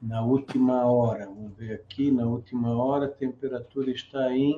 Na 0.00 0.22
última 0.22 0.84
hora, 0.86 1.26
vamos 1.26 1.52
ver 1.56 1.74
aqui, 1.74 2.10
na 2.10 2.26
última 2.26 2.76
hora 2.76 3.06
a 3.06 3.10
temperatura 3.10 3.90
está 3.90 4.32
em 4.32 4.56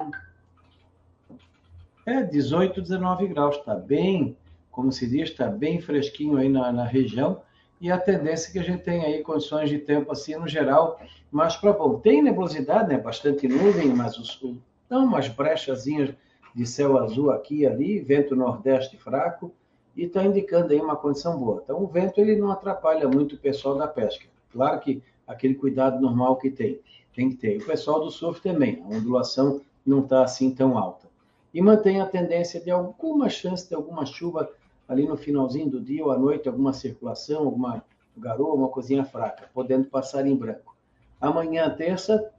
é 2.06 2.22
18, 2.22 2.80
19 2.80 3.26
graus, 3.26 3.56
está 3.56 3.74
bem, 3.74 4.36
como 4.76 4.92
se 4.92 5.06
diz, 5.06 5.30
está 5.30 5.48
bem 5.48 5.80
fresquinho 5.80 6.36
aí 6.36 6.50
na, 6.50 6.70
na 6.70 6.84
região 6.84 7.40
e 7.80 7.90
a 7.90 7.96
tendência 7.96 8.50
é 8.50 8.52
que 8.52 8.58
a 8.58 8.62
gente 8.62 8.82
tem 8.82 9.02
aí 9.02 9.22
condições 9.22 9.70
de 9.70 9.78
tempo 9.78 10.12
assim 10.12 10.36
no 10.36 10.46
geral, 10.46 11.00
mas 11.32 11.56
para 11.56 11.72
bom, 11.72 11.98
tem 11.98 12.22
nebulosidade, 12.22 12.90
né? 12.90 12.98
Bastante 12.98 13.48
nuvem, 13.48 13.88
mas 13.88 14.18
os, 14.18 14.38
dão 14.86 15.06
umas 15.06 15.28
brechazinhas 15.28 16.14
de 16.54 16.66
céu 16.66 16.98
azul 16.98 17.30
aqui 17.30 17.60
e 17.60 17.66
ali, 17.66 18.00
vento 18.00 18.36
nordeste 18.36 18.98
fraco 18.98 19.50
e 19.96 20.04
está 20.04 20.22
indicando 20.22 20.74
aí 20.74 20.80
uma 20.80 20.94
condição 20.94 21.38
boa. 21.38 21.62
Então 21.64 21.82
o 21.82 21.86
vento 21.86 22.20
ele 22.20 22.36
não 22.36 22.50
atrapalha 22.50 23.08
muito 23.08 23.34
o 23.34 23.38
pessoal 23.38 23.78
da 23.78 23.88
pesca. 23.88 24.26
Claro 24.52 24.78
que 24.80 25.02
aquele 25.26 25.54
cuidado 25.54 25.98
normal 25.98 26.36
que 26.36 26.50
tem, 26.50 26.80
tem 27.14 27.30
que 27.30 27.36
ter. 27.36 27.62
O 27.62 27.64
pessoal 27.64 28.00
do 28.00 28.10
surf 28.10 28.42
também, 28.42 28.82
a 28.84 28.94
ondulação 28.94 29.62
não 29.86 30.00
está 30.00 30.22
assim 30.22 30.50
tão 30.50 30.76
alta. 30.76 31.06
E 31.52 31.62
mantém 31.62 32.02
a 32.02 32.06
tendência 32.06 32.60
de 32.60 32.70
alguma 32.70 33.30
chance 33.30 33.66
de 33.66 33.74
alguma 33.74 34.04
chuva 34.04 34.50
ali 34.88 35.06
no 35.06 35.16
finalzinho 35.16 35.70
do 35.70 35.80
dia 35.80 36.04
ou 36.04 36.10
à 36.10 36.18
noite, 36.18 36.48
alguma 36.48 36.72
circulação, 36.72 37.44
alguma 37.44 37.84
garoa, 38.16 38.54
uma 38.54 38.68
coisinha 38.68 39.04
fraca, 39.04 39.50
podendo 39.52 39.88
passar 39.88 40.26
em 40.26 40.36
branco. 40.36 40.76
Amanhã, 41.20 41.68
terça, 41.70 42.32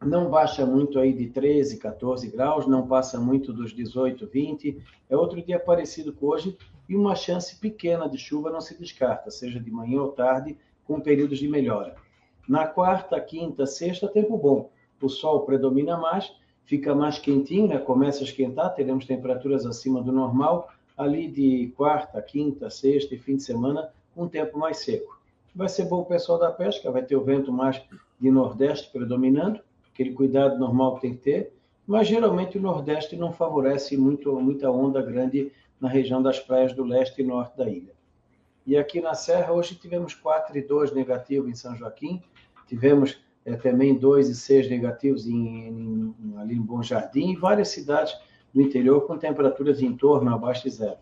não 0.00 0.28
baixa 0.28 0.66
muito 0.66 0.98
aí 0.98 1.12
de 1.12 1.28
13, 1.28 1.78
14 1.78 2.28
graus, 2.30 2.66
não 2.66 2.86
passa 2.86 3.18
muito 3.18 3.52
dos 3.52 3.72
18, 3.72 4.26
20. 4.26 4.82
É 5.08 5.16
outro 5.16 5.42
dia 5.42 5.58
parecido 5.58 6.12
com 6.12 6.26
hoje 6.26 6.56
e 6.88 6.94
uma 6.94 7.14
chance 7.14 7.56
pequena 7.56 8.08
de 8.08 8.18
chuva 8.18 8.50
não 8.50 8.60
se 8.60 8.78
descarta, 8.78 9.30
seja 9.30 9.58
de 9.58 9.70
manhã 9.70 10.02
ou 10.02 10.12
tarde, 10.12 10.56
com 10.84 11.00
períodos 11.00 11.38
de 11.38 11.48
melhora. 11.48 11.96
Na 12.48 12.66
quarta, 12.66 13.20
quinta, 13.20 13.66
sexta, 13.66 14.06
tempo 14.06 14.36
bom. 14.36 14.70
O 15.00 15.08
sol 15.08 15.44
predomina 15.44 15.96
mais, 15.96 16.32
fica 16.64 16.94
mais 16.94 17.18
quentinho, 17.18 17.68
né? 17.68 17.78
começa 17.78 18.20
a 18.20 18.24
esquentar, 18.24 18.74
teremos 18.74 19.04
temperaturas 19.04 19.66
acima 19.66 20.00
do 20.00 20.12
normal, 20.12 20.68
ali 20.96 21.28
de 21.28 21.72
quarta, 21.76 22.20
quinta, 22.22 22.70
sexta 22.70 23.14
e 23.14 23.18
fim 23.18 23.36
de 23.36 23.42
semana, 23.42 23.90
um 24.16 24.26
tempo 24.26 24.58
mais 24.58 24.78
seco. 24.78 25.20
Vai 25.54 25.68
ser 25.68 25.84
bom 25.84 26.00
o 26.00 26.04
pessoal 26.04 26.38
da 26.38 26.50
pesca, 26.50 26.90
vai 26.90 27.02
ter 27.02 27.16
o 27.16 27.24
vento 27.24 27.52
mais 27.52 27.82
de 28.18 28.30
nordeste 28.30 28.90
predominando, 28.90 29.60
aquele 29.92 30.12
cuidado 30.12 30.58
normal 30.58 30.96
que 30.96 31.02
tem 31.02 31.14
que 31.14 31.22
ter, 31.22 31.52
mas 31.86 32.08
geralmente 32.08 32.58
o 32.58 32.60
nordeste 32.60 33.16
não 33.16 33.32
favorece 33.32 33.96
muito, 33.96 34.32
muita 34.40 34.70
onda 34.70 35.00
grande 35.00 35.52
na 35.80 35.88
região 35.88 36.22
das 36.22 36.40
praias 36.40 36.72
do 36.72 36.84
leste 36.84 37.20
e 37.20 37.24
norte 37.24 37.56
da 37.56 37.68
ilha. 37.68 37.94
E 38.66 38.76
aqui 38.76 39.00
na 39.00 39.14
Serra, 39.14 39.52
hoje 39.52 39.76
tivemos 39.76 40.14
4 40.14 40.58
e 40.58 40.62
2 40.62 40.92
negativo 40.92 41.48
em 41.48 41.54
São 41.54 41.76
Joaquim, 41.76 42.22
tivemos 42.66 43.18
é, 43.44 43.54
também 43.54 43.94
2 43.94 44.28
e 44.28 44.34
6 44.34 44.68
negativos 44.68 45.26
em, 45.26 45.68
em, 45.68 46.14
ali 46.36 46.56
em 46.56 46.60
Bom 46.60 46.82
Jardim, 46.82 47.30
e 47.30 47.36
várias 47.36 47.68
cidades 47.68 48.16
do 48.56 48.62
interior 48.62 49.02
com 49.02 49.18
temperaturas 49.18 49.82
em 49.82 49.94
torno 49.94 50.34
abaixo 50.34 50.62
de 50.62 50.70
zero. 50.70 50.96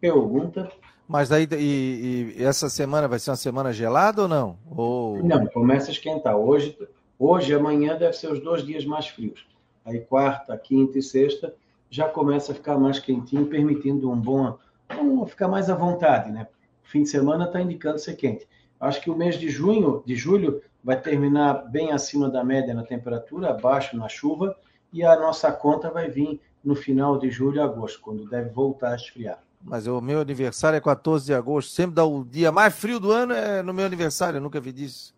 Pergunta. 0.00 0.70
Mas 1.08 1.32
aí 1.32 1.48
e, 1.50 2.36
e, 2.36 2.44
essa 2.44 2.68
semana 2.68 3.08
vai 3.08 3.18
ser 3.18 3.30
uma 3.30 3.36
semana 3.36 3.72
gelada 3.72 4.22
ou 4.22 4.28
não? 4.28 4.56
Ou... 4.70 5.20
Não, 5.24 5.44
começa 5.48 5.88
a 5.88 5.92
esquentar. 5.92 6.36
Hoje, 6.36 6.78
hoje 7.18 7.52
amanhã 7.52 7.96
deve 7.96 8.12
ser 8.12 8.30
os 8.30 8.38
dois 8.38 8.64
dias 8.64 8.84
mais 8.84 9.08
frios. 9.08 9.44
Aí 9.84 9.98
quarta, 9.98 10.56
quinta 10.56 10.98
e 10.98 11.02
sexta 11.02 11.52
já 11.90 12.08
começa 12.08 12.52
a 12.52 12.54
ficar 12.54 12.78
mais 12.78 13.00
quentinho, 13.00 13.46
permitindo 13.46 14.08
um 14.08 14.16
bom, 14.16 14.56
um, 15.00 15.26
ficar 15.26 15.48
mais 15.48 15.68
à 15.68 15.74
vontade, 15.74 16.30
né? 16.30 16.46
O 16.84 16.88
fim 16.88 17.02
de 17.02 17.08
semana 17.08 17.46
está 17.46 17.60
indicando 17.60 17.98
ser 17.98 18.14
quente. 18.14 18.46
Acho 18.78 19.00
que 19.00 19.10
o 19.10 19.16
mês 19.16 19.36
de 19.36 19.48
junho, 19.48 20.00
de 20.06 20.14
julho, 20.14 20.62
vai 20.84 21.00
terminar 21.00 21.54
bem 21.68 21.90
acima 21.90 22.28
da 22.28 22.44
média 22.44 22.72
na 22.72 22.84
temperatura, 22.84 23.50
abaixo 23.50 23.96
na 23.96 24.08
chuva, 24.08 24.54
e 24.92 25.02
a 25.02 25.16
nossa 25.16 25.50
conta 25.50 25.90
vai 25.90 26.08
vir 26.08 26.40
no 26.64 26.74
final 26.74 27.18
de 27.18 27.30
julho 27.30 27.56
e 27.56 27.60
agosto, 27.60 28.00
quando 28.00 28.28
deve 28.28 28.50
voltar 28.50 28.92
a 28.92 28.96
esfriar. 28.96 29.38
Mas 29.62 29.86
o 29.86 30.00
meu 30.00 30.20
aniversário 30.20 30.76
é 30.76 30.80
14 30.80 31.26
de 31.26 31.34
agosto, 31.34 31.72
sempre 31.72 31.96
dá 31.96 32.04
o 32.04 32.24
dia 32.24 32.52
mais 32.52 32.74
frio 32.74 33.00
do 33.00 33.10
ano 33.10 33.32
é 33.32 33.62
no 33.62 33.74
meu 33.74 33.84
aniversário, 33.84 34.38
eu 34.38 34.42
nunca 34.42 34.60
vi 34.60 34.72
disso. 34.72 35.14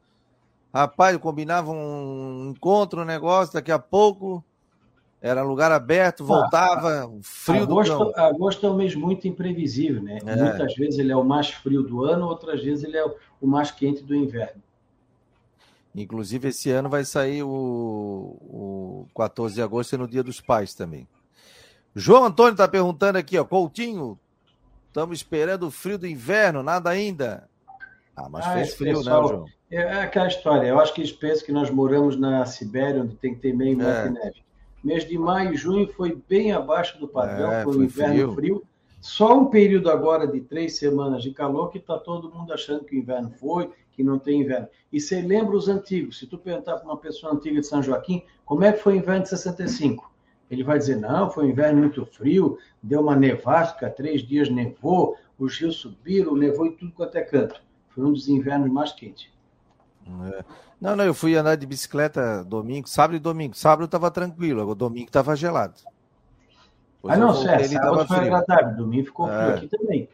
Rapaz, 0.73 1.15
eu 1.15 1.21
combinava 1.21 1.71
um 1.73 2.53
encontro, 2.55 3.03
um 3.03 3.05
negócio, 3.05 3.55
daqui 3.55 3.73
a 3.73 3.79
pouco 3.79 4.43
era 5.21 5.43
lugar 5.43 5.71
aberto, 5.71 6.25
voltava, 6.25 7.05
ah, 7.05 7.11
frio 7.23 7.65
agosto, 7.65 7.99
do 7.99 8.13
cão. 8.13 8.25
Agosto 8.25 8.67
é 8.67 8.71
um 8.71 8.77
mês 8.77 8.95
muito 8.95 9.29
imprevisível, 9.29 10.03
né? 10.03 10.19
É. 10.25 10.37
Muitas 10.37 10.75
vezes 10.75 10.99
ele 10.99 11.13
é 11.13 11.17
o 11.17 11.25
mais 11.25 11.51
frio 11.51 11.83
do 11.83 12.05
ano, 12.05 12.27
outras 12.27 12.63
vezes 12.63 12.85
ele 12.85 12.97
é 12.97 13.05
o 13.05 13.47
mais 13.47 13.71
quente 13.71 14.03
do 14.03 14.15
inverno. 14.15 14.63
Inclusive, 15.95 16.49
esse 16.49 16.71
ano 16.71 16.89
vai 16.89 17.05
sair 17.05 17.43
o, 17.43 17.49
o 17.51 19.07
14 19.15 19.57
de 19.57 19.63
agosto, 19.63 19.95
é 19.95 19.99
no 19.99 20.09
Dia 20.09 20.23
dos 20.23 20.41
Pais 20.41 20.73
também. 20.73 21.07
João 21.95 22.25
Antônio 22.25 22.53
está 22.53 22.69
perguntando 22.69 23.19
aqui, 23.19 23.39
ó, 23.39 23.45
Coutinho, 23.45 24.19
estamos 24.89 25.19
esperando 25.19 25.67
o 25.67 25.71
frio 25.71 25.99
do 25.99 26.07
inverno, 26.07 26.63
nada 26.63 26.91
ainda. 26.91 27.49
Ah, 28.17 28.29
mas 28.29 28.47
ah, 28.47 28.53
fez 28.55 28.75
frio, 28.75 28.99
pessoal, 28.99 29.23
né, 29.23 29.29
João? 29.29 29.47
É, 29.71 29.77
é 29.77 30.03
aquela 30.03 30.29
história, 30.29 30.67
eu 30.67 30.79
acho 30.79 30.95
que 30.95 31.01
eles 31.01 31.13
pensam 31.13 31.47
que 31.47 31.53
nós 31.53 31.71
moramos 31.71 32.17
na 32.17 32.45
Sibéria, 32.47 33.03
onde 33.03 33.17
tem 33.17 33.35
que 33.35 33.41
ter 33.41 33.55
meio 33.55 33.81
é. 33.83 34.05
de 34.05 34.11
neve. 34.11 34.43
Mês 34.83 35.07
de 35.07 35.19
maio 35.19 35.53
e 35.53 35.57
junho 35.57 35.87
foi 35.93 36.21
bem 36.29 36.53
abaixo 36.53 36.99
do 36.99 37.07
padrão, 37.07 37.53
é, 37.53 37.65
foi 37.65 37.77
um 37.77 37.83
inverno 37.83 38.15
frio. 38.15 38.35
frio. 38.35 38.63
Só 39.01 39.39
um 39.39 39.47
período 39.47 39.91
agora 39.91 40.27
de 40.27 40.41
três 40.41 40.79
semanas 40.79 41.23
de 41.23 41.33
calor 41.33 41.71
que 41.71 41.79
está 41.79 41.99
todo 41.99 42.31
mundo 42.31 42.53
achando 42.53 42.85
que 42.85 42.95
o 42.95 42.99
inverno 42.99 43.31
foi, 43.31 43.71
que 43.93 44.03
não 44.03 44.19
tem 44.19 44.41
inverno. 44.41 44.69
E 44.93 45.01
você 45.01 45.21
lembra 45.21 45.57
os 45.57 45.69
antigos, 45.69 46.19
se 46.19 46.27
tu 46.27 46.39
perguntar 46.39 46.77
para 46.77 46.85
uma 46.85 46.97
pessoa 46.97 47.33
antiga 47.33 47.61
de 47.61 47.67
São 47.67 47.83
Joaquim, 47.83 48.23
como 48.45 48.65
é 48.65 48.73
que 48.73 48.83
foi 48.83 48.95
o 48.95 48.97
inverno 48.97 49.23
de 49.23 49.31
65? 49.31 50.11
Ele 50.51 50.65
vai 50.65 50.79
dizer: 50.79 50.97
não, 50.97 51.31
foi 51.31 51.47
um 51.47 51.51
inverno 51.51 51.81
muito 51.81 52.05
frio, 52.05 52.59
deu 52.83 53.01
uma 53.01 53.15
nevasca, 53.15 53.89
três 53.89 54.23
dias 54.23 54.51
nevou, 54.51 55.17
os 55.39 55.57
rios 55.59 55.77
subiram, 55.77 56.35
nevou 56.35 56.67
em 56.67 56.73
tudo 56.73 56.93
quanto 56.93 57.17
é 57.17 57.23
canto. 57.23 57.63
Foi 57.91 58.05
um 58.05 58.13
dos 58.13 58.29
invernos 58.29 58.71
mais 58.71 58.93
quentes. 58.93 59.31
É. 60.33 60.45
Não, 60.81 60.97
não, 60.97 61.05
eu 61.05 61.15
fui 61.15 61.37
andar 61.37 61.57
de 61.57 61.67
bicicleta 61.67 62.43
domingo, 62.45 62.89
sábado 62.89 63.17
e 63.17 63.21
domingo. 63.21 63.55
Sábado 63.55 63.85
estava 63.85 64.11
tranquilo, 64.11 64.67
o 64.69 64.75
domingo 64.75 65.09
estava 65.09 65.37
gelado. 65.37 65.75
Depois 66.97 67.15
ah, 67.15 67.17
não, 67.17 67.35
certo. 67.35 67.69
Sábado 67.69 68.09
foi 68.09 68.17
agradável, 68.17 68.77
domingo 68.77 69.07
ficou 69.07 69.27
frio 69.27 69.39
é. 69.39 69.55
aqui 69.55 69.69
também. 69.69 70.09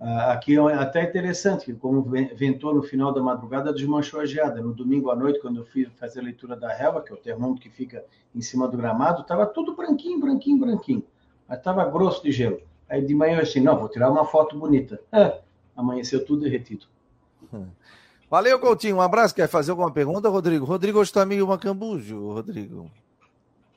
Ah, 0.00 0.32
aqui 0.32 0.56
é 0.56 0.74
até 0.74 1.02
interessante, 1.02 1.72
como 1.74 2.02
ventou 2.34 2.72
no 2.72 2.82
final 2.82 3.12
da 3.12 3.20
madrugada, 3.20 3.72
desmanchou 3.72 4.20
a 4.20 4.26
geada. 4.26 4.60
No 4.60 4.72
domingo 4.72 5.10
à 5.10 5.16
noite, 5.16 5.40
quando 5.40 5.56
eu 5.60 5.64
fui 5.64 5.86
fazer 5.96 6.20
a 6.20 6.22
leitura 6.22 6.54
da 6.54 6.72
relva, 6.72 7.02
que 7.02 7.12
é 7.12 7.14
o 7.14 7.18
termômetro 7.18 7.62
que 7.62 7.68
fica 7.68 8.04
em 8.34 8.40
cima 8.40 8.68
do 8.68 8.76
gramado, 8.76 9.22
estava 9.22 9.44
tudo 9.44 9.74
branquinho, 9.74 10.20
branquinho, 10.20 10.58
branquinho. 10.58 11.02
Mas 11.48 11.58
estava 11.58 11.84
grosso 11.84 12.22
de 12.22 12.30
gelo. 12.30 12.60
Aí 12.88 13.04
de 13.04 13.14
manhã 13.14 13.38
eu 13.38 13.42
assim, 13.42 13.60
não, 13.60 13.76
vou 13.76 13.88
tirar 13.88 14.10
uma 14.10 14.24
foto 14.24 14.56
bonita. 14.56 15.00
É, 15.10 15.40
amanheceu 15.76 16.24
tudo 16.24 16.42
derretido. 16.42 16.86
Valeu, 18.30 18.58
Coutinho. 18.60 18.96
Um 18.96 19.00
abraço. 19.00 19.34
Quer 19.34 19.48
fazer 19.48 19.70
alguma 19.70 19.90
pergunta, 19.90 20.28
Rodrigo? 20.28 20.64
Rodrigo 20.64 20.98
hoje 20.98 21.10
está 21.10 21.24
meio 21.24 21.48
macambujo, 21.48 22.34
Rodrigo. 22.34 22.90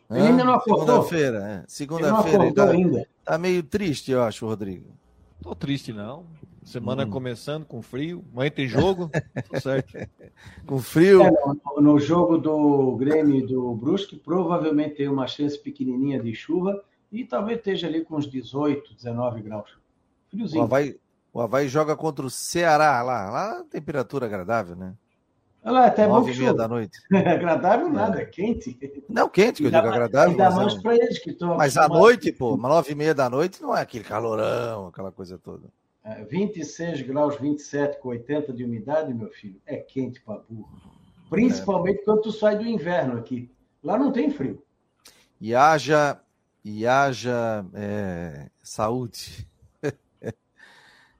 Ele 0.10 0.27
ainda 0.27 0.43
não 0.43 0.55
acordou. 0.55 0.86
Segunda-feira, 0.86 1.38
é. 1.38 1.63
Segunda-feira. 1.67 2.45
Ele, 2.45 2.53
tá, 2.53 2.69
ainda. 2.69 3.07
Tá 3.23 3.38
meio 3.38 3.63
triste, 3.63 4.12
eu 4.12 4.21
acho, 4.21 4.45
Rodrigo. 4.45 5.01
Tô 5.41 5.56
triste, 5.56 5.91
não. 5.91 6.25
Semana 6.63 7.06
hum. 7.06 7.10
começando 7.10 7.65
com 7.65 7.82
frio. 7.82 8.23
Amanhã 8.32 8.51
tem 8.51 8.67
jogo. 8.67 9.10
certo. 9.62 9.97
com 10.65 10.80
frio. 10.80 11.23
É, 11.23 11.32
no, 11.32 11.82
no, 11.82 11.99
jogo 11.99 12.38
do 12.38 12.95
Grêmio 12.97 13.36
e 13.36 13.47
do 13.47 13.73
Brusque, 13.73 14.15
provavelmente 14.15 14.95
tem 14.95 15.08
uma 15.08 15.27
chance 15.27 15.58
pequenininha 15.58 16.21
de 16.21 16.34
chuva 16.36 16.84
e 17.12 17.25
talvez 17.25 17.58
esteja 17.58 17.88
ali 17.88 18.06
com 18.06 18.15
uns 18.15 18.30
18, 18.30 18.93
19 18.95 19.41
graus. 19.41 19.69
Friozinho. 20.30 20.62
O 20.62 20.65
Havaí, 20.65 20.99
o 21.34 21.41
Havaí 21.41 21.67
joga 21.67 21.95
contra 21.95 22.25
o 22.25 22.30
Ceará 22.30 23.01
lá. 23.01 23.30
Lá 23.30 23.63
temperatura 23.69 24.27
agradável, 24.27 24.75
né? 24.75 24.93
Olha 25.63 25.74
lá, 25.74 25.86
até 25.86 26.08
Nove 26.08 26.34
e 26.34 26.38
meia 26.38 26.54
da 26.54 26.67
noite. 26.67 26.97
agradável 27.13 27.89
nada, 27.89 28.19
é 28.19 28.26
quente. 28.26 28.78
Não, 29.08 29.30
quente, 29.30 29.62
que 29.62 29.67
eu 29.67 29.71
digo 29.71 29.88
agradável. 29.88 30.32
Ainda 30.32 30.50
mais 30.50 30.74
para 30.76 30.95
eles 30.95 31.19
que 31.19 31.30
estão. 31.30 31.56
Mas 31.56 31.78
à 31.78 31.88
noite, 31.88 32.32
pô, 32.32 32.58
nove 32.58 32.93
e 32.93 32.95
meia 32.95 33.13
da 33.13 33.30
noite 33.30 33.62
não 33.62 33.76
é 33.76 33.82
aquele 33.82 34.04
calorão, 34.04 34.88
aquela 34.88 35.12
coisa 35.12 35.38
toda. 35.38 35.69
26 36.30 37.02
graus, 37.04 37.38
27 37.39 38.00
com 38.00 38.10
80 38.10 38.54
de 38.54 38.63
umidade, 38.63 39.13
meu 39.13 39.30
filho, 39.30 39.62
é 39.65 39.78
quente 39.78 40.19
para 40.21 40.41
burro. 40.50 40.69
Principalmente 41.30 42.02
é. 42.02 42.04
quando 42.04 42.21
tu 42.21 42.32
sai 42.32 42.58
do 42.58 42.65
inverno 42.65 43.19
aqui. 43.19 43.52
Lá 43.84 43.97
não 43.97 44.12
tem 44.12 44.32
frio. 44.32 44.63
E 45.39 45.56
haja, 45.56 46.19
e 46.65 46.86
haja 46.88 47.65
é, 47.74 48.50
saúde. 48.62 49.47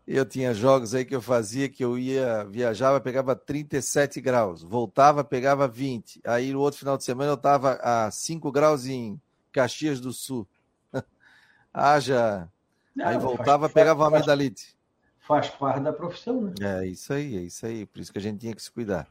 Eu 0.08 0.26
tinha 0.26 0.54
jogos 0.54 0.94
aí 0.94 1.06
que 1.06 1.16
eu 1.16 1.22
fazia 1.22 1.70
que 1.70 1.84
eu 1.84 1.98
ia, 1.98 2.44
viajava, 2.46 3.00
pegava 3.00 3.36
37 3.36 4.20
graus, 4.20 4.62
voltava, 4.64 5.24
pegava 5.24 5.68
20. 5.68 6.22
Aí 6.26 6.52
no 6.52 6.60
outro 6.60 6.80
final 6.80 6.98
de 6.98 7.04
semana 7.04 7.32
eu 7.32 7.36
estava 7.36 7.80
a 7.82 8.10
5 8.12 8.52
graus 8.52 8.86
em 8.86 9.20
Caxias 9.52 10.00
do 10.00 10.12
Sul. 10.12 10.48
haja 11.74 12.50
não, 12.96 13.08
aí 13.08 13.18
voltava, 13.18 13.62
faz, 13.62 13.74
pegava 13.74 14.00
faz, 14.00 14.12
uma 14.12 14.18
amidalite. 14.18 14.76
Faz 15.20 15.50
parte 15.50 15.80
da 15.82 15.94
profissão, 15.94 16.42
né? 16.42 16.54
É 16.60 16.88
isso 16.88 17.14
aí, 17.14 17.38
é 17.38 17.42
isso 17.42 17.66
aí. 17.66 17.86
Por 17.86 18.02
isso 18.02 18.12
que 18.12 18.20
a 18.20 18.22
gente 18.22 18.40
tinha 18.40 18.56
que 18.56 18.62
se 18.62 18.72
cuidar. 18.72 19.08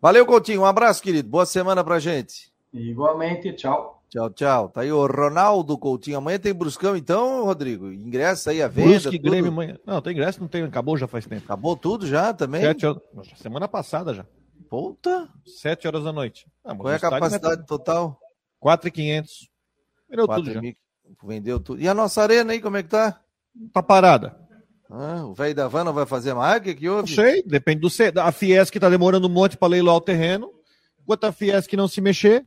Valeu, 0.00 0.24
Coutinho. 0.24 0.62
Um 0.62 0.66
abraço, 0.66 1.02
querido. 1.02 1.28
Boa 1.28 1.44
semana 1.44 1.84
pra 1.84 1.98
gente. 1.98 2.52
Igualmente, 2.72 3.52
tchau. 3.52 3.97
Tchau, 4.08 4.30
tchau. 4.30 4.68
Tá 4.70 4.80
aí 4.80 4.90
o 4.90 5.06
Ronaldo 5.06 5.76
Coutinho. 5.76 6.16
Amanhã 6.16 6.38
tem 6.38 6.54
Bruscão, 6.54 6.96
então, 6.96 7.44
Rodrigo? 7.44 7.92
Ingresso 7.92 8.48
aí 8.48 8.62
a 8.62 8.68
venda. 8.68 8.90
Brusque, 8.90 9.18
tudo. 9.18 9.30
Grêmio 9.30 9.50
amanhã. 9.50 9.78
Não, 9.84 10.00
tem 10.00 10.12
ingresso, 10.14 10.40
não 10.40 10.48
tem. 10.48 10.62
Acabou 10.62 10.96
já 10.96 11.06
faz 11.06 11.26
tempo. 11.26 11.44
Acabou 11.44 11.76
tudo 11.76 12.06
já 12.06 12.32
também? 12.32 12.62
Sete 12.62 12.86
horas... 12.86 13.02
Semana 13.36 13.68
passada 13.68 14.14
já. 14.14 14.24
Puta. 14.70 15.28
Sete 15.46 15.86
horas 15.86 16.04
da 16.04 16.12
noite. 16.12 16.46
Ah, 16.64 16.74
Qual 16.74 16.90
é 16.90 16.96
a 16.96 17.00
capacidade 17.00 17.66
total? 17.66 18.18
4,500. 18.60 19.50
Vendeu 20.08 20.28
tudo 20.28 20.52
já. 20.52 20.60
Vendeu 21.22 21.60
tudo. 21.60 21.82
E 21.82 21.88
a 21.88 21.94
nossa 21.94 22.22
arena 22.22 22.52
aí, 22.52 22.60
como 22.60 22.76
é 22.78 22.82
que 22.82 22.88
tá? 22.88 23.20
Tá 23.72 23.82
parada. 23.82 24.36
Ah, 24.90 25.24
o 25.26 25.34
velho 25.34 25.54
da 25.54 25.68
van 25.68 25.84
não 25.84 25.92
vai 25.92 26.06
fazer 26.06 26.32
mais? 26.32 26.60
O 26.60 26.64
que, 26.64 26.74
que 26.74 26.88
houve? 26.88 27.10
Não 27.10 27.14
sei, 27.14 27.42
depende 27.42 27.80
do. 27.80 28.20
A 28.20 28.32
Fiesc 28.32 28.78
tá 28.78 28.88
demorando 28.88 29.26
um 29.26 29.30
monte 29.30 29.56
para 29.56 29.68
leiloar 29.68 29.96
o 29.96 30.00
terreno. 30.00 30.50
Enquanto 31.02 31.24
a 31.24 31.32
Fiesc 31.32 31.74
não 31.76 31.86
se 31.86 32.00
mexer. 32.00 32.46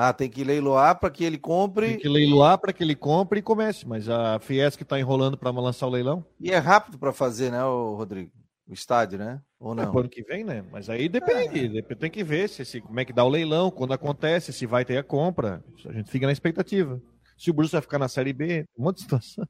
Ah, 0.00 0.12
tem 0.12 0.30
que 0.30 0.44
leiloar 0.44 1.00
para 1.00 1.10
que 1.10 1.24
ele 1.24 1.36
compre. 1.36 1.88
Tem 1.88 1.98
que 1.98 2.08
leiloar 2.08 2.56
para 2.56 2.72
que 2.72 2.84
ele 2.84 2.94
compre 2.94 3.40
e 3.40 3.42
comece. 3.42 3.84
Mas 3.84 4.08
a 4.08 4.38
Fiesc 4.38 4.80
está 4.80 4.96
enrolando 4.96 5.36
para 5.36 5.50
lançar 5.50 5.88
o 5.88 5.90
leilão. 5.90 6.24
E 6.38 6.52
é 6.52 6.58
rápido 6.58 6.96
para 6.96 7.12
fazer, 7.12 7.50
né, 7.50 7.60
Rodrigo? 7.62 8.30
O 8.68 8.72
estádio, 8.72 9.18
né? 9.18 9.42
Ou 9.58 9.74
não? 9.74 9.82
É 9.82 9.86
ano 9.86 10.08
que 10.08 10.22
vem, 10.22 10.44
né? 10.44 10.64
Mas 10.70 10.88
aí 10.88 11.08
depende. 11.08 11.76
É. 11.76 11.94
Tem 11.96 12.08
que 12.08 12.22
ver 12.22 12.48
se, 12.48 12.64
se, 12.64 12.80
como 12.80 13.00
é 13.00 13.04
que 13.04 13.12
dá 13.12 13.24
o 13.24 13.28
leilão, 13.28 13.72
quando 13.72 13.92
acontece, 13.92 14.52
se 14.52 14.66
vai 14.66 14.84
ter 14.84 14.98
a 14.98 15.02
compra. 15.02 15.64
A 15.84 15.92
gente 15.92 16.08
fica 16.12 16.26
na 16.26 16.32
expectativa. 16.32 17.02
Se 17.36 17.50
o 17.50 17.52
Bruce 17.52 17.72
vai 17.72 17.82
ficar 17.82 17.98
na 17.98 18.06
Série 18.06 18.32
B, 18.32 18.66
um 18.78 18.84
monte 18.84 18.98
de 18.98 19.02
situação. 19.02 19.42
O 19.42 19.48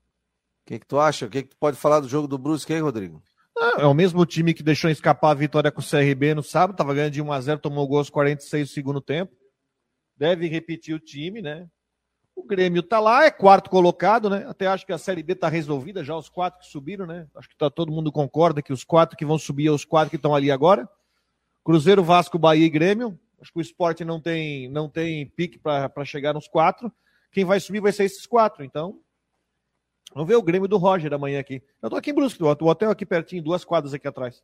que, 0.64 0.78
que 0.78 0.86
tu 0.86 0.98
acha? 0.98 1.26
O 1.26 1.28
que, 1.28 1.42
que 1.42 1.50
tu 1.50 1.56
pode 1.60 1.76
falar 1.76 2.00
do 2.00 2.08
jogo 2.08 2.26
do 2.26 2.38
Brusque 2.38 2.72
aí, 2.72 2.80
Rodrigo? 2.80 3.22
Ah, 3.58 3.82
é 3.82 3.86
o 3.86 3.92
mesmo 3.92 4.24
time 4.24 4.54
que 4.54 4.62
deixou 4.62 4.90
escapar 4.90 5.32
a 5.32 5.34
vitória 5.34 5.70
com 5.70 5.82
o 5.82 5.84
CRB 5.84 6.34
no 6.34 6.42
sábado, 6.42 6.76
tava 6.76 6.94
ganhando 6.94 7.12
de 7.12 7.22
1x0, 7.22 7.58
tomou 7.58 7.84
o 7.84 7.88
gol 7.88 7.98
aos 7.98 8.08
46 8.08 8.70
do 8.70 8.72
segundo 8.72 9.00
tempo. 9.02 9.36
Deve 10.18 10.48
repetir 10.48 10.94
o 10.94 11.00
time, 11.00 11.40
né? 11.40 11.68
O 12.34 12.44
Grêmio 12.44 12.82
tá 12.82 13.00
lá, 13.00 13.24
é 13.24 13.30
quarto 13.30 13.70
colocado, 13.70 14.28
né? 14.28 14.44
Até 14.48 14.66
acho 14.66 14.84
que 14.84 14.92
a 14.92 14.98
Série 14.98 15.22
B 15.22 15.34
tá 15.34 15.48
resolvida 15.48 16.04
já, 16.04 16.16
os 16.16 16.28
quatro 16.28 16.60
que 16.60 16.66
subiram, 16.66 17.06
né? 17.06 17.26
Acho 17.34 17.48
que 17.48 17.56
tá, 17.56 17.70
todo 17.70 17.92
mundo 17.92 18.12
concorda 18.12 18.62
que 18.62 18.72
os 18.72 18.84
quatro 18.84 19.16
que 19.16 19.24
vão 19.24 19.38
subir 19.38 19.68
é 19.68 19.70
os 19.70 19.84
quatro 19.84 20.10
que 20.10 20.16
estão 20.16 20.34
ali 20.34 20.50
agora. 20.50 20.88
Cruzeiro, 21.64 22.02
Vasco, 22.02 22.38
Bahia 22.38 22.66
e 22.66 22.70
Grêmio. 22.70 23.18
Acho 23.40 23.52
que 23.52 23.58
o 23.58 23.62
esporte 23.62 24.04
não 24.04 24.20
tem, 24.20 24.68
não 24.68 24.88
tem 24.88 25.26
pique 25.26 25.58
para 25.58 26.04
chegar 26.04 26.34
nos 26.34 26.48
quatro 26.48 26.92
quem 27.30 27.44
vai 27.44 27.60
subir 27.60 27.80
vai 27.80 27.92
ser 27.92 28.04
esses 28.04 28.26
quatro. 28.26 28.64
Então, 28.64 29.00
vamos 30.12 30.28
ver 30.28 30.36
o 30.36 30.42
Grêmio 30.42 30.68
do 30.68 30.76
Roger 30.76 31.12
amanhã 31.12 31.40
aqui. 31.40 31.62
Eu 31.82 31.90
tô 31.90 31.96
aqui 31.96 32.10
em 32.10 32.14
Brusque, 32.14 32.42
o 32.42 32.46
hotel 32.46 32.90
aqui 32.90 33.06
pertinho, 33.06 33.42
duas 33.42 33.64
quadras 33.64 33.94
aqui 33.94 34.08
atrás. 34.08 34.42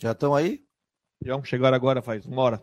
Já 0.00 0.12
estão 0.12 0.34
aí? 0.34 0.64
Já 1.22 1.40
chegaram 1.44 1.76
agora, 1.76 2.00
faz 2.00 2.24
uma 2.26 2.42
hora. 2.42 2.62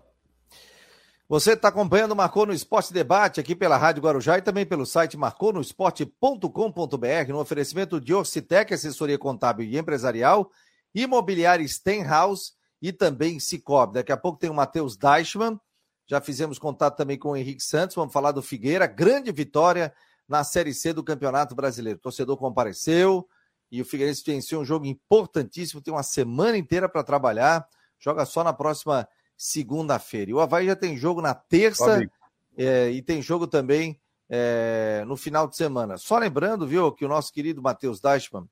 Você 1.29 1.53
está 1.53 1.67
acompanhando 1.67 2.13
o 2.13 2.15
Marcou 2.15 2.45
no 2.45 2.53
Esporte 2.53 2.93
Debate 2.93 3.41
aqui 3.41 3.53
pela 3.53 3.75
Rádio 3.75 4.01
Guarujá 4.01 4.37
e 4.37 4.41
também 4.41 4.65
pelo 4.65 4.85
site 4.85 5.17
marconosport.com.br 5.17 7.29
no 7.29 7.39
oferecimento 7.39 7.99
de 7.99 8.13
Orcitec, 8.13 8.73
assessoria 8.73 9.17
contábil 9.17 9.67
e 9.67 9.77
empresarial, 9.77 10.49
imobiliária 10.95 11.67
Stenhouse 11.67 12.53
e 12.81 12.93
também 12.93 13.41
Cicobi. 13.41 13.95
Daqui 13.95 14.13
a 14.13 14.17
pouco 14.17 14.39
tem 14.39 14.49
o 14.49 14.53
Matheus 14.53 14.95
Deichmann, 14.95 15.59
já 16.09 16.21
fizemos 16.21 16.57
contato 16.57 16.95
também 16.95 17.19
com 17.19 17.31
o 17.31 17.35
Henrique 17.35 17.61
Santos. 17.61 17.97
Vamos 17.97 18.13
falar 18.13 18.31
do 18.31 18.41
Figueira. 18.41 18.87
Grande 18.87 19.29
vitória 19.29 19.93
na 20.25 20.41
Série 20.45 20.73
C 20.73 20.93
do 20.93 21.03
Campeonato 21.03 21.53
Brasileiro. 21.53 21.99
O 21.99 22.01
torcedor 22.01 22.37
compareceu 22.37 23.27
e 23.69 23.81
o 23.81 23.85
Figueirense 23.85 24.23
venceu 24.25 24.61
um 24.61 24.65
jogo 24.65 24.85
importantíssimo. 24.85 25.81
Tem 25.81 25.93
uma 25.93 26.03
semana 26.03 26.57
inteira 26.57 26.87
para 26.87 27.03
trabalhar. 27.03 27.67
Joga 27.99 28.25
só 28.25 28.45
na 28.45 28.53
próxima 28.53 29.05
segunda-feira. 29.37 30.31
E 30.31 30.33
o 30.33 30.39
Havaí 30.39 30.65
já 30.65 30.75
tem 30.75 30.97
jogo 30.97 31.21
na 31.21 31.35
terça 31.35 32.09
é, 32.57 32.89
e 32.89 33.01
tem 33.03 33.21
jogo 33.21 33.45
também 33.45 34.01
é, 34.27 35.03
no 35.05 35.15
final 35.15 35.47
de 35.47 35.55
semana. 35.55 35.97
Só 35.97 36.17
lembrando, 36.17 36.67
viu, 36.67 36.91
que 36.91 37.05
o 37.05 37.07
nosso 37.07 37.31
querido 37.31 37.61
Matheus 37.61 38.01
Dashman, 38.01 38.49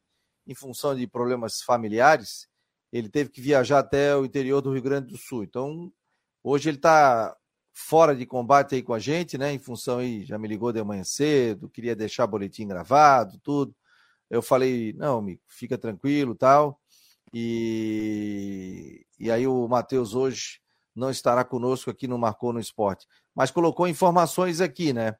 em 0.48 0.54
função 0.54 0.95
de 0.95 1.08
problemas 1.08 1.62
familiares, 1.62 2.48
ele 2.93 3.10
teve 3.10 3.32
que 3.32 3.41
viajar 3.41 3.80
até 3.80 4.15
o 4.15 4.24
interior 4.24 4.62
do 4.62 4.71
Rio 4.71 4.84
Grande 4.84 5.08
do 5.08 5.17
Sul. 5.17 5.43
Então, 5.43 5.91
hoje 6.43 6.69
ele 6.69 6.78
está 6.78 7.36
fora 7.74 8.15
de 8.15 8.26
combate 8.26 8.76
aí 8.76 8.84
com 8.84 8.93
a 8.93 9.00
gente, 9.00 9.38
né? 9.38 9.52
Em 9.52 9.60
função 9.60 9.98
aí, 9.98 10.24
já 10.24 10.38
me 10.38 10.48
ligou 10.48 10.71
de 10.71 10.82
manhã 10.84 11.04
cedo, 11.04 11.69
queria 11.69 11.95
deixar 11.95 12.28
boletim 12.28 12.67
gravado, 12.67 13.39
tudo. 13.43 13.76
Eu 14.30 14.41
falei, 14.41 14.93
não, 14.93 15.17
amigo, 15.17 15.41
fica 15.48 15.78
tranquilo, 15.78 16.36
tal. 16.36 16.80
E, 17.34 19.06
e 19.19 19.30
aí 19.30 19.45
o 19.45 19.67
Matheus 19.67 20.15
hoje 20.15 20.62
não 20.95 21.10
estará 21.10 21.43
conosco 21.43 21.89
aqui 21.89 22.08
no 22.08 22.17
Marcou 22.17 22.53
no 22.53 22.60
Esporte, 22.60 23.05
mas 23.36 23.51
colocou 23.51 23.88
informações 23.88 24.62
aqui, 24.62 24.93
né? 24.93 25.15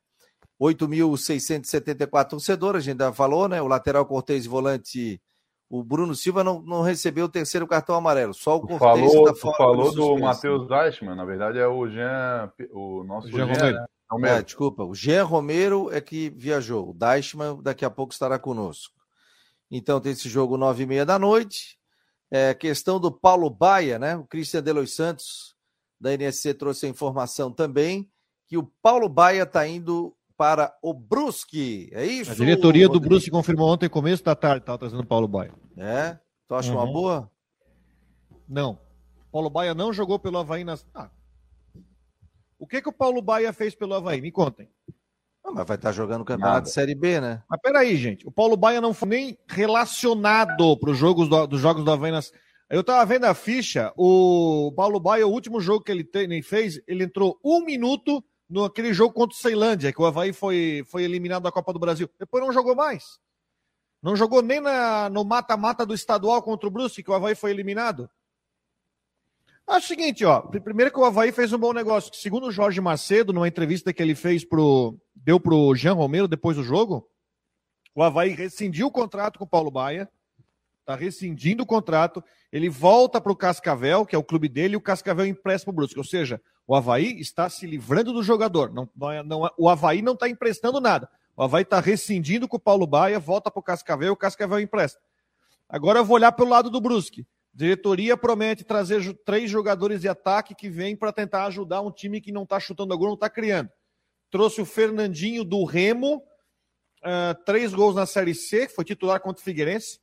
8.674 0.62 2.30
torcedores, 2.30 2.84
a 2.84 2.86
gente 2.86 3.00
já 3.00 3.12
falou, 3.12 3.48
né? 3.48 3.62
O 3.62 3.68
lateral 3.68 4.06
Cortez 4.06 4.46
e 4.46 4.48
volante 4.48 5.22
o 5.70 5.84
Bruno 5.84 6.16
Silva 6.16 6.44
não, 6.44 6.62
não 6.62 6.82
recebeu 6.82 7.26
o 7.26 7.30
terceiro 7.30 7.68
cartão 7.68 7.96
amarelo, 7.96 8.34
só 8.34 8.56
o 8.58 8.62
Cortez 8.62 8.80
falou, 8.80 9.26
tá 9.26 9.36
fora 9.36 9.58
falou 9.58 9.94
do 9.94 10.18
Matheus 10.20 10.68
Deichmann, 10.68 11.16
na 11.16 11.26
verdade 11.26 11.58
é 11.58 11.68
o 11.68 11.88
Jean, 11.88 12.52
o 12.72 13.04
nosso 13.04 13.30
Jean, 13.30 13.48
Jean 13.48 13.54
Romero. 13.54 13.78
Né? 13.78 13.86
Romero. 14.10 14.36
É, 14.36 14.42
desculpa, 14.44 14.84
o 14.84 14.94
Jean 14.94 15.24
Romero 15.24 15.92
é 15.92 16.00
que 16.00 16.30
viajou, 16.30 16.92
o 16.92 16.94
Deichmann 16.94 17.60
daqui 17.62 17.84
a 17.84 17.90
pouco 17.90 18.14
estará 18.14 18.38
conosco. 18.38 18.94
Então 19.70 20.00
tem 20.00 20.12
esse 20.12 20.30
jogo 20.30 20.56
nove 20.56 20.84
e 20.84 20.86
meia 20.86 21.06
da 21.06 21.18
noite, 21.18 21.80
é, 22.30 22.54
questão 22.54 23.00
do 23.00 23.12
Paulo 23.12 23.50
Baia, 23.50 23.98
né? 23.98 24.16
O 24.16 24.26
Christian 24.26 24.62
Delois 24.62 24.94
Santos 24.94 25.55
da 26.00 26.14
NSC 26.14 26.54
trouxe 26.54 26.86
a 26.86 26.90
informação 26.90 27.52
também 27.52 28.10
que 28.48 28.58
o 28.58 28.64
Paulo 28.82 29.10
Baia 29.10 29.44
está 29.44 29.68
indo 29.68 30.16
para 30.38 30.76
o 30.82 30.94
Brusque. 30.94 31.90
É 31.94 32.06
isso? 32.06 32.32
A 32.32 32.36
diretoria 32.36 32.88
do 32.88 33.00
Brusque 33.00 33.32
confirmou 33.32 33.70
ontem, 33.72 33.90
começo 33.90 34.24
da 34.24 34.36
tarde, 34.36 34.64
estava 34.64 34.78
trazendo 34.78 35.02
o 35.02 35.06
Paulo 35.08 35.28
Baia. 35.28 35.54
É? 35.78 36.18
Tu 36.48 36.56
acha 36.56 36.72
uhum. 36.72 36.78
uma 36.78 36.92
boa? 36.92 37.32
Não. 38.48 38.78
Paulo 39.32 39.50
Baia 39.50 39.74
não 39.74 39.92
jogou 39.92 40.20
pelo 40.20 40.38
Havaí 40.38 40.64
nas. 40.64 40.86
Ah. 40.94 41.10
O 42.58 42.68
que 42.68 42.82
que 42.82 42.90
o 42.90 42.94
Paulo 42.94 43.22
Baia 43.22 43.52
fez 43.52 43.76
pelo 43.76 43.94
Havaí? 43.94 44.22
Me 44.22 44.32
contem. 44.32 44.70
Ah, 45.44 45.52
mas 45.52 45.68
vai 45.68 45.76
estar 45.76 45.90
tá 45.90 45.92
jogando 45.92 46.22
o 46.22 46.26
campeonato 46.26 46.54
Nada. 46.54 46.66
de 46.66 46.72
Série 46.72 46.96
B, 46.96 47.20
né? 47.20 47.44
Mas 47.50 47.60
peraí, 47.62 47.96
gente. 47.98 48.28
O 48.28 48.32
Paulo 48.32 48.56
Baia 48.56 48.82
não 48.82 48.94
foi 48.94 49.10
nem 49.10 49.38
relacionado 49.48 50.78
para 50.78 50.90
os 50.90 50.98
jogos 50.98 51.28
do, 51.28 51.48
dos 51.48 51.60
jogos 51.60 51.84
do 51.84 51.92
Havaí 51.92 52.12
nas. 52.12 52.32
Eu 52.70 52.82
estava 52.82 53.06
vendo 53.06 53.26
a 53.26 53.34
ficha, 53.34 53.94
o 53.96 54.72
Paulo 54.76 55.00
Baia, 55.00 55.28
o 55.28 55.32
último 55.32 55.62
jogo 55.62 55.84
que 55.84 55.92
ele, 55.92 56.10
ele 56.16 56.42
fez, 56.42 56.82
ele 56.88 57.04
entrou 57.04 57.40
um 57.44 57.64
minuto 57.64 58.24
naquele 58.50 58.94
jogo 58.94 59.14
contra 59.14 59.36
o 59.36 59.40
Ceilândia, 59.40 59.94
que 59.94 60.02
o 60.02 60.06
Havaí 60.06 60.34
foi, 60.34 60.84
foi 60.88 61.04
eliminado 61.04 61.44
da 61.44 61.52
Copa 61.52 61.72
do 61.72 61.80
Brasil. 61.80 62.10
Depois 62.20 62.44
não 62.44 62.52
jogou 62.52 62.76
mais. 62.76 63.20
Não 64.02 64.16
jogou 64.16 64.42
nem 64.42 64.60
na, 64.60 65.10
no 65.10 65.24
mata-mata 65.24 65.86
do 65.86 65.94
estadual 65.94 66.42
contra 66.42 66.68
o 66.68 66.72
Brusque, 66.72 67.04
que 67.04 67.10
o 67.10 67.14
Havaí 67.14 67.36
foi 67.36 67.52
eliminado. 67.52 68.10
Acho 69.68 69.86
o 69.86 69.88
seguinte, 69.88 70.24
ó. 70.24 70.42
Primeiro 70.42 70.92
que 70.92 71.00
o 71.00 71.06
Havaí 71.06 71.32
fez 71.32 71.52
um 71.52 71.58
bom 71.58 71.74
negócio. 71.74 72.14
Segundo 72.14 72.48
o 72.48 72.52
Jorge 72.52 72.80
Macedo, 72.80 73.34
numa 73.34 73.48
entrevista 73.48 73.92
que 73.92 74.02
ele 74.02 74.14
fez 74.14 74.46
pro. 74.46 74.96
deu 75.16 75.40
pro 75.40 75.74
Jean 75.76 75.94
Romero 75.94 76.28
depois 76.28 76.56
do 76.56 76.64
jogo, 76.64 77.10
o 77.96 78.04
Havaí 78.04 78.30
rescindiu 78.30 78.88
o 78.88 78.92
contrato 78.92 79.40
com 79.40 79.46
o 79.46 79.50
Paulo 79.50 79.72
Baia. 79.72 80.10
Tá 80.86 80.96
rescindindo 80.96 81.64
o 81.64 81.66
contrato. 81.66 82.24
Ele 82.52 82.70
volta 82.70 83.20
pro 83.20 83.36
Cascavel, 83.36 84.06
que 84.06 84.16
é 84.16 84.20
o 84.20 84.24
clube 84.24 84.48
dele, 84.48 84.76
e 84.76 84.78
o 84.78 84.82
Cascavel 84.82 85.26
empresta 85.26 85.66
pro 85.66 85.74
Brusque. 85.74 85.98
Ou 85.98 86.06
seja, 86.06 86.40
o 86.68 86.76
Havaí 86.76 87.20
está 87.20 87.50
se 87.50 87.66
livrando 87.66 88.14
do 88.14 88.22
jogador. 88.22 88.72
Não, 88.72 88.88
não, 88.96 89.12
é, 89.12 89.24
não, 89.24 89.48
é, 89.48 89.50
o 89.58 89.68
Havaí 89.68 90.02
não 90.02 90.14
está 90.14 90.30
emprestando 90.30 90.80
nada. 90.80 91.10
O 91.36 91.44
Havaí 91.44 91.64
está 91.64 91.80
rescindindo 91.80 92.48
com 92.48 92.58
o 92.58 92.60
Paulo 92.60 92.86
Baia, 92.86 93.20
volta 93.20 93.50
para 93.50 93.60
o 93.60 93.64
Cascavel, 93.64 94.14
o 94.14 94.18
Cascavel 94.18 94.60
empresta. 94.60 95.00
Agora 95.68 96.00
eu 96.00 96.06
vou 96.06 96.16
olhar 96.16 96.32
pelo 96.32 96.50
lado 96.50 96.70
do 96.70 96.80
Brusque. 96.80 97.26
Diretoria 97.54 98.16
promete 98.16 98.64
trazer 98.64 99.02
três 99.26 99.50
jogadores 99.50 100.02
de 100.02 100.08
ataque 100.08 100.54
que 100.54 100.70
vêm 100.70 100.96
para 100.96 101.12
tentar 101.12 101.46
ajudar 101.46 101.82
um 101.82 101.92
time 101.92 102.22
que 102.22 102.32
não 102.32 102.44
está 102.44 102.60
chutando 102.60 102.94
a 102.94 102.98
gol, 102.98 103.08
não 103.08 103.14
está 103.16 103.30
criando. 103.30 103.70
Trouxe 104.30 104.62
o 104.62 104.66
Fernandinho 104.66 105.44
do 105.44 105.64
Remo, 105.64 106.18
uh, 106.18 107.44
três 107.46 107.74
gols 107.74 107.96
na 107.96 108.06
Série 108.06 108.36
C, 108.36 108.68
foi 108.68 108.84
titular 108.84 109.22
contra 109.22 109.42
o 109.42 109.44
Figueirense. 109.44 110.00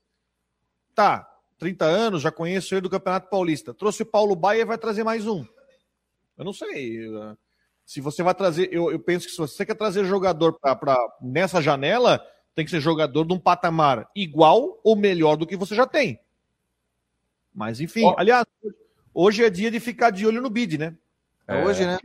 Tá, 0.95 1.29
30 1.59 1.85
anos, 1.85 2.23
já 2.23 2.31
conheço 2.31 2.75
ele 2.75 2.83
do 2.83 2.91
Campeonato 2.91 3.31
Paulista. 3.31 3.73
Trouxe 3.73 4.03
o 4.03 4.07
Paulo 4.07 4.35
Baia 4.35 4.63
e 4.63 4.65
vai 4.65 4.77
trazer 4.77 5.05
mais 5.05 5.27
um. 5.27 5.45
Eu 6.37 6.45
não 6.45 6.53
sei. 6.53 7.07
Se 7.85 8.01
você 8.01 8.23
vai 8.23 8.35
trazer. 8.35 8.69
Eu, 8.73 8.91
eu 8.91 8.99
penso 8.99 9.27
que 9.27 9.33
se 9.33 9.39
você 9.39 9.65
quer 9.65 9.75
trazer 9.75 10.05
jogador 10.05 10.59
para 10.59 10.99
nessa 11.21 11.61
janela, 11.61 12.25
tem 12.55 12.65
que 12.65 12.71
ser 12.71 12.81
jogador 12.81 13.25
de 13.25 13.33
um 13.33 13.39
patamar 13.39 14.09
igual 14.15 14.81
ou 14.83 14.97
melhor 14.97 15.37
do 15.37 15.47
que 15.47 15.57
você 15.57 15.75
já 15.75 15.87
tem. 15.87 16.21
Mas 17.55 17.81
enfim, 17.81 18.05
oh. 18.05 18.15
aliás, 18.17 18.45
hoje 19.13 19.45
é 19.45 19.51
dia 19.51 19.71
de 19.71 19.79
ficar 19.79 20.11
de 20.11 20.27
olho 20.27 20.41
no 20.41 20.51
bid, 20.51 20.79
né? 20.79 20.97
É 21.47 21.65
hoje, 21.65 21.85
né? 21.85 21.99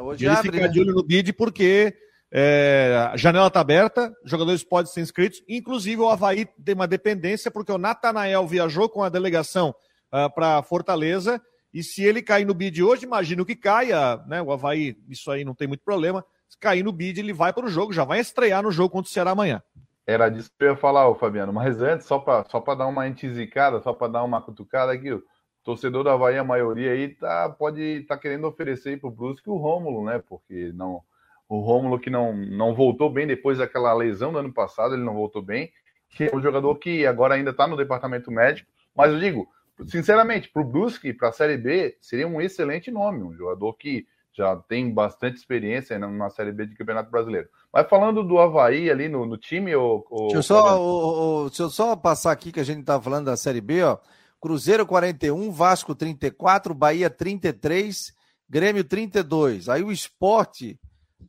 Hoje 0.00 0.18
dia 0.18 0.32
abre, 0.32 0.50
de 0.50 0.56
ficar 0.56 0.66
né? 0.66 0.72
de 0.72 0.80
olho 0.80 0.94
no 0.94 1.04
bid 1.04 1.32
porque 1.32 1.96
é, 2.30 3.08
a 3.12 3.16
janela 3.16 3.46
está 3.48 3.60
aberta, 3.60 4.14
jogadores 4.24 4.62
podem 4.62 4.92
ser 4.92 5.00
inscritos. 5.00 5.42
Inclusive, 5.48 6.00
o 6.00 6.08
Havaí 6.08 6.46
tem 6.64 6.74
uma 6.74 6.86
dependência, 6.86 7.50
porque 7.50 7.72
o 7.72 7.78
Natanael 7.78 8.46
viajou 8.46 8.88
com 8.88 9.02
a 9.02 9.08
delegação 9.08 9.70
uh, 9.70 9.74
ah, 10.12 10.30
para 10.30 10.62
Fortaleza. 10.62 11.40
E 11.72 11.82
se 11.82 12.02
ele 12.02 12.22
cair 12.22 12.46
no 12.46 12.54
bid 12.54 12.82
hoje, 12.82 13.04
imagino 13.04 13.44
que 13.44 13.56
caia, 13.56 14.16
né? 14.26 14.42
O 14.42 14.52
Havaí, 14.52 14.96
isso 15.08 15.30
aí 15.30 15.44
não 15.44 15.54
tem 15.54 15.68
muito 15.68 15.84
problema. 15.84 16.24
Se 16.48 16.58
cair 16.58 16.82
no 16.82 16.92
bid, 16.92 17.18
ele 17.18 17.32
vai 17.32 17.52
para 17.52 17.66
o 17.66 17.68
jogo, 17.68 17.92
já 17.92 18.04
vai 18.04 18.20
estrear 18.20 18.62
no 18.62 18.70
jogo 18.70 18.90
contra 18.90 19.08
o 19.08 19.12
Ceará 19.12 19.30
amanhã. 19.30 19.62
Era 20.06 20.30
disso 20.30 20.50
que 20.56 20.64
eu 20.64 20.70
ia 20.70 20.76
falar, 20.76 21.08
ô, 21.08 21.14
Fabiano. 21.14 21.52
Mas 21.52 21.82
antes, 21.82 22.06
só 22.06 22.18
para 22.18 22.44
só 22.44 22.60
dar 22.74 22.86
uma 22.86 23.06
entizicada, 23.06 23.80
só 23.80 23.92
para 23.92 24.12
dar 24.12 24.24
uma 24.24 24.40
cutucada 24.40 24.92
aqui, 24.92 25.12
o 25.12 25.22
torcedor 25.62 26.04
da 26.04 26.14
Havaí, 26.14 26.38
a 26.38 26.44
maioria 26.44 26.92
aí, 26.92 27.08
tá, 27.14 27.48
pode 27.50 28.04
tá 28.08 28.16
querendo 28.16 28.46
oferecer 28.46 28.98
para 28.98 29.08
o 29.08 29.12
Brusque 29.12 29.50
o 29.50 29.56
Rômulo, 29.56 30.04
né? 30.04 30.22
Porque 30.26 30.72
não 30.74 31.02
o 31.48 31.60
Rômulo 31.60 31.98
que 31.98 32.10
não, 32.10 32.36
não 32.36 32.74
voltou 32.74 33.10
bem 33.10 33.26
depois 33.26 33.58
daquela 33.58 33.92
lesão 33.94 34.32
do 34.32 34.38
ano 34.38 34.52
passado, 34.52 34.94
ele 34.94 35.04
não 35.04 35.14
voltou 35.14 35.40
bem, 35.40 35.70
que 36.10 36.24
é 36.24 36.34
um 36.34 36.42
jogador 36.42 36.74
que 36.76 37.06
agora 37.06 37.34
ainda 37.34 37.50
está 37.50 37.66
no 37.66 37.76
departamento 37.76 38.30
médico, 38.30 38.70
mas 38.94 39.12
eu 39.12 39.18
digo, 39.18 39.48
sinceramente, 39.86 40.48
para 40.48 40.62
o 40.62 40.64
Brusque, 40.64 41.12
para 41.12 41.28
a 41.28 41.32
Série 41.32 41.56
B, 41.56 41.96
seria 42.00 42.28
um 42.28 42.40
excelente 42.40 42.90
nome, 42.90 43.22
um 43.22 43.34
jogador 43.34 43.72
que 43.74 44.06
já 44.32 44.54
tem 44.54 44.92
bastante 44.92 45.36
experiência 45.36 45.98
na 45.98 46.30
Série 46.30 46.52
B 46.52 46.66
de 46.66 46.76
Campeonato 46.76 47.10
Brasileiro. 47.10 47.48
Mas 47.72 47.88
falando 47.88 48.22
do 48.22 48.38
Havaí 48.38 48.88
ali 48.88 49.08
no, 49.08 49.26
no 49.26 49.36
time, 49.36 49.74
o, 49.74 50.04
o... 50.08 50.28
Deixa, 50.28 50.36
eu 50.36 50.42
só, 50.42 50.80
o, 50.80 51.44
o, 51.44 51.48
deixa 51.48 51.62
eu 51.64 51.70
só 51.70 51.96
passar 51.96 52.30
aqui 52.30 52.52
que 52.52 52.60
a 52.60 52.64
gente 52.64 52.80
estava 52.80 53.02
falando 53.02 53.26
da 53.26 53.36
Série 53.36 53.60
B, 53.60 53.82
ó. 53.82 53.98
Cruzeiro 54.40 54.86
41, 54.86 55.50
Vasco 55.50 55.94
34, 55.94 56.72
Bahia 56.72 57.10
33, 57.10 58.14
Grêmio 58.48 58.84
32. 58.84 59.68
Aí 59.68 59.82
o 59.82 59.90
esporte 59.90 60.78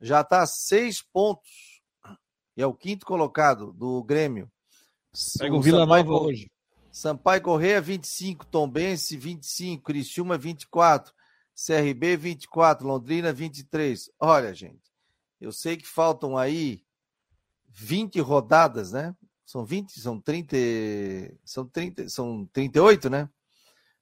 já 0.02 0.22
está 0.22 0.42
a 0.42 0.48
seis 0.48 1.02
pontos. 1.02 1.82
E 2.56 2.62
é 2.62 2.68
o 2.68 2.74
quinto 2.74 3.06
colocado 3.06 3.72
do 3.74 4.04
Grêmio. 4.04 4.52
Pega 5.38 5.56
o, 5.56 5.62
Vila 5.62 5.86
Nova 5.86 6.12
hoje. 6.12 6.52
Sampaio 6.92 7.42
Correia, 7.42 7.82
25. 7.82 8.46
Tombense, 8.46 9.16
25. 9.16 9.84
Criciúma, 9.84 10.38
24. 10.38 11.14
CRB, 11.56 12.18
24. 12.18 12.88
Londrina, 12.88 13.32
23. 13.32 14.12
Olha, 14.20 14.54
gente, 14.54 14.92
eu 15.40 15.52
sei 15.52 15.78
que 15.78 15.88
faltam 15.88 16.38
aí 16.38 16.84
20 17.70 18.20
rodadas, 18.20 18.92
né? 18.92 19.16
São 19.46 19.66
20, 19.66 20.00
são 20.00 20.22
30, 20.22 20.56
são 21.44 21.66
30, 21.66 22.10
são 22.10 22.46
38, 22.54 23.10
né? 23.10 23.30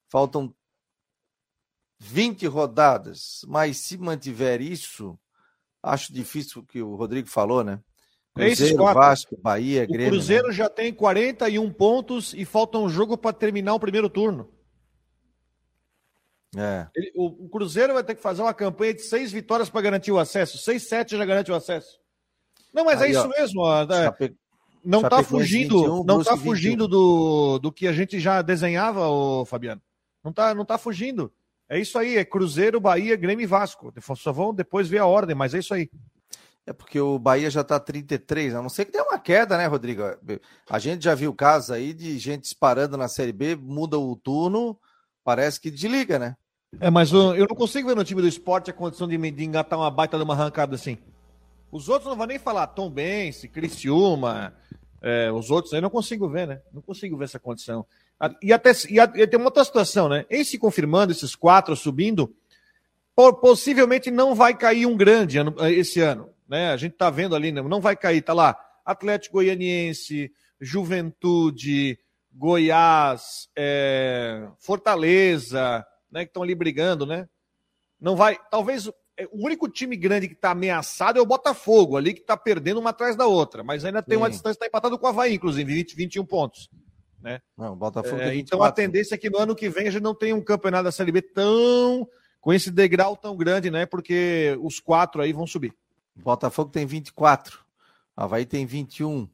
Faltam 0.09 0.53
20 1.99 2.45
rodadas, 2.47 3.45
mas 3.47 3.77
se 3.77 3.97
mantiver 3.97 4.61
isso, 4.61 5.17
Acho 5.87 6.13
difícil 6.13 6.61
o 6.61 6.65
que 6.65 6.81
o 6.81 6.95
Rodrigo 6.95 7.27
falou, 7.27 7.63
né? 7.63 7.79
É 8.37 8.47
Cruzeiro, 8.47 8.83
Vasco, 8.83 9.37
Bahia, 9.41 9.83
o 9.83 9.87
Grêmio. 9.87 10.07
O 10.07 10.11
Cruzeiro 10.11 10.47
né? 10.47 10.53
já 10.53 10.69
tem 10.69 10.93
41 10.93 11.71
pontos 11.73 12.33
e 12.33 12.45
falta 12.45 12.77
um 12.77 12.87
jogo 12.87 13.17
para 13.17 13.33
terminar 13.33 13.73
o 13.73 13.79
primeiro 13.79 14.09
turno. 14.09 14.51
É. 16.55 16.87
Ele, 16.95 17.11
o, 17.15 17.45
o, 17.45 17.49
Cruzeiro 17.49 17.93
vai 17.93 18.03
ter 18.03 18.15
que 18.15 18.21
fazer 18.21 18.41
uma 18.41 18.53
campanha 18.53 18.93
de 18.93 19.01
seis 19.01 19.31
vitórias 19.31 19.69
para 19.69 19.81
garantir 19.81 20.11
o 20.11 20.19
acesso. 20.19 20.57
Seis, 20.57 20.87
sete 20.87 21.17
já 21.17 21.25
garante 21.25 21.51
o 21.51 21.55
acesso. 21.55 21.99
Não, 22.73 22.85
mas 22.85 23.01
é 23.01 23.05
Aí, 23.05 23.09
é 23.09 23.13
isso 23.13 23.25
ó, 23.25 23.29
mesmo. 23.29 23.61
Ó, 23.61 23.87
Chape... 23.87 24.35
Não 24.83 25.01
está 25.01 25.21
fugindo, 25.21 25.79
21, 25.79 26.03
não 26.05 26.23
tá 26.23 26.37
fugindo 26.37 26.87
do, 26.87 27.59
do 27.59 27.71
que 27.71 27.87
a 27.87 27.91
gente 27.91 28.19
já 28.19 28.41
desenhava, 28.41 29.07
ô, 29.07 29.43
Fabiano. 29.45 29.81
Não 30.23 30.29
está 30.29 30.53
não 30.53 30.63
tá 30.63 30.77
fugindo. 30.77 31.31
É 31.69 31.79
isso 31.79 31.97
aí, 31.97 32.17
é 32.17 32.23
Cruzeiro, 32.23 32.79
Bahia, 32.79 33.15
Grêmio 33.15 33.43
e 33.43 33.47
Vasco. 33.47 33.93
Só 34.15 34.31
vão 34.31 34.53
depois 34.53 34.87
ver 34.87 34.99
a 34.99 35.05
ordem, 35.05 35.35
mas 35.35 35.53
é 35.53 35.59
isso 35.59 35.73
aí. 35.73 35.89
É 36.65 36.73
porque 36.73 36.99
o 36.99 37.17
Bahia 37.17 37.49
já 37.49 37.61
está 37.61 37.79
33, 37.79 38.55
a 38.55 38.61
não 38.61 38.69
ser 38.69 38.85
que 38.85 38.91
dê 38.91 38.99
uma 38.99 39.17
queda, 39.17 39.57
né, 39.57 39.67
Rodrigo? 39.67 40.03
A 40.69 40.79
gente 40.79 41.03
já 41.03 41.15
viu 41.15 41.33
casos 41.33 41.71
aí 41.71 41.93
de 41.93 42.17
gente 42.19 42.41
disparando 42.41 42.97
na 42.97 43.07
Série 43.07 43.31
B, 43.31 43.55
muda 43.55 43.97
o 43.97 44.15
turno, 44.17 44.77
parece 45.23 45.61
que 45.61 45.71
desliga, 45.71 46.19
né? 46.19 46.35
É, 46.79 46.89
mas 46.89 47.11
eu 47.11 47.47
não 47.47 47.55
consigo 47.55 47.87
ver 47.87 47.95
no 47.95 48.03
time 48.03 48.21
do 48.21 48.27
esporte 48.27 48.69
a 48.69 48.73
condição 48.73 49.07
de, 49.07 49.17
de 49.31 49.43
engatar 49.45 49.79
uma 49.79 49.89
baita 49.89 50.17
de 50.17 50.23
uma 50.23 50.33
arrancada 50.33 50.75
assim. 50.75 50.97
Os 51.71 51.87
outros 51.87 52.09
não 52.09 52.17
vão 52.17 52.27
nem 52.27 52.39
falar 52.39 52.67
Tom 52.67 52.89
Bense, 52.89 53.47
Criciúma, 53.47 54.53
é, 55.01 55.31
os 55.31 55.49
outros 55.49 55.73
aí 55.73 55.79
não 55.79 55.89
consigo 55.89 56.27
ver, 56.27 56.47
né? 56.47 56.61
Não 56.73 56.81
consigo 56.81 57.15
ver 57.17 57.25
essa 57.25 57.39
condição. 57.39 57.85
E 58.41 58.51
até 58.51 58.71
e, 58.89 58.99
e 58.99 59.27
tem 59.27 59.39
uma 59.39 59.47
outra 59.47 59.63
situação, 59.63 60.09
né? 60.09 60.25
Em 60.29 60.43
se 60.43 60.57
confirmando, 60.57 61.11
esses 61.11 61.35
quatro 61.35 61.75
subindo, 61.75 62.33
possivelmente 63.41 64.09
não 64.09 64.33
vai 64.33 64.55
cair 64.55 64.85
um 64.85 64.97
grande 64.97 65.37
ano, 65.37 65.55
esse 65.69 65.99
ano. 65.99 66.29
Né? 66.47 66.71
A 66.71 66.77
gente 66.77 66.93
está 66.93 67.09
vendo 67.09 67.35
ali, 67.35 67.51
né? 67.51 67.61
não 67.61 67.81
vai 67.81 67.95
cair, 67.95 68.21
tá 68.21 68.33
lá. 68.33 68.57
Atlético 68.85 69.33
Goianiense, 69.33 70.31
Juventude, 70.59 71.99
Goiás, 72.33 73.49
é, 73.55 74.47
Fortaleza, 74.59 75.85
né? 76.11 76.23
Que 76.23 76.29
estão 76.29 76.43
ali 76.43 76.55
brigando, 76.55 77.05
né? 77.05 77.27
Não 77.99 78.15
vai. 78.15 78.37
Talvez 78.49 78.87
o 79.31 79.45
único 79.45 79.67
time 79.67 79.95
grande 79.95 80.27
que 80.27 80.35
está 80.35 80.51
ameaçado 80.51 81.17
é 81.17 81.21
o 81.21 81.25
Botafogo, 81.25 81.97
ali 81.97 82.13
que 82.13 82.21
está 82.21 82.37
perdendo 82.37 82.79
uma 82.79 82.91
atrás 82.91 83.15
da 83.15 83.25
outra. 83.25 83.63
Mas 83.63 83.83
ainda 83.83 84.01
tem 84.03 84.15
Sim. 84.15 84.21
uma 84.21 84.29
distância, 84.29 84.55
está 84.55 84.67
empatado 84.67 84.97
com 84.97 85.05
o 85.05 85.09
Havaí, 85.09 85.33
inclusive, 85.33 85.73
20, 85.73 85.95
21 85.95 86.25
pontos. 86.25 86.69
Né? 87.21 87.41
Não, 87.57 87.75
Botafogo 87.75 88.21
é, 88.21 88.35
então 88.35 88.61
a 88.61 88.71
tendência 88.71 89.15
é 89.15 89.17
que 89.17 89.29
no 89.29 89.39
ano 89.39 89.55
que 89.55 89.69
vem 89.69 89.87
a 89.87 89.91
gente 89.91 90.03
não 90.03 90.13
tenha 90.13 90.35
um 90.35 90.43
campeonato 90.43 90.85
da 90.85 90.91
Série 90.91 91.11
B 91.11 91.21
tão 91.21 92.07
com 92.39 92.53
esse 92.53 92.71
degrau 92.71 93.17
tão 93.17 93.35
grande, 93.35 93.71
né? 93.71 93.85
Porque 93.85 94.57
os 94.61 94.79
quatro 94.79 95.21
aí 95.21 95.33
vão 95.33 95.47
subir. 95.47 95.73
Botafogo 96.15 96.71
tem 96.71 96.85
24, 96.85 97.59
Havaí 98.15 98.45
tem 98.45 98.65
21. 98.65 99.27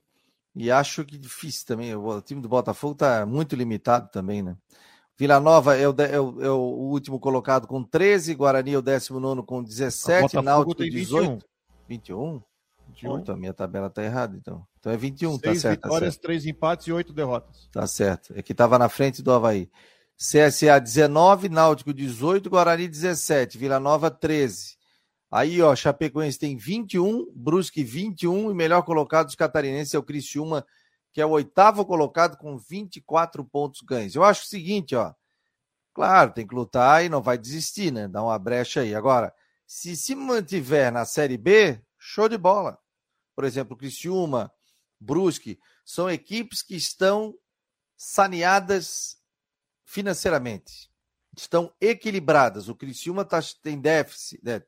E 0.55 0.69
acho 0.69 1.03
que 1.03 1.17
difícil 1.17 1.65
também. 1.65 1.95
O 1.95 2.21
time 2.21 2.41
do 2.41 2.49
Botafogo 2.49 2.93
está 2.93 3.25
muito 3.25 3.55
limitado 3.55 4.09
também, 4.11 4.41
né? 4.41 4.55
Vila 5.17 5.39
Nova 5.39 5.75
é 5.77 5.87
o, 5.87 5.95
é, 6.01 6.19
o, 6.19 6.43
é 6.43 6.49
o, 6.49 6.57
último 6.57 7.19
colocado 7.19 7.67
com 7.67 7.83
13, 7.83 8.33
Guarani 8.33 8.73
é 8.73 8.77
o 8.77 8.81
19 8.81 9.43
com 9.43 9.63
17, 9.63 10.41
Náutico 10.41 10.83
18. 10.83 11.45
21? 11.87 12.37
21? 12.37 12.41
Então 13.19 13.35
a 13.35 13.37
minha 13.37 13.53
tabela 13.53 13.89
tá 13.89 14.03
errada, 14.03 14.35
então. 14.37 14.65
Então 14.79 14.91
é 14.91 14.97
21, 14.97 15.37
tá 15.37 15.49
Seis 15.49 15.61
tá 15.61 15.69
certo. 15.69 15.83
vitórias, 15.83 16.15
tá 16.15 16.21
três 16.21 16.45
empates 16.45 16.87
e 16.87 16.91
oito 16.91 17.13
derrotas. 17.13 17.69
Tá 17.71 17.85
certo. 17.87 18.33
É 18.35 18.41
que 18.41 18.53
tava 18.53 18.77
na 18.77 18.89
frente 18.89 19.21
do 19.21 19.31
Havaí. 19.31 19.69
CSA 20.17 20.79
19, 20.79 21.49
Náutico 21.49 21.93
18, 21.93 22.49
Guarani 22.49 22.87
17, 22.87 23.57
Vila 23.57 23.79
Nova 23.79 24.09
13. 24.09 24.77
Aí, 25.31 25.61
ó, 25.61 25.75
Chapecoense 25.75 26.37
tem 26.37 26.55
21, 26.55 27.31
Brusque 27.33 27.83
21 27.83 28.51
e 28.51 28.53
melhor 28.53 28.83
colocado 28.83 29.25
dos 29.25 29.35
catarinenses 29.35 29.93
é 29.93 29.97
o 29.97 30.03
Criciúma, 30.03 30.65
que 31.11 31.19
é 31.19 31.25
o 31.25 31.31
oitavo 31.31 31.85
colocado 31.85 32.37
com 32.37 32.57
24 32.57 33.43
pontos 33.43 33.81
ganhos. 33.81 34.15
Eu 34.15 34.23
acho 34.23 34.43
o 34.43 34.47
seguinte, 34.47 34.95
ó. 34.95 35.13
Claro, 35.93 36.33
tem 36.33 36.45
que 36.45 36.55
lutar 36.55 37.03
e 37.03 37.09
não 37.09 37.21
vai 37.21 37.37
desistir, 37.37 37.91
né? 37.91 38.07
Dá 38.07 38.21
uma 38.23 38.37
brecha 38.37 38.81
aí. 38.81 38.95
Agora, 38.95 39.33
se 39.65 39.95
se 39.95 40.15
mantiver 40.15 40.91
na 40.91 41.03
Série 41.03 41.37
B, 41.37 41.79
show 41.97 42.29
de 42.29 42.37
bola. 42.37 42.77
Por 43.35 43.43
exemplo, 43.43 43.77
Criciúma, 43.77 44.51
Brusque, 44.99 45.59
são 45.85 46.09
equipes 46.09 46.61
que 46.61 46.75
estão 46.75 47.35
saneadas 47.97 49.17
financeiramente. 49.85 50.89
Estão 51.35 51.73
equilibradas. 51.81 52.69
O 52.69 52.75
Criciúma 52.75 53.25
tá, 53.25 53.39
tem 53.61 53.79
déficit, 53.79 54.39
né? 54.43 54.61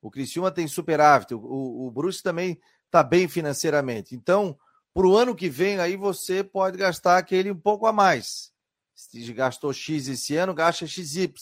o 0.00 0.10
Criciúma 0.10 0.50
tem 0.50 0.68
superávit, 0.68 1.34
o, 1.34 1.38
o, 1.38 1.86
o 1.88 1.90
Brusque 1.90 2.22
também 2.22 2.60
está 2.84 3.02
bem 3.02 3.26
financeiramente. 3.28 4.14
Então, 4.14 4.56
para 4.94 5.06
o 5.06 5.16
ano 5.16 5.34
que 5.34 5.48
vem, 5.48 5.78
aí 5.78 5.96
você 5.96 6.44
pode 6.44 6.78
gastar 6.78 7.18
aquele 7.18 7.50
um 7.50 7.58
pouco 7.58 7.86
a 7.86 7.92
mais. 7.92 8.52
Se 8.94 9.32
gastou 9.32 9.72
X 9.72 10.08
esse 10.08 10.36
ano, 10.36 10.54
gasta 10.54 10.86
XY. 10.86 11.34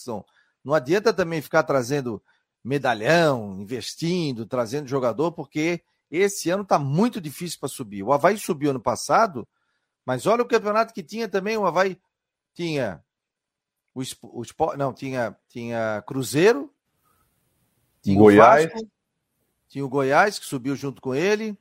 Não 0.63 0.73
adianta 0.73 1.13
também 1.13 1.41
ficar 1.41 1.63
trazendo 1.63 2.21
medalhão, 2.63 3.61
investindo, 3.61 4.45
trazendo 4.45 4.87
jogador, 4.87 5.31
porque 5.31 5.83
esse 6.09 6.49
ano 6.49 6.63
está 6.63 6.77
muito 6.77 7.19
difícil 7.19 7.59
para 7.59 7.69
subir. 7.69 8.03
O 8.03 8.13
Havaí 8.13 8.37
subiu 8.37 8.69
ano 8.69 8.79
passado, 8.79 9.47
mas 10.05 10.25
olha 10.25 10.43
o 10.43 10.47
campeonato 10.47 10.93
que 10.93 11.03
tinha 11.03 11.27
também. 11.27 11.57
O 11.57 11.65
Havaí 11.65 11.99
tinha 12.53 13.03
o, 13.93 14.01
o 14.23 14.43
não 14.77 14.93
tinha 14.93 15.35
tinha 15.47 16.03
Cruzeiro, 16.05 16.73
tinha 18.01 18.17
Goiás, 18.17 18.65
o 18.65 18.69
Vasco, 18.69 18.91
tinha 19.67 19.85
o 19.85 19.89
Goiás 19.89 20.37
que 20.37 20.45
subiu 20.45 20.75
junto 20.75 21.01
com 21.01 21.15
ele. 21.15 21.57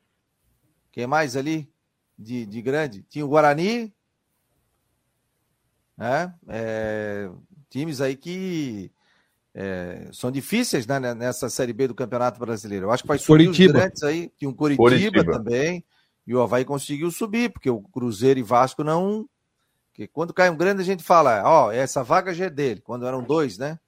Quem 0.93 1.07
mais 1.07 1.37
ali 1.37 1.73
de, 2.19 2.45
de 2.47 2.63
grande? 2.63 3.03
Tinha 3.05 3.25
o 3.25 3.29
Guarani. 3.29 3.95
né? 5.97 6.35
É, 6.49 7.31
times 7.69 8.01
aí 8.01 8.17
que 8.17 8.93
é, 9.55 10.09
são 10.13 10.31
difíceis 10.31 10.87
né, 10.87 10.99
nessa 11.15 11.49
Série 11.49 11.73
B 11.73 11.89
do 11.89 11.95
Campeonato 11.95 12.41
Brasileiro. 12.41 12.87
Eu 12.87 12.91
acho 12.91 13.05
que 13.05 13.09
vai 13.09 13.19
subir 13.19 13.45
Curitiba. 13.45 13.75
os 13.75 13.81
grandes 13.81 14.03
aí, 14.03 14.31
que 14.37 14.47
um 14.47 14.53
Curitiba, 14.53 14.83
Curitiba, 14.83 15.25
também, 15.25 15.85
e 16.27 16.35
o 16.35 16.43
Havaí 16.43 16.65
conseguiu 16.65 17.11
subir, 17.11 17.51
porque 17.51 17.71
o 17.71 17.81
Cruzeiro 17.81 18.41
e 18.41 18.43
Vasco 18.43 18.83
não... 18.83 19.29
Porque 19.91 20.09
quando 20.09 20.35
cai 20.35 20.51
um 20.51 20.57
grande, 20.57 20.83
a 20.83 20.85
gente 20.85 21.05
fala, 21.05 21.43
ó, 21.45 21.71
essa 21.71 22.03
vaga 22.03 22.35
já 22.35 22.47
é 22.47 22.51
dele, 22.51 22.81
quando 22.81 23.07
eram 23.07 23.23
dois, 23.23 23.59
né? 23.59 23.79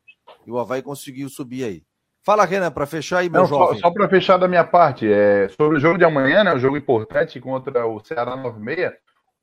E 0.47 0.51
o 0.53 0.59
Havaí 0.59 0.81
conseguiu 0.81 1.29
subir 1.29 1.65
aí. 1.65 1.83
Fala, 2.23 2.45
Renan, 2.45 2.71
para 2.71 2.87
fechar 2.87 3.19
aí, 3.19 3.29
meu 3.29 3.41
não, 3.41 3.49
jovem. 3.49 3.79
Só, 3.81 3.89
só 3.89 3.91
para 3.93 4.09
fechar 4.09 4.37
da 4.37 4.47
minha 4.47 4.65
parte, 4.65 5.13
é, 5.13 5.49
sobre 5.49 5.79
o 5.79 5.81
jogo 5.81 5.99
de 5.99 6.05
amanhã, 6.05 6.45
né, 6.45 6.55
o 6.55 6.59
jogo 6.59 6.77
importante 6.77 7.41
contra 7.41 7.87
o 7.87 7.99
Ceará 8.01 8.37
96, 8.37 8.93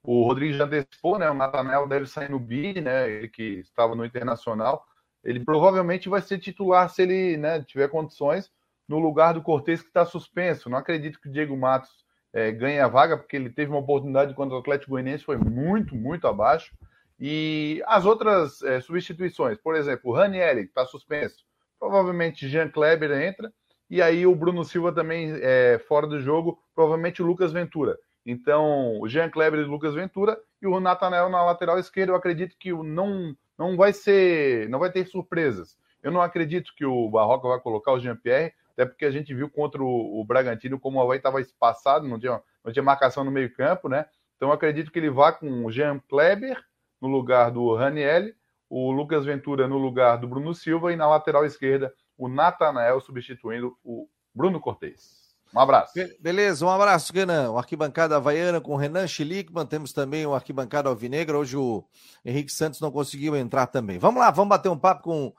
o 0.04 0.26
Rodrigo 0.26 0.54
já 0.54 0.66
antecipou, 0.66 1.18
né, 1.18 1.30
o 1.30 1.34
Natanel 1.34 1.88
deve 1.88 2.06
sair 2.06 2.30
no 2.30 2.40
BID, 2.40 2.82
né, 2.82 3.10
ele 3.10 3.30
que 3.30 3.60
estava 3.60 3.96
no 3.96 4.06
Internacional, 4.06 4.86
ele 5.24 5.40
provavelmente 5.40 6.10
vai 6.10 6.22
ser 6.22 6.40
titular 6.40 6.90
se 6.90 7.02
ele 7.02 7.38
né, 7.38 7.64
tiver 7.64 7.88
condições 7.88 8.52
no 8.88 9.00
lugar 9.00 9.34
do 9.34 9.42
Cortez 9.42 9.82
que 9.82 9.88
está 9.88 10.06
suspenso. 10.06 10.70
Não 10.70 10.78
acredito 10.78 11.20
que 11.20 11.30
o 11.30 11.32
Diego 11.32 11.56
Matos 11.56 12.04
é, 12.34 12.52
ganhe 12.52 12.80
a 12.80 12.88
vaga, 12.88 13.18
porque 13.18 13.36
ele 13.36 13.50
teve 13.50 13.72
uma 13.72 13.80
oportunidade 13.80 14.34
quando 14.34 14.52
o 14.52 14.58
Atlético 14.58 14.92
Goianiense 14.92 15.24
foi 15.24 15.38
muito, 15.38 15.96
muito 15.96 16.28
abaixo. 16.28 16.76
E 17.20 17.82
as 17.86 18.06
outras 18.06 18.62
é, 18.64 18.82
substituições, 18.82 19.58
por 19.58 19.76
exemplo, 19.76 20.12
o 20.12 20.14
Ranieri, 20.14 20.64
que 20.64 20.70
está 20.70 20.86
suspenso, 20.86 21.46
provavelmente 21.80 22.50
Jean 22.50 22.70
Kleber 22.70 23.12
entra, 23.12 23.54
e 23.90 24.02
aí 24.02 24.26
o 24.26 24.36
Bruno 24.36 24.66
Silva 24.66 24.92
também 24.92 25.32
é, 25.42 25.80
fora 25.88 26.08
do 26.08 26.20
jogo, 26.20 26.60
provavelmente 26.74 27.22
o 27.22 27.26
Lucas 27.26 27.52
Ventura. 27.54 27.98
Então, 28.26 29.00
o 29.00 29.08
Jean 29.08 29.30
Kleber 29.30 29.60
e 29.60 29.64
o 29.64 29.70
Lucas 29.70 29.94
Ventura, 29.94 30.38
e 30.62 30.68
o 30.68 30.80
Natanel 30.80 31.30
na 31.30 31.44
lateral 31.44 31.78
esquerda, 31.78 32.12
eu 32.12 32.16
acredito 32.16 32.56
que 32.58 32.74
não 32.74 33.36
não 33.58 33.78
vai 33.78 33.94
ser, 33.94 34.70
não 34.70 34.80
vai 34.80 34.92
ter 34.92 35.08
surpresas. 35.08 35.78
Eu 36.02 36.12
não 36.12 36.22
acredito 36.22 36.74
que 36.76 36.86
o 36.86 37.10
Barroca 37.10 37.48
vai 37.48 37.60
colocar 37.60 37.94
o 37.94 38.00
Jean-Pierre, 38.00 38.54
até 38.74 38.86
porque 38.86 39.06
a 39.06 39.12
gente 39.12 39.34
viu 39.34 39.50
contra 39.50 39.82
o, 39.82 40.20
o 40.20 40.26
Bragantino 40.26 40.80
como 40.80 41.00
o 41.00 41.02
Havaí 41.02 41.18
estava 41.18 41.40
espaçado, 41.40 42.08
não 42.08 42.20
tinha, 42.20 42.42
não 42.64 42.74
tinha 42.74 42.84
marcação 42.84 43.24
no 43.24 43.32
meio-campo, 43.32 43.88
né? 43.88 44.06
Então 44.36 44.52
acredito 44.52 44.92
que 44.92 45.00
ele 45.00 45.10
vá 45.10 45.32
com 45.32 45.66
o 45.66 45.72
Jean 45.72 46.00
Kleber 46.10 46.62
no 47.00 47.08
lugar 47.08 47.52
do 47.52 47.76
Raniel, 47.76 48.34
o 48.70 48.92
Lucas 48.92 49.26
Ventura 49.26 49.68
no 49.68 49.78
lugar 49.78 50.18
do 50.18 50.28
Bruno 50.28 50.54
Silva 50.54 50.92
e 50.92 50.96
na 50.96 51.08
lateral 51.08 51.46
esquerda 51.46 51.94
o 52.18 52.28
Natanael 52.28 53.00
substituindo 53.00 53.78
o 53.84 54.08
Bruno 54.34 54.60
Cortez. 54.60 55.23
Um 55.54 55.60
abraço. 55.60 55.94
beleza, 56.20 56.66
um 56.66 56.70
abraço, 56.70 57.14
Renan. 57.14 57.52
O 57.52 57.58
Arquibancada 57.60 58.16
Havaiana 58.16 58.60
com 58.60 58.76
Renan 58.76 59.06
Chilique. 59.06 59.54
Temos 59.70 59.94
também 59.94 60.26
o 60.26 60.34
Arquibancada 60.34 60.90
Alvinegra. 60.90 61.38
Hoje 61.38 61.56
o 61.56 61.86
Henrique 62.26 62.52
Santos 62.52 62.82
não 62.82 62.92
conseguiu 62.92 63.36
entrar 63.36 63.68
também. 63.68 64.00
Vamos 64.00 64.20
lá, 64.20 64.32
vamos 64.32 64.50
bater 64.50 64.70
um 64.70 64.80
papo 64.80 65.04
com 65.04 65.34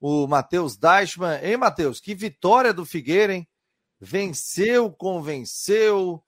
o 0.00 0.26
Matheus 0.26 0.76
Deichmann. 0.76 1.38
Hein, 1.40 1.56
Matheus? 1.56 2.00
Que 2.00 2.16
vitória 2.16 2.72
do 2.74 2.84
Figueira, 2.84 3.34
hein? 3.34 3.46
Venceu, 4.00 4.90
convenceu, 4.90 6.20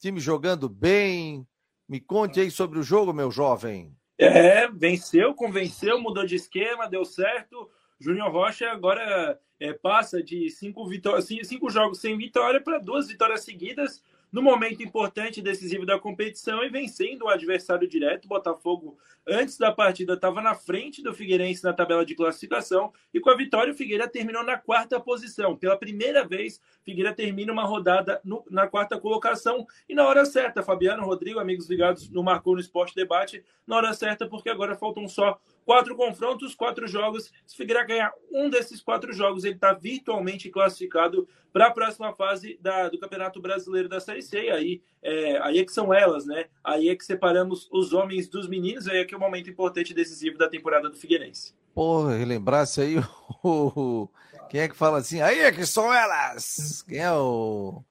time 0.00 0.18
jogando 0.18 0.68
bem. 0.68 1.46
Me 1.86 2.00
conte 2.00 2.40
aí 2.40 2.50
sobre 2.50 2.78
o 2.78 2.82
jogo, 2.82 3.12
meu 3.12 3.30
jovem. 3.30 3.94
É, 4.18 4.68
venceu, 4.68 5.34
convenceu, 5.34 6.00
mudou 6.00 6.24
de 6.24 6.36
esquema, 6.36 6.88
deu 6.88 7.04
certo. 7.04 7.68
Júnior 7.98 8.30
Rocha 8.30 8.70
agora 8.70 9.38
é, 9.58 9.72
passa 9.72 10.22
de 10.22 10.50
cinco, 10.50 10.86
vitórias, 10.86 11.26
cinco 11.26 11.70
jogos 11.70 12.00
sem 12.00 12.16
vitória 12.16 12.60
para 12.60 12.78
duas 12.78 13.08
vitórias 13.08 13.42
seguidas 13.42 14.02
no 14.30 14.42
momento 14.42 14.82
importante 14.82 15.40
e 15.40 15.42
decisivo 15.42 15.86
da 15.86 15.98
competição 15.98 16.62
e 16.62 16.68
vencendo 16.68 17.22
o 17.22 17.28
adversário 17.28 17.88
direto. 17.88 18.28
Botafogo, 18.28 18.98
antes 19.26 19.56
da 19.56 19.72
partida, 19.72 20.12
estava 20.12 20.42
na 20.42 20.54
frente 20.54 21.02
do 21.02 21.14
Figueirense 21.14 21.64
na 21.64 21.72
tabela 21.72 22.04
de 22.04 22.14
classificação 22.14 22.92
e 23.14 23.20
com 23.20 23.30
a 23.30 23.36
vitória, 23.36 23.72
o 23.72 23.76
Figueira 23.76 24.06
terminou 24.06 24.42
na 24.42 24.58
quarta 24.58 25.00
posição. 25.00 25.56
Pela 25.56 25.76
primeira 25.76 26.22
vez, 26.26 26.60
Figueira 26.84 27.14
termina 27.14 27.52
uma 27.52 27.64
rodada 27.64 28.20
no, 28.22 28.44
na 28.50 28.66
quarta 28.66 29.00
colocação 29.00 29.66
e 29.88 29.94
na 29.94 30.06
hora 30.06 30.26
certa. 30.26 30.62
Fabiano, 30.62 31.06
Rodrigo, 31.06 31.38
amigos 31.38 31.70
ligados 31.70 32.10
no 32.10 32.22
Marcou 32.22 32.54
no 32.54 32.60
Esporte 32.60 32.94
Debate, 32.94 33.42
na 33.66 33.76
hora 33.76 33.94
certa, 33.94 34.28
porque 34.28 34.50
agora 34.50 34.76
faltam 34.76 35.08
só 35.08 35.40
quatro 35.66 35.96
confrontos, 35.96 36.54
quatro 36.54 36.86
jogos. 36.86 37.32
Se 37.44 37.56
Figueira 37.56 37.84
ganhar 37.84 38.12
um 38.30 38.48
desses 38.48 38.80
quatro 38.80 39.12
jogos, 39.12 39.44
ele 39.44 39.56
está 39.56 39.72
virtualmente 39.72 40.48
classificado 40.48 41.28
para 41.52 41.66
a 41.66 41.70
próxima 41.72 42.14
fase 42.14 42.56
da, 42.62 42.88
do 42.88 42.98
Campeonato 42.98 43.42
Brasileiro 43.42 43.88
da 43.88 43.98
Série 43.98 44.22
C. 44.22 44.44
E 44.44 44.50
aí, 44.50 44.82
é, 45.02 45.38
aí 45.42 45.58
é 45.58 45.64
que 45.64 45.72
são 45.72 45.92
elas, 45.92 46.24
né? 46.24 46.46
Aí 46.62 46.88
é 46.88 46.94
que 46.94 47.04
separamos 47.04 47.68
os 47.72 47.92
homens 47.92 48.28
dos 48.28 48.48
meninos. 48.48 48.86
Aí 48.86 48.98
é 48.98 49.04
que 49.04 49.12
é 49.12 49.16
o 49.16 49.20
momento 49.20 49.50
importante 49.50 49.90
e 49.90 49.94
decisivo 49.94 50.38
da 50.38 50.48
temporada 50.48 50.88
do 50.88 50.96
Figueirense. 50.96 51.52
Porra, 51.74 52.16
relembrasse 52.16 52.80
aí 52.80 52.96
o, 53.42 54.08
Quem 54.48 54.60
é 54.60 54.68
que 54.68 54.76
fala 54.76 54.98
assim? 54.98 55.20
Aí 55.20 55.40
é 55.40 55.50
que 55.50 55.66
são 55.66 55.92
elas! 55.92 56.84
Quem 56.88 57.00
é 57.00 57.12
o. 57.12 57.82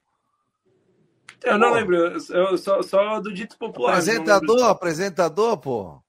Eu 1.44 1.60
não 1.60 1.74
lembro, 1.74 1.96
eu 1.96 2.58
só, 2.58 2.82
só 2.82 3.20
do 3.20 3.32
dito 3.32 3.58
popular. 3.58 3.92
Apresentador, 3.92 4.64
apresentador, 4.64 5.58
pô. 5.58 6.05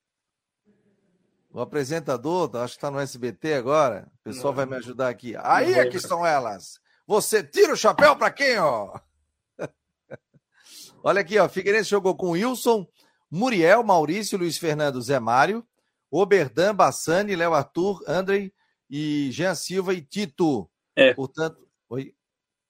O 1.56 1.62
apresentador, 1.62 2.54
acho 2.56 2.74
que 2.74 2.76
está 2.76 2.90
no 2.90 3.00
SBT 3.00 3.54
agora. 3.54 4.06
O 4.20 4.24
pessoal 4.24 4.52
não, 4.52 4.56
vai 4.56 4.66
me 4.66 4.76
ajudar 4.76 5.08
aqui. 5.08 5.34
Aí 5.38 5.72
é 5.72 5.86
que 5.88 5.96
estão 5.96 6.24
elas. 6.26 6.78
Você 7.06 7.42
tira 7.42 7.72
o 7.72 7.76
chapéu 7.78 8.14
para 8.14 8.30
quem, 8.30 8.58
ó? 8.58 9.00
Olha 11.02 11.22
aqui, 11.22 11.38
ó. 11.38 11.48
Figueirense 11.48 11.88
jogou 11.88 12.14
com 12.14 12.32
Wilson, 12.32 12.86
Muriel, 13.30 13.82
Maurício, 13.82 14.36
Luiz 14.36 14.58
Fernando, 14.58 15.00
Zé 15.00 15.18
Mário, 15.18 15.66
Oberdan, 16.10 16.74
Bassani, 16.74 17.34
Léo 17.34 17.54
Arthur, 17.54 18.04
Andrei 18.06 18.52
e 18.90 19.30
Jean 19.32 19.54
Silva 19.54 19.94
e 19.94 20.02
Tito. 20.02 20.68
É. 20.94 21.14
Portanto, 21.14 21.66
oi. 21.88 22.14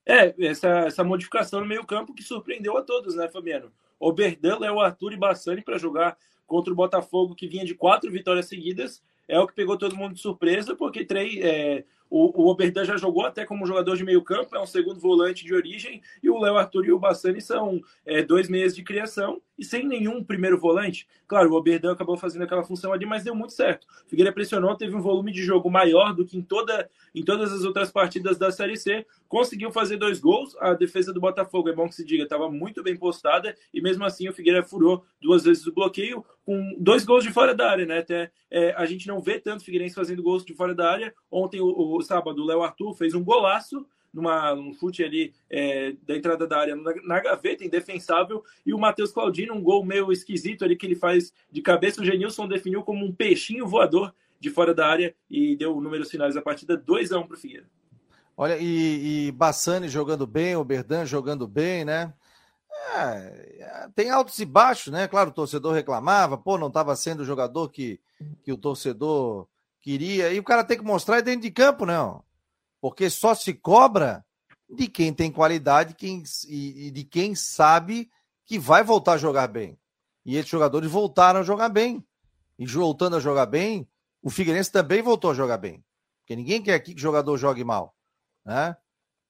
É, 0.07 0.33
essa, 0.47 0.69
essa 0.87 1.03
modificação 1.03 1.59
no 1.59 1.67
meio-campo 1.67 2.15
que 2.15 2.23
surpreendeu 2.23 2.77
a 2.77 2.83
todos, 2.83 3.17
né, 3.17 3.29
Fabiano? 3.29 3.73
Oberdan, 3.99 4.61
Léo 4.61 4.79
Arthur 4.79 5.13
e 5.13 5.17
Bassani 5.17 5.61
para 5.61 5.77
jogar 5.77 6.17
contra 6.47 6.73
o 6.73 6.77
Botafogo, 6.77 7.35
que 7.35 7.49
vinha 7.49 7.65
de 7.65 7.75
quatro 7.75 8.11
vitórias 8.11 8.47
seguidas, 8.47 9.03
é 9.29 9.39
o 9.39 9.47
que 9.47 9.55
pegou 9.55 9.77
todo 9.77 9.97
mundo 9.97 10.15
de 10.15 10.21
surpresa, 10.21 10.75
porque 10.77 11.05
três, 11.05 11.39
é, 11.43 11.85
o, 12.09 12.43
o 12.43 12.49
Oberdan 12.49 12.85
já 12.85 12.97
jogou 12.97 13.27
até 13.27 13.45
como 13.45 13.67
jogador 13.67 13.97
de 13.97 14.05
meio 14.05 14.23
campo, 14.23 14.55
é 14.55 14.61
um 14.61 14.67
segundo 14.67 15.01
volante 15.01 15.45
de 15.45 15.55
origem, 15.55 16.01
e 16.23 16.31
o 16.31 16.39
Léo 16.39 16.57
Arthur 16.57 16.87
e 16.87 16.93
o 16.93 16.99
Bassani 16.99 17.41
são 17.41 17.81
é, 18.05 18.23
dois 18.23 18.49
meses 18.49 18.77
de 18.77 18.85
criação 18.85 19.43
e 19.59 19.65
sem 19.65 19.87
nenhum 19.87 20.23
primeiro 20.23 20.59
volante. 20.59 21.07
Claro, 21.27 21.53
o 21.53 21.55
Oberdan 21.55 21.93
acabou 21.93 22.17
fazendo 22.17 22.43
aquela 22.43 22.65
função 22.65 22.93
ali, 22.93 23.07
mas 23.07 23.25
deu 23.25 23.35
muito 23.35 23.53
certo. 23.53 23.87
Figueira 24.07 24.33
pressionou, 24.33 24.77
teve 24.77 24.95
um 24.95 25.01
volume 25.01 25.33
de 25.33 25.43
jogo 25.43 25.71
maior 25.71 26.15
do 26.15 26.25
que 26.25 26.37
em, 26.37 26.43
toda, 26.43 26.89
em 27.15 27.25
todas 27.25 27.53
as 27.53 27.65
outras 27.65 27.91
partidas 27.91 28.39
da 28.39 28.51
Série 28.51 28.77
C, 28.77 29.07
conseguiu 29.29 29.71
fazer 29.71 29.97
dois 29.97 30.21
gols, 30.21 30.57
a 30.61 30.75
defesa 30.75 31.13
do 31.13 31.21
Botafogo, 31.21 31.69
é 31.69 31.73
bom 31.73 31.89
que 31.89 31.95
se 31.95 32.05
diga, 32.05 32.25
estava 32.25 32.51
muito 32.51 32.83
bem 32.83 32.97
postada, 32.97 33.57
e 33.73 33.81
mesmo 33.81 34.05
assim 34.05 34.29
o 34.29 34.33
Figueira 34.33 34.63
furou 34.63 35.05
duas 35.21 35.45
vezes 35.45 35.67
o 35.67 35.73
bloqueio, 35.73 36.25
com 36.45 36.77
dois 36.79 37.05
gols 37.05 37.25
de 37.25 37.33
fora 37.33 37.55
da 37.55 37.69
área, 37.69 37.85
né? 37.85 37.99
Até 37.99 38.31
é, 38.51 38.73
a 38.77 38.87
gente 38.87 39.09
não 39.09 39.21
vê 39.21 39.41
tanto 39.41 39.65
Figueirense 39.65 39.97
fazendo 39.97 40.23
gols 40.23 40.45
de 40.45 40.55
fora 40.55 40.75
da 40.75 40.89
área. 40.89 41.13
Ontem, 41.29 41.61
o, 41.61 41.97
o 41.97 42.01
sábado, 42.03 42.41
o 42.41 42.47
Léo 42.47 42.63
Arthur 42.63 42.95
fez 42.95 43.15
um 43.15 43.25
golaço 43.25 43.85
numa, 44.17 44.55
um 44.55 44.73
chute 44.73 45.05
ali 45.05 45.35
é, 45.51 45.93
da 46.07 46.17
entrada 46.17 46.47
da 46.47 46.59
área 46.59 46.75
na, 46.75 46.95
na, 47.03 47.21
gaveta, 47.21 47.65
indefensável, 47.65 48.43
e 48.65 48.73
o 48.73 48.79
Matheus 48.79 49.13
Claudino, 49.13 49.53
um 49.53 49.63
gol 49.63 49.85
meio 49.85 50.11
esquisito 50.11 50.65
ali 50.65 50.75
que 50.75 50.87
ele 50.87 50.95
faz 50.95 51.35
de 51.53 51.61
cabeça, 51.61 52.01
o 52.01 52.05
Genilson 52.05 52.49
definiu 52.49 52.83
como 52.83 53.05
um 53.05 53.13
peixinho 53.13 53.67
voador 53.67 54.15
de 54.41 54.49
fora 54.49 54.75
da 54.75 54.87
área 54.87 55.15
e 55.31 55.55
deu 55.55 55.79
números 55.81 56.11
finais 56.11 56.35
da 56.35 56.41
partida 56.41 56.77
2 56.77 57.13
a 57.13 57.19
1 57.19 57.21
um 57.21 57.27
para 57.27 57.37
o 57.37 57.39
Figueira. 57.39 57.67
Olha, 58.35 58.57
e, 58.59 59.27
e 59.29 59.33
Bassani 59.33 59.89
jogando 59.89 60.27
bem, 60.27 60.57
o 60.57 60.65
Berdan 60.65 61.05
jogando 61.05 61.47
bem, 61.47 61.85
né? 61.85 62.13
É, 62.95 63.89
tem 63.95 64.11
altos 64.11 64.39
e 64.39 64.45
baixos, 64.45 64.93
né? 64.93 65.09
Claro, 65.09 65.31
o 65.31 65.35
torcedor 65.35 65.75
reclamava, 65.75 66.39
pô, 66.39 66.57
não 66.57 66.69
estava 66.69 66.95
sendo 66.97 67.21
o 67.21 67.25
jogador 67.25 67.71
que, 67.71 68.01
que 68.43 68.53
o 68.53 68.57
torcedor 68.57 69.47
queria. 69.81 70.33
E 70.33 70.39
o 70.39 70.45
cara 70.45 70.65
tem 70.65 70.77
que 70.77 70.85
mostrar 70.85 71.21
dentro 71.21 71.43
de 71.43 71.51
campo, 71.51 71.87
né? 71.87 71.95
Porque 72.87 73.11
só 73.11 73.35
se 73.35 73.53
cobra 73.53 74.25
de 74.71 74.87
quem 74.87 75.13
tem 75.13 75.29
qualidade 75.29 75.93
quem, 75.93 76.23
e, 76.49 76.87
e 76.87 76.91
de 76.93 77.03
quem 77.03 77.35
sabe 77.35 78.09
que 78.45 78.61
vai 78.61 78.85
voltar 78.85 79.15
a 79.15 79.19
jogar 79.19 79.49
bem. 79.49 79.77
E 80.25 80.37
esses 80.37 80.49
jogadores 80.49 80.89
voltaram 80.89 81.41
a 81.41 81.43
jogar 81.43 81.69
bem. 81.69 82.07
E 82.57 82.65
voltando 82.65 83.17
a 83.17 83.21
jogar 83.21 83.47
bem, 83.47 83.89
o 84.23 84.31
Figueirense 84.31 84.71
também 84.71 85.03
voltou 85.03 85.33
a 85.33 85.35
jogar 85.35 85.59
bem. 85.59 85.85
Porque 86.21 86.37
ninguém 86.37 86.63
quer 86.63 86.75
aqui 86.75 86.93
que 86.93 87.01
o 87.01 87.03
jogador 87.03 87.37
jogue 87.37 87.65
mal. 87.65 87.93
Né? 88.45 88.77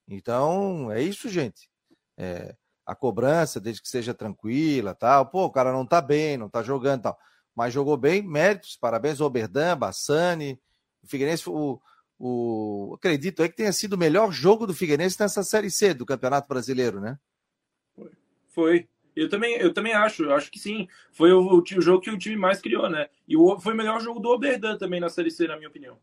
Então, 0.07 0.91
é 0.91 1.01
isso, 1.01 1.27
gente. 1.27 1.67
É, 2.15 2.55
a 2.85 2.93
cobrança, 2.93 3.59
desde 3.59 3.81
que 3.81 3.89
seja 3.89 4.13
tranquila, 4.13 4.93
tal. 4.93 5.31
Pô, 5.31 5.45
o 5.45 5.51
cara 5.51 5.71
não 5.71 5.83
tá 5.83 5.99
bem, 5.99 6.37
não 6.37 6.47
tá 6.47 6.61
jogando, 6.61 7.01
tal. 7.01 7.17
Mas 7.55 7.73
jogou 7.73 7.97
bem, 7.97 8.21
méritos, 8.21 8.77
parabéns 8.79 9.19
Oberdan, 9.19 9.75
Bassani, 9.75 10.61
o 11.01 11.07
Figueirense, 11.07 11.49
o, 11.49 11.81
o, 12.19 12.93
acredito 12.95 13.41
aí 13.41 13.49
que 13.49 13.55
tenha 13.55 13.71
sido 13.71 13.93
o 13.93 13.97
melhor 13.97 14.31
jogo 14.31 14.65
do 14.65 14.73
Figueirense 14.73 15.19
nessa 15.19 15.43
Série 15.43 15.69
C 15.69 15.93
do 15.93 16.05
Campeonato 16.05 16.47
Brasileiro, 16.47 16.99
né? 16.99 17.17
Foi. 17.95 18.11
Foi. 18.47 18.89
Eu 19.15 19.29
também, 19.29 19.55
eu 19.55 19.73
também 19.73 19.93
acho, 19.93 20.23
eu 20.23 20.35
acho 20.35 20.51
que 20.51 20.59
sim. 20.59 20.87
Foi 21.11 21.31
o, 21.31 21.39
o, 21.41 21.59
o, 21.59 21.81
jogo 21.81 22.01
que 22.01 22.09
o 22.09 22.17
time 22.17 22.35
mais 22.35 22.61
criou, 22.61 22.89
né? 22.89 23.09
E 23.27 23.35
o, 23.35 23.59
foi 23.59 23.73
o 23.73 23.77
melhor 23.77 23.99
jogo 23.99 24.19
do 24.19 24.29
Oberdan 24.29 24.77
também 24.77 24.99
na 24.99 25.09
Série 25.09 25.31
C, 25.31 25.47
na 25.47 25.55
minha 25.57 25.69
opinião. 25.69 25.97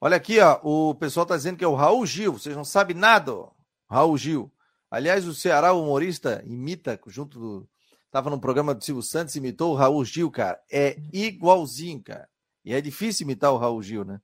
Olha 0.00 0.16
aqui, 0.16 0.38
ó, 0.40 0.60
o 0.62 0.94
pessoal 0.94 1.24
tá 1.24 1.36
dizendo 1.36 1.56
que 1.56 1.64
é 1.64 1.68
o 1.68 1.74
Raul 1.74 2.04
Gil, 2.04 2.32
vocês 2.32 2.56
não 2.56 2.64
sabem 2.64 2.96
nada, 2.96 3.34
ó. 3.34 3.50
Raul 3.88 4.16
Gil. 4.16 4.50
Aliás, 4.90 5.26
o 5.26 5.34
Ceará, 5.34 5.72
o 5.72 5.82
humorista, 5.82 6.42
imita, 6.46 6.98
junto 7.06 7.38
do. 7.38 7.68
Tava 8.10 8.30
num 8.30 8.38
programa 8.38 8.74
do 8.74 8.84
Silvio 8.84 9.02
Santos, 9.02 9.34
imitou 9.34 9.72
o 9.72 9.76
Raul 9.76 10.04
Gil, 10.04 10.30
cara. 10.30 10.60
É 10.70 10.96
igualzinho, 11.12 12.02
cara. 12.02 12.28
E 12.64 12.72
é 12.72 12.80
difícil 12.80 13.24
imitar 13.24 13.52
o 13.52 13.56
Raul 13.56 13.82
Gil, 13.82 14.04
né? 14.04 14.20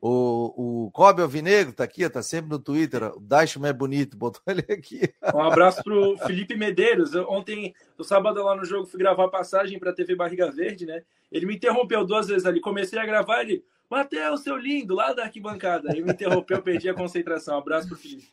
O, 0.00 0.86
o 0.86 0.90
Cobb 0.92 1.20
Alvinegro 1.20 1.72
tá 1.72 1.82
aqui, 1.82 2.08
tá 2.08 2.22
sempre 2.22 2.50
no 2.50 2.58
Twitter. 2.58 3.02
O 3.16 3.20
Dashman 3.20 3.70
é 3.70 3.72
bonito, 3.72 4.16
botou 4.16 4.40
ele 4.46 4.64
aqui. 4.70 5.12
Um 5.34 5.42
abraço 5.42 5.82
pro 5.82 6.16
Felipe 6.18 6.56
Medeiros. 6.56 7.14
ontem, 7.14 7.74
no 7.96 8.04
sábado, 8.04 8.42
lá 8.42 8.54
no 8.54 8.64
jogo, 8.64 8.86
fui 8.86 8.98
gravar 8.98 9.24
a 9.24 9.30
passagem 9.30 9.78
pra 9.78 9.92
TV 9.92 10.14
Barriga 10.14 10.50
Verde, 10.50 10.86
né? 10.86 11.02
Ele 11.32 11.46
me 11.46 11.56
interrompeu 11.56 12.06
duas 12.06 12.28
vezes 12.28 12.46
ali. 12.46 12.60
Comecei 12.60 12.98
a 12.98 13.04
gravar, 13.04 13.42
ele, 13.42 13.64
Matheus, 13.90 14.42
seu 14.42 14.56
lindo, 14.56 14.94
lá 14.94 15.12
da 15.12 15.24
arquibancada. 15.24 15.90
Ele 15.90 16.02
me 16.02 16.12
interrompeu, 16.12 16.62
perdi 16.62 16.88
a 16.88 16.94
concentração. 16.94 17.56
Um 17.56 17.58
abraço 17.58 17.88
pro 17.88 17.96
Felipe. 17.96 18.28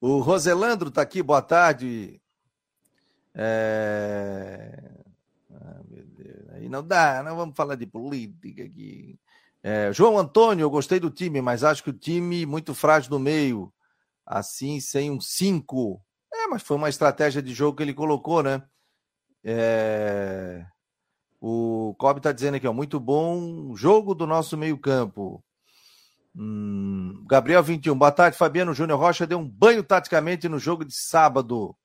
O 0.00 0.18
Roselandro 0.18 0.90
tá 0.90 1.00
aqui, 1.00 1.22
boa 1.22 1.40
tarde. 1.40 2.20
É... 3.34 4.78
Ah, 5.50 5.80
meu 5.88 6.04
Deus. 6.04 6.48
Aí 6.50 6.68
não 6.68 6.86
dá, 6.86 7.22
não 7.22 7.34
vamos 7.34 7.56
falar 7.56 7.76
de 7.76 7.86
política 7.86 8.64
aqui. 8.64 9.18
É, 9.62 9.92
João 9.92 10.18
Antônio, 10.18 10.64
eu 10.64 10.70
gostei 10.70 10.98
do 10.98 11.10
time, 11.10 11.40
mas 11.40 11.62
acho 11.62 11.84
que 11.84 11.90
o 11.90 11.98
time 11.98 12.44
muito 12.44 12.74
frágil 12.74 13.10
no 13.10 13.18
meio. 13.18 13.72
Assim, 14.26 14.80
sem 14.80 15.10
um 15.10 15.20
5. 15.20 16.02
É, 16.32 16.46
mas 16.48 16.62
foi 16.62 16.76
uma 16.76 16.88
estratégia 16.88 17.42
de 17.42 17.54
jogo 17.54 17.76
que 17.76 17.82
ele 17.82 17.94
colocou, 17.94 18.42
né? 18.42 18.62
É... 19.44 20.64
O 21.40 21.94
Cobb 21.98 22.18
está 22.18 22.32
dizendo 22.32 22.54
aqui, 22.56 22.66
ó, 22.66 22.72
muito 22.72 23.00
bom 23.00 23.74
jogo 23.74 24.14
do 24.14 24.26
nosso 24.26 24.56
meio-campo. 24.56 25.44
Hum, 26.34 27.24
Gabriel 27.28 27.62
21, 27.62 27.98
boa 27.98 28.12
tarde, 28.12 28.38
Fabiano 28.38 28.72
Júnior 28.72 28.98
Rocha 28.98 29.26
deu 29.26 29.38
um 29.38 29.48
banho 29.48 29.82
taticamente 29.82 30.48
no 30.48 30.58
jogo 30.58 30.84
de 30.84 30.94
sábado. 30.94 31.76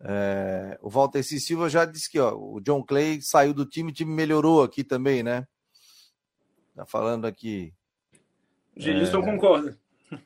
É, 0.00 0.78
o 0.82 0.90
Walter 0.90 1.22
C. 1.22 1.38
Silva 1.38 1.68
já 1.68 1.84
disse 1.84 2.10
que 2.10 2.18
ó, 2.18 2.34
o 2.34 2.60
John 2.60 2.82
Clay 2.82 3.20
saiu 3.22 3.54
do 3.54 3.64
time, 3.64 3.90
o 3.90 3.94
time 3.94 4.12
melhorou 4.12 4.62
aqui 4.62 4.82
também, 4.82 5.22
né? 5.22 5.46
Tá 6.74 6.84
falando 6.84 7.24
aqui. 7.24 7.72
Gilson 8.76 9.20
é... 9.20 9.22
concorda. 9.22 9.78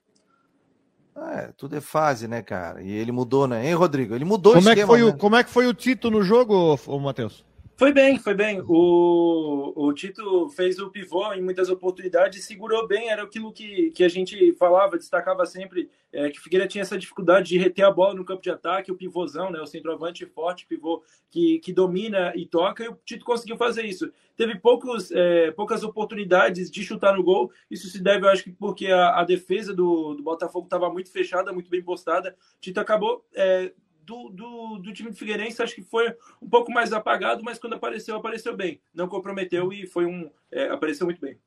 É, 1.20 1.50
tudo 1.56 1.74
é 1.74 1.80
fase, 1.80 2.28
né, 2.28 2.42
cara? 2.42 2.80
E 2.80 2.92
ele 2.92 3.10
mudou, 3.10 3.48
né? 3.48 3.66
Hein, 3.66 3.74
Rodrigo? 3.74 4.14
Ele 4.14 4.24
mudou 4.24 4.52
como 4.52 4.64
o 4.64 4.70
esquema, 4.70 4.80
é 4.80 4.84
que 4.84 4.86
foi 4.86 5.00
né? 5.00 5.16
o, 5.16 5.18
Como 5.18 5.34
é 5.34 5.42
que 5.42 5.50
foi 5.50 5.66
o 5.66 5.74
Tito 5.74 6.12
no 6.12 6.22
jogo, 6.22 6.78
Matheus? 7.00 7.44
Foi 7.78 7.92
bem, 7.92 8.18
foi 8.18 8.34
bem. 8.34 8.60
O, 8.66 9.72
o 9.76 9.92
Tito 9.92 10.48
fez 10.48 10.80
o 10.80 10.90
pivô 10.90 11.32
em 11.32 11.40
muitas 11.40 11.70
oportunidades, 11.70 12.44
segurou 12.44 12.88
bem, 12.88 13.08
era 13.08 13.22
aquilo 13.22 13.52
que, 13.52 13.92
que 13.92 14.02
a 14.02 14.08
gente 14.08 14.52
falava, 14.54 14.98
destacava 14.98 15.46
sempre, 15.46 15.88
é, 16.12 16.28
que 16.28 16.40
o 16.40 16.42
Figueira 16.42 16.66
tinha 16.66 16.82
essa 16.82 16.98
dificuldade 16.98 17.50
de 17.50 17.56
reter 17.56 17.84
a 17.84 17.90
bola 17.92 18.14
no 18.14 18.24
campo 18.24 18.42
de 18.42 18.50
ataque, 18.50 18.90
o 18.90 18.96
pivôzão, 18.96 19.52
né, 19.52 19.60
o 19.60 19.66
centroavante 19.66 20.26
forte, 20.26 20.66
pivô 20.66 21.04
que, 21.30 21.60
que 21.60 21.72
domina 21.72 22.32
e 22.34 22.46
toca, 22.46 22.82
e 22.82 22.88
o 22.88 22.98
Tito 23.04 23.24
conseguiu 23.24 23.56
fazer 23.56 23.84
isso. 23.84 24.10
Teve 24.36 24.58
poucos, 24.58 25.12
é, 25.12 25.52
poucas 25.52 25.84
oportunidades 25.84 26.72
de 26.72 26.82
chutar 26.82 27.16
no 27.16 27.22
gol, 27.22 27.52
isso 27.70 27.86
se 27.86 28.02
deve, 28.02 28.26
eu 28.26 28.30
acho 28.30 28.42
que 28.42 28.50
porque 28.50 28.88
a, 28.88 29.20
a 29.20 29.24
defesa 29.24 29.72
do, 29.72 30.14
do 30.14 30.22
Botafogo 30.24 30.66
estava 30.66 30.90
muito 30.90 31.12
fechada, 31.12 31.52
muito 31.52 31.70
bem 31.70 31.80
postada, 31.80 32.34
Tito 32.60 32.80
acabou... 32.80 33.24
É, 33.36 33.72
do, 34.08 34.30
do, 34.30 34.78
do, 34.78 34.92
time 34.92 35.10
do 35.10 35.16
Figueirense 35.16 35.62
acho 35.62 35.74
que 35.74 35.82
foi 35.82 36.16
um 36.40 36.48
pouco 36.48 36.72
mais 36.72 36.94
apagado, 36.94 37.44
mas 37.44 37.58
quando 37.58 37.74
apareceu, 37.74 38.16
apareceu 38.16 38.56
bem. 38.56 38.80
Não 38.94 39.06
comprometeu 39.06 39.70
e 39.70 39.86
foi 39.86 40.06
um. 40.06 40.30
É, 40.50 40.70
apareceu 40.70 41.04
muito 41.04 41.20
bem. 41.20 41.38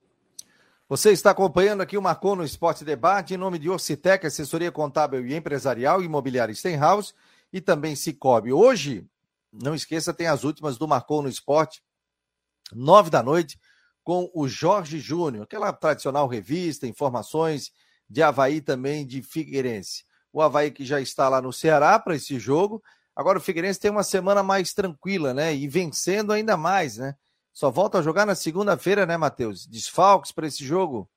Você 0.87 1.11
está 1.11 1.31
acompanhando 1.31 1.81
aqui 1.81 1.97
o 1.97 2.01
Marcou 2.01 2.35
no 2.35 2.43
Esporte 2.43 2.85
Debate, 2.85 3.33
em 3.33 3.37
nome 3.37 3.57
de 3.57 3.69
Orcitec, 3.69 4.27
assessoria 4.27 4.71
contábil 4.71 5.25
e 5.25 5.33
empresarial, 5.33 6.03
imobiliária 6.03 6.53
Stenhouse 6.53 7.13
e 7.51 7.59
também 7.59 7.95
Cicobi. 7.95 8.53
Hoje, 8.53 9.07
não 9.51 9.73
esqueça, 9.73 10.13
tem 10.13 10.27
as 10.27 10.43
últimas 10.43 10.77
do 10.77 10.87
Marcou 10.87 11.21
no 11.21 11.29
Esporte, 11.29 11.81
nove 12.73 13.09
da 13.09 13.23
noite, 13.23 13.59
com 14.03 14.29
o 14.35 14.47
Jorge 14.47 14.99
Júnior, 14.99 15.45
aquela 15.45 15.71
tradicional 15.71 16.27
revista, 16.27 16.85
informações 16.85 17.71
de 18.09 18.21
Havaí 18.21 18.59
também, 18.59 19.07
de 19.07 19.21
Figueirense 19.21 20.03
o 20.33 20.41
Havaí 20.41 20.71
que 20.71 20.85
já 20.85 21.01
está 21.01 21.27
lá 21.29 21.41
no 21.41 21.51
Ceará 21.51 21.97
para 21.99 22.15
esse 22.15 22.39
jogo. 22.39 22.81
Agora 23.15 23.37
o 23.37 23.41
Figueirense 23.41 23.79
tem 23.79 23.91
uma 23.91 24.03
semana 24.03 24.41
mais 24.41 24.73
tranquila, 24.73 25.33
né? 25.33 25.53
E 25.53 25.67
vencendo 25.67 26.31
ainda 26.31 26.55
mais, 26.55 26.97
né? 26.97 27.15
Só 27.53 27.69
volta 27.69 27.99
a 27.99 28.01
jogar 28.01 28.25
na 28.25 28.35
segunda-feira, 28.35 29.05
né, 29.05 29.17
Matheus? 29.17 29.67
Desfalques 29.67 30.31
para 30.31 30.47
esse 30.47 30.63
jogo? 30.63 31.09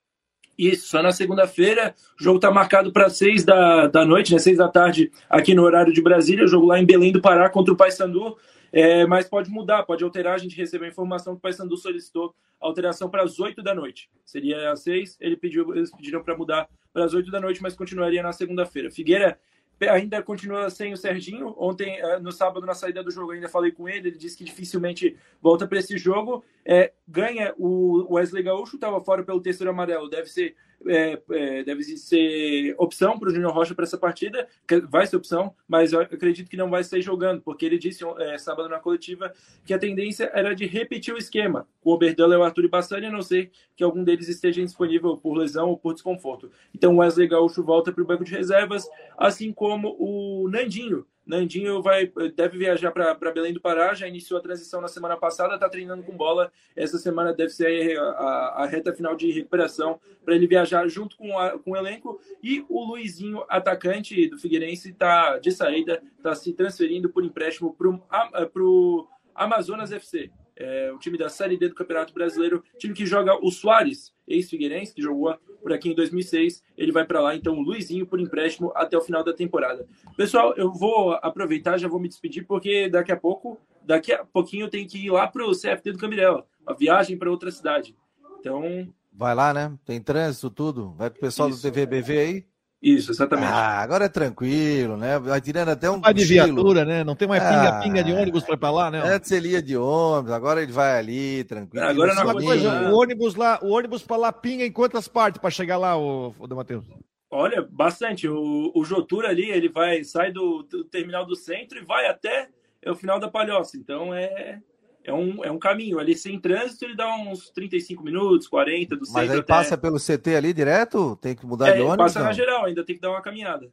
Isso, 0.58 0.88
só 0.88 1.02
na 1.02 1.12
segunda-feira. 1.12 1.94
O 2.18 2.22
jogo 2.22 2.36
está 2.36 2.50
marcado 2.50 2.92
para 2.92 3.08
seis 3.08 3.44
da, 3.44 3.86
da 3.86 4.04
noite, 4.04 4.32
né? 4.32 4.38
Seis 4.38 4.58
da 4.58 4.68
tarde, 4.68 5.10
aqui 5.28 5.54
no 5.54 5.62
horário 5.62 5.92
de 5.92 6.02
Brasília. 6.02 6.44
O 6.44 6.48
jogo 6.48 6.66
lá 6.66 6.78
em 6.78 6.86
Belém 6.86 7.12
do 7.12 7.20
Pará 7.20 7.48
contra 7.48 7.72
o 7.72 7.76
Paysandu. 7.76 8.36
É, 8.76 9.06
mas 9.06 9.28
pode 9.28 9.48
mudar, 9.50 9.84
pode 9.84 10.02
alterar. 10.02 10.34
A 10.34 10.38
gente 10.38 10.56
recebeu 10.56 10.84
a 10.84 10.90
informação 10.90 11.34
que 11.34 11.38
o 11.38 11.40
Paysandu 11.40 11.76
solicitou 11.76 12.34
alteração 12.60 13.08
para 13.08 13.22
as 13.22 13.38
8 13.38 13.62
da 13.62 13.72
noite. 13.72 14.10
Seria 14.24 14.72
às 14.72 14.80
6, 14.82 15.16
ele 15.20 15.36
pediu, 15.36 15.72
eles 15.76 15.92
pediram 15.92 16.20
para 16.24 16.36
mudar 16.36 16.68
para 16.92 17.04
as 17.04 17.14
8 17.14 17.30
da 17.30 17.40
noite, 17.40 17.62
mas 17.62 17.76
continuaria 17.76 18.20
na 18.20 18.32
segunda-feira. 18.32 18.90
Figueira 18.90 19.38
ainda 19.80 20.20
continua 20.24 20.68
sem 20.70 20.92
o 20.92 20.96
Serginho. 20.96 21.54
Ontem, 21.56 21.98
eh, 22.00 22.18
no 22.18 22.32
sábado, 22.32 22.66
na 22.66 22.74
saída 22.74 23.00
do 23.00 23.12
jogo, 23.12 23.30
ainda 23.30 23.48
falei 23.48 23.70
com 23.70 23.88
ele. 23.88 24.08
Ele 24.08 24.18
disse 24.18 24.36
que 24.36 24.44
dificilmente 24.44 25.16
volta 25.40 25.68
para 25.68 25.78
esse 25.78 25.96
jogo. 25.96 26.44
É, 26.64 26.92
ganha 27.06 27.54
o 27.56 28.12
Wesley 28.12 28.42
Gaúcho, 28.42 28.74
estava 28.74 29.00
fora 29.00 29.22
pelo 29.22 29.40
terceiro 29.40 29.70
amarelo. 29.70 30.10
Deve 30.10 30.28
ser 30.28 30.56
é, 30.86 31.20
é, 31.30 31.64
deve 31.64 31.82
ser 31.82 32.74
opção 32.78 33.18
para 33.18 33.28
o 33.28 33.32
Júnior 33.32 33.52
Rocha 33.52 33.74
para 33.74 33.84
essa 33.84 33.98
partida, 33.98 34.46
vai 34.88 35.06
ser 35.06 35.16
opção, 35.16 35.54
mas 35.66 35.92
eu 35.92 36.00
acredito 36.00 36.48
que 36.48 36.56
não 36.56 36.70
vai 36.70 36.84
sair 36.84 37.02
jogando, 37.02 37.40
porque 37.42 37.64
ele 37.64 37.78
disse 37.78 38.04
é, 38.18 38.38
sábado 38.38 38.68
na 38.68 38.78
coletiva 38.78 39.32
que 39.64 39.74
a 39.74 39.78
tendência 39.78 40.30
era 40.34 40.54
de 40.54 40.66
repetir 40.66 41.14
o 41.14 41.18
esquema, 41.18 41.66
com 41.80 41.90
o 41.90 41.94
Oberdan 41.94 42.28
e 42.28 42.36
o 42.36 42.42
Arthur 42.42 42.68
Bassani, 42.68 43.06
a 43.06 43.10
não 43.10 43.22
ser 43.22 43.50
que 43.76 43.84
algum 43.84 44.04
deles 44.04 44.28
esteja 44.28 44.62
disponível 44.62 45.16
por 45.16 45.34
lesão 45.34 45.68
ou 45.68 45.78
por 45.78 45.94
desconforto. 45.94 46.50
Então 46.74 46.94
o 46.94 46.98
Wesley 46.98 47.28
Gaúcho 47.28 47.62
volta 47.62 47.92
para 47.92 48.02
o 48.02 48.06
banco 48.06 48.24
de 48.24 48.32
reservas, 48.32 48.88
assim 49.16 49.52
como 49.52 49.96
o 49.98 50.48
Nandinho, 50.48 51.06
Nandinho 51.26 51.80
vai, 51.80 52.10
deve 52.34 52.58
viajar 52.58 52.90
para 52.92 53.32
Belém 53.32 53.52
do 53.52 53.60
Pará, 53.60 53.94
já 53.94 54.06
iniciou 54.06 54.38
a 54.38 54.42
transição 54.42 54.80
na 54.80 54.88
semana 54.88 55.16
passada, 55.16 55.54
está 55.54 55.68
treinando 55.68 56.02
com 56.02 56.16
bola. 56.16 56.52
Essa 56.76 56.98
semana 56.98 57.32
deve 57.32 57.50
ser 57.50 57.98
a, 57.98 58.02
a, 58.02 58.62
a 58.62 58.66
reta 58.66 58.92
final 58.92 59.16
de 59.16 59.30
recuperação 59.30 59.98
para 60.24 60.34
ele 60.34 60.46
viajar 60.46 60.86
junto 60.88 61.16
com, 61.16 61.38
a, 61.38 61.58
com 61.58 61.72
o 61.72 61.76
elenco. 61.76 62.20
E 62.42 62.64
o 62.68 62.84
Luizinho, 62.84 63.44
atacante 63.48 64.28
do 64.28 64.38
Figueirense, 64.38 64.90
está 64.90 65.38
de 65.38 65.50
saída, 65.50 66.02
está 66.16 66.34
se 66.34 66.52
transferindo 66.52 67.08
por 67.08 67.24
empréstimo 67.24 67.74
para 67.74 68.62
o 68.62 69.08
Amazonas 69.34 69.92
FC 69.92 70.30
é, 70.56 70.92
o 70.92 70.98
time 70.98 71.18
da 71.18 71.28
Série 71.28 71.56
D 71.56 71.68
do 71.68 71.74
Campeonato 71.74 72.12
Brasileiro, 72.12 72.62
time 72.78 72.94
que 72.94 73.04
joga 73.04 73.34
o 73.44 73.50
Soares, 73.50 74.14
ex-Figueirense, 74.26 74.94
que 74.94 75.02
jogou 75.02 75.36
por 75.62 75.72
aqui 75.72 75.90
em 75.90 75.94
2006. 75.94 76.62
Ele 76.76 76.92
vai 76.92 77.04
para 77.04 77.20
lá, 77.20 77.34
então, 77.34 77.54
o 77.58 77.62
Luizinho 77.62 78.06
por 78.06 78.20
empréstimo 78.20 78.72
até 78.74 78.96
o 78.96 79.00
final 79.00 79.24
da 79.24 79.32
temporada. 79.32 79.86
Pessoal, 80.16 80.54
eu 80.56 80.72
vou 80.72 81.12
aproveitar, 81.14 81.78
já 81.78 81.88
vou 81.88 82.00
me 82.00 82.08
despedir, 82.08 82.46
porque 82.46 82.88
daqui 82.88 83.12
a 83.12 83.16
pouco, 83.16 83.58
daqui 83.82 84.12
a 84.12 84.24
pouquinho 84.24 84.66
eu 84.66 84.70
tenho 84.70 84.86
que 84.86 85.06
ir 85.06 85.10
lá 85.10 85.26
para 85.26 85.44
o 85.44 85.52
CFT 85.52 85.92
do 85.92 85.98
Cambirela, 85.98 86.46
uma 86.66 86.76
viagem 86.76 87.16
para 87.16 87.30
outra 87.30 87.50
cidade. 87.50 87.96
Então. 88.38 88.88
Vai 89.12 89.34
lá, 89.34 89.54
né? 89.54 89.72
Tem 89.84 90.00
trânsito, 90.00 90.50
tudo. 90.50 90.92
Vai 90.94 91.10
pro 91.10 91.20
pessoal 91.20 91.48
Isso. 91.48 91.58
do 91.58 91.62
TVBV 91.62 92.18
aí. 92.18 92.46
Isso, 92.84 93.12
exatamente. 93.12 93.50
Ah, 93.50 93.80
agora 93.80 94.04
é 94.04 94.08
tranquilo, 94.10 94.94
né? 94.94 95.18
Vai 95.18 95.40
tirando 95.40 95.70
até 95.70 95.90
um. 95.90 96.02
Vai 96.02 96.12
de 96.12 96.22
viatura, 96.26 96.84
né? 96.84 97.02
Não 97.02 97.16
tem 97.16 97.26
mais 97.26 97.42
pinga-pinga 97.42 98.00
ah, 98.00 98.02
de 98.02 98.12
ônibus 98.12 98.44
para 98.44 98.54
ir 98.56 98.58
pra 98.58 98.70
lá, 98.70 98.90
né? 98.90 99.00
Antes 99.02 99.30
ele 99.30 99.52
ia 99.52 99.62
de 99.62 99.74
ônibus, 99.74 100.32
agora 100.32 100.62
ele 100.62 100.70
vai 100.70 100.98
ali, 100.98 101.44
tranquilo. 101.44 101.82
Agora 101.82 102.14
não 102.14 102.34
coisa, 102.34 102.90
o 102.90 102.94
ônibus 102.94 103.36
lá, 103.36 103.58
o 103.62 103.70
ônibus 103.70 104.02
para 104.02 104.18
lá 104.18 104.30
pinga 104.30 104.66
em 104.66 104.70
quantas 104.70 105.08
partes 105.08 105.40
para 105.40 105.48
chegar 105.48 105.78
lá, 105.78 105.96
o, 105.96 106.34
o 106.38 106.54
Matheus? 106.54 106.84
Olha, 107.30 107.66
bastante. 107.70 108.28
O, 108.28 108.70
o 108.74 108.84
Jotura 108.84 109.30
ali, 109.30 109.48
ele 109.48 109.70
vai, 109.70 110.04
sai 110.04 110.30
do, 110.30 110.62
do 110.64 110.84
terminal 110.84 111.24
do 111.24 111.34
centro 111.34 111.78
e 111.78 111.84
vai 111.84 112.06
até 112.06 112.50
o 112.86 112.94
final 112.94 113.18
da 113.18 113.30
Palhoça. 113.30 113.78
Então 113.78 114.12
é, 114.12 114.60
é 115.04 115.12
um, 115.12 115.44
é 115.44 115.50
um 115.50 115.58
caminho. 115.58 115.98
Ali 115.98 116.16
sem 116.16 116.40
trânsito, 116.40 116.84
ele 116.84 116.96
dá 116.96 117.14
uns 117.14 117.50
35 117.50 118.02
minutos, 118.02 118.48
40 118.48 118.96
do. 118.96 119.02
Mas 119.12 119.30
aí 119.30 119.38
até... 119.38 119.46
passa 119.46 119.76
pelo 119.76 119.98
CT 119.98 120.34
ali 120.34 120.52
direto? 120.52 121.16
Tem 121.16 121.36
que 121.36 121.46
mudar 121.46 121.68
é, 121.68 121.72
de 121.74 121.82
ônibus? 121.82 121.96
Passa 121.96 122.20
não? 122.20 122.26
na 122.26 122.32
geral, 122.32 122.64
ainda 122.64 122.82
tem 122.82 122.96
que 122.96 123.02
dar 123.02 123.10
uma 123.10 123.22
caminhada. 123.22 123.70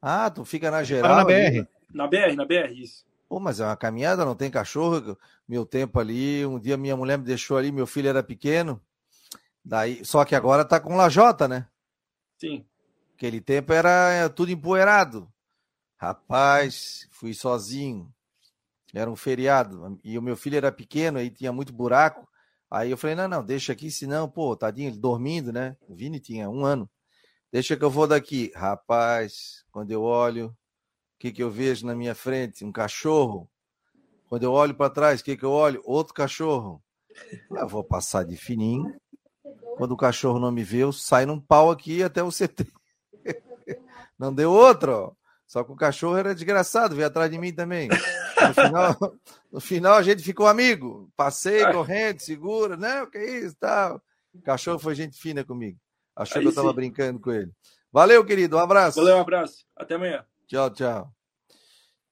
Ah, 0.00 0.30
tu 0.30 0.44
fica 0.44 0.70
na 0.70 0.82
geral. 0.82 1.16
na 1.16 1.24
BR. 1.24 1.32
Ali. 1.32 1.68
Na 1.92 2.06
BR, 2.06 2.34
na 2.34 2.44
BR, 2.44 2.72
isso. 2.72 3.06
Pô, 3.28 3.38
mas 3.38 3.60
é 3.60 3.64
uma 3.64 3.76
caminhada, 3.76 4.24
não 4.24 4.34
tem 4.34 4.50
cachorro. 4.50 5.18
Meu 5.46 5.66
tempo 5.66 6.00
ali, 6.00 6.46
um 6.46 6.58
dia 6.58 6.78
minha 6.78 6.96
mulher 6.96 7.18
me 7.18 7.24
deixou 7.24 7.58
ali, 7.58 7.70
meu 7.70 7.86
filho 7.86 8.08
era 8.08 8.22
pequeno. 8.22 8.80
Daí, 9.62 10.02
só 10.02 10.24
que 10.24 10.34
agora 10.34 10.64
tá 10.64 10.80
com 10.80 10.96
lajota, 10.96 11.46
né? 11.46 11.66
Sim. 12.38 12.64
Aquele 13.14 13.40
tempo 13.40 13.72
era 13.72 14.30
tudo 14.30 14.50
empoeirado. 14.50 15.30
Rapaz, 15.98 17.06
fui 17.10 17.34
sozinho. 17.34 18.10
Era 18.94 19.10
um 19.10 19.16
feriado. 19.16 19.98
E 20.02 20.18
o 20.18 20.22
meu 20.22 20.36
filho 20.36 20.56
era 20.56 20.72
pequeno, 20.72 21.18
aí 21.18 21.30
tinha 21.30 21.52
muito 21.52 21.72
buraco. 21.72 22.28
Aí 22.70 22.90
eu 22.90 22.96
falei, 22.96 23.16
não, 23.16 23.28
não, 23.28 23.44
deixa 23.44 23.72
aqui, 23.72 23.90
senão, 23.90 24.28
pô, 24.28 24.54
tadinho, 24.54 24.90
ele 24.90 24.98
dormindo, 24.98 25.52
né? 25.52 25.76
O 25.88 25.94
Vini 25.94 26.20
tinha 26.20 26.50
um 26.50 26.64
ano. 26.64 26.88
Deixa 27.50 27.76
que 27.76 27.84
eu 27.84 27.90
vou 27.90 28.06
daqui. 28.06 28.52
Rapaz, 28.54 29.64
quando 29.70 29.90
eu 29.90 30.02
olho, 30.02 30.48
o 30.48 31.18
que, 31.18 31.32
que 31.32 31.42
eu 31.42 31.50
vejo 31.50 31.86
na 31.86 31.94
minha 31.94 32.14
frente? 32.14 32.64
Um 32.64 32.72
cachorro. 32.72 33.48
Quando 34.28 34.42
eu 34.42 34.52
olho 34.52 34.74
para 34.74 34.90
trás, 34.90 35.20
o 35.20 35.24
que, 35.24 35.36
que 35.36 35.44
eu 35.44 35.50
olho? 35.50 35.82
Outro 35.84 36.12
cachorro. 36.12 36.82
Eu 37.50 37.66
vou 37.66 37.82
passar 37.82 38.24
de 38.24 38.36
fininho. 38.36 38.94
Quando 39.76 39.92
o 39.92 39.96
cachorro 39.96 40.38
não 40.38 40.52
me 40.52 40.62
vê, 40.62 40.78
eu 40.78 40.92
saio 40.92 41.26
num 41.26 41.40
pau 41.40 41.70
aqui 41.70 42.02
até 42.02 42.22
o 42.22 42.30
CT. 42.30 42.66
Não 44.18 44.34
deu 44.34 44.50
outro. 44.50 45.16
Só 45.48 45.64
que 45.64 45.72
o 45.72 45.76
cachorro 45.76 46.18
era 46.18 46.34
desgraçado, 46.34 46.94
veio 46.94 47.08
atrás 47.08 47.30
de 47.30 47.38
mim 47.38 47.54
também. 47.54 47.88
No 47.88 48.54
final, 48.54 48.96
no 49.50 49.60
final 49.60 49.94
a 49.94 50.02
gente 50.02 50.22
ficou 50.22 50.46
amigo. 50.46 51.10
Passei 51.16 51.64
correndo, 51.72 52.20
segura, 52.20 52.76
não, 52.76 53.10
que 53.10 53.18
isso, 53.18 53.56
tal. 53.58 54.00
O 54.34 54.42
cachorro 54.42 54.78
foi 54.78 54.94
gente 54.94 55.18
fina 55.18 55.42
comigo. 55.42 55.78
Achou 56.14 56.36
Aí 56.36 56.42
que 56.42 56.48
eu 56.48 56.50
estava 56.50 56.70
brincando 56.70 57.18
com 57.18 57.32
ele. 57.32 57.50
Valeu, 57.90 58.22
querido, 58.26 58.56
um 58.56 58.60
abraço. 58.60 59.00
Valeu, 59.00 59.16
um 59.16 59.20
abraço. 59.20 59.64
Até 59.74 59.94
amanhã. 59.94 60.22
Tchau, 60.46 60.68
tchau. 60.70 61.10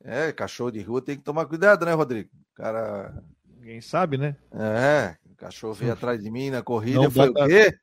É, 0.03 0.33
cachorro 0.33 0.71
de 0.71 0.81
rua 0.81 1.03
tem 1.03 1.19
que 1.19 1.23
tomar 1.23 1.45
cuidado, 1.45 1.85
né, 1.85 1.93
Rodrigo? 1.93 2.31
Cara. 2.55 3.23
Ninguém 3.59 3.83
sabe, 3.83 4.17
né? 4.17 4.35
É, 4.51 5.15
o 5.31 5.35
cachorro 5.37 5.75
veio 5.75 5.93
atrás 5.93 6.23
de 6.23 6.31
mim 6.31 6.49
na 6.49 6.63
corrida. 6.63 6.97
Não 6.97 7.05
eu 7.05 7.11
falei, 7.11 7.31
o 7.31 7.47
quê? 7.47 7.79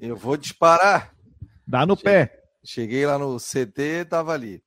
Eu 0.00 0.16
vou 0.16 0.36
disparar. 0.36 1.14
Dá 1.64 1.86
no 1.86 1.96
pé. 1.96 2.45
Cheguei 2.66 3.06
lá 3.06 3.18
no 3.18 3.38
CT, 3.38 4.06
tava 4.08 4.32
ali. 4.32 4.62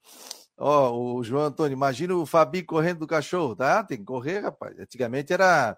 Ó, 0.57 1.17
o 1.17 1.23
João 1.23 1.45
Antônio, 1.45 1.73
imagina 1.73 2.15
o 2.15 2.25
Fabi 2.25 2.63
correndo 2.63 2.99
do 2.99 3.07
cachorro, 3.07 3.55
tá? 3.55 3.83
Tem 3.83 3.97
que 3.97 4.03
correr, 4.03 4.39
rapaz. 4.39 4.77
Antigamente 4.79 5.31
era. 5.33 5.77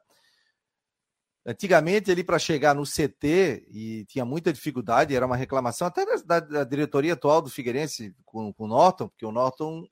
Antigamente, 1.46 2.12
ali 2.12 2.24
para 2.24 2.38
chegar 2.38 2.76
no 2.76 2.84
CT, 2.84 3.66
e 3.70 4.06
tinha 4.06 4.24
muita 4.24 4.54
dificuldade, 4.54 5.16
era 5.16 5.26
uma 5.26 5.36
reclamação 5.36 5.88
até 5.88 6.06
da, 6.24 6.40
da 6.40 6.64
diretoria 6.64 7.14
atual 7.14 7.42
do 7.42 7.50
Figueirense 7.50 8.16
com, 8.24 8.54
com 8.54 8.66
o 8.66 8.68
Norton, 8.68 9.08
porque 9.08 9.26
o 9.26 9.32
Norton 9.32 9.88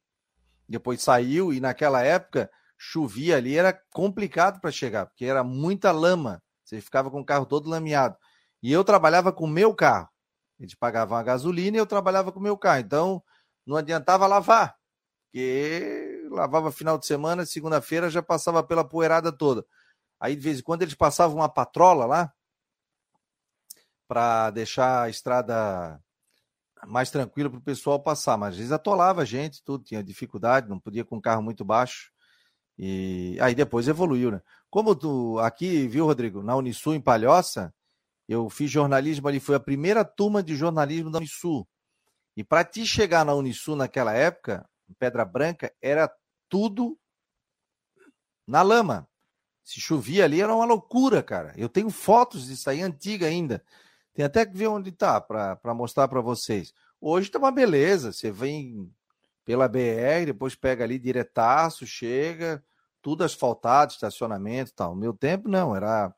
depois 0.68 1.02
saiu 1.02 1.52
e 1.52 1.60
naquela 1.60 2.04
época 2.04 2.52
chovia 2.78 3.38
ali, 3.38 3.58
era 3.58 3.74
complicado 3.92 4.62
para 4.62 4.72
chegar, 4.72 5.08
porque 5.08 5.26
era 5.26 5.44
muita 5.44 5.92
lama. 5.92 6.42
Você 6.64 6.80
ficava 6.80 7.10
com 7.10 7.20
o 7.20 7.26
carro 7.26 7.48
todo 7.48 7.70
lameado. 7.70 8.16
E 8.62 8.72
eu 8.72 8.84
trabalhava 8.84 9.34
com 9.34 9.46
o 9.46 9.48
meu 9.48 9.74
carro. 9.74 10.08
Eles 10.60 10.76
pagavam 10.76 11.18
a 11.18 11.24
gasolina 11.24 11.78
e 11.78 11.80
eu 11.80 11.86
trabalhava 11.86 12.32
com 12.32 12.40
o 12.40 12.44
meu 12.44 12.58
carro. 12.58 12.82
Então, 12.82 13.24
não 13.66 13.78
adiantava 13.78 14.28
lavar, 14.28 14.76
porque 15.26 16.28
lavava 16.32 16.72
final 16.72 16.98
de 16.98 17.06
semana, 17.06 17.46
segunda-feira 17.46 18.10
já 18.10 18.22
passava 18.22 18.64
pela 18.64 18.84
poeirada 18.84 19.32
toda. 19.32 19.66
Aí, 20.20 20.36
de 20.36 20.42
vez 20.42 20.60
em 20.60 20.64
quando, 20.64 20.82
eles 20.82 20.96
passavam 20.96 21.38
uma 21.38 21.50
patrola 21.50 22.06
lá 22.06 22.34
para 24.08 24.50
deixar 24.50 25.04
a 25.04 25.10
estrada 25.10 26.02
mais 26.88 27.12
tranquila 27.12 27.50
para 27.50 27.60
o 27.60 27.64
pessoal 27.64 28.02
passar. 28.02 28.38
Mas 28.38 28.50
às 28.50 28.58
vezes 28.58 28.72
atolava 28.72 29.22
a 29.22 29.26
gente, 29.26 29.64
tudo, 29.64 29.84
tinha 29.84 30.04
dificuldade, 30.04 30.68
não 30.68 30.80
podia 30.80 31.06
com 31.06 31.18
o 31.18 31.22
carro 31.22 31.42
muito 31.42 31.64
baixo. 31.64 32.12
E 32.78 33.38
aí 33.42 33.54
depois 33.54 33.88
evoluiu, 33.88 34.32
né? 34.32 34.42
Como 34.70 34.96
tu 34.96 35.38
aqui, 35.40 35.88
viu, 35.88 36.06
Rodrigo, 36.06 36.42
na 36.42 36.56
Unisul 36.56 36.96
em 36.96 37.02
Palhoça, 37.02 37.74
eu 38.30 38.48
fiz 38.48 38.70
jornalismo 38.70 39.28
ali, 39.28 39.40
foi 39.40 39.56
a 39.56 39.60
primeira 39.60 40.06
turma 40.06 40.44
de 40.44 40.56
jornalismo 40.56 41.10
da 41.10 41.18
Unisul. 41.18 41.68
E 42.38 42.44
para 42.44 42.64
te 42.64 42.86
chegar 42.86 43.26
na 43.26 43.34
Unisul 43.34 43.76
naquela 43.76 44.14
época, 44.14 44.70
Pedra 45.00 45.26
Branca, 45.26 45.74
era 45.82 46.10
tudo 46.48 46.96
na 48.48 48.62
lama. 48.62 49.10
Se 49.64 49.82
chovia 49.82 50.26
ali 50.26 50.42
era 50.42 50.54
uma 50.54 50.66
loucura, 50.66 51.24
cara. 51.24 51.54
Eu 51.58 51.68
tenho 51.68 51.90
fotos 51.90 52.46
disso 52.46 52.70
aí 52.70 52.82
antiga 52.82 53.26
ainda. 53.26 53.64
Tem 54.14 54.24
até 54.24 54.46
que 54.46 54.56
ver 54.56 54.68
onde 54.68 54.92
tá 54.92 55.20
para 55.20 55.74
mostrar 55.74 56.08
para 56.08 56.22
vocês. 56.22 56.72
Hoje 57.02 57.32
tá 57.32 57.40
uma 57.40 57.52
beleza. 57.52 58.12
Você 58.12 58.32
vem 58.32 58.94
pela 59.44 59.68
BR, 59.68 60.26
depois 60.28 60.54
pega 60.54 60.84
ali 60.84 61.00
diretaço, 61.00 61.86
chega, 61.88 62.64
tudo 63.02 63.24
asfaltado, 63.24 63.92
estacionamento, 63.92 64.74
tal. 64.76 64.94
O 64.94 64.96
meu 64.96 65.14
tempo 65.14 65.50
não, 65.50 65.76
era 65.76 66.14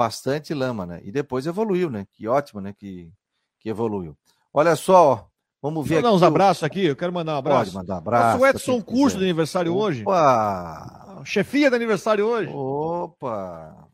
bastante 0.00 0.54
lama, 0.54 0.86
né? 0.86 1.00
E 1.04 1.12
depois 1.12 1.46
evoluiu, 1.46 1.90
né? 1.90 2.06
Que 2.14 2.26
ótimo, 2.26 2.58
né? 2.58 2.72
Que, 2.72 3.12
que 3.58 3.68
evoluiu. 3.68 4.16
Olha 4.52 4.74
só, 4.74 5.28
vamos 5.60 5.86
ver 5.86 5.96
Vou 5.96 6.02
dar 6.04 6.12
uns 6.12 6.22
abraços 6.22 6.64
aqui, 6.64 6.86
eu 6.86 6.96
quero 6.96 7.12
mandar 7.12 7.34
um 7.34 7.38
abraço. 7.38 7.72
Pode 7.72 7.74
mandar 7.74 7.94
um 7.96 7.98
abraço. 7.98 8.38
Nosso 8.38 8.46
Edson 8.46 8.80
Curso 8.82 9.18
de 9.18 9.24
aniversário 9.24 9.74
Opa. 9.74 9.84
hoje. 9.84 10.02
Opa! 10.02 11.22
Chefia 11.26 11.68
de 11.68 11.76
aniversário 11.76 12.24
hoje. 12.24 12.50
Opa! 12.50 13.86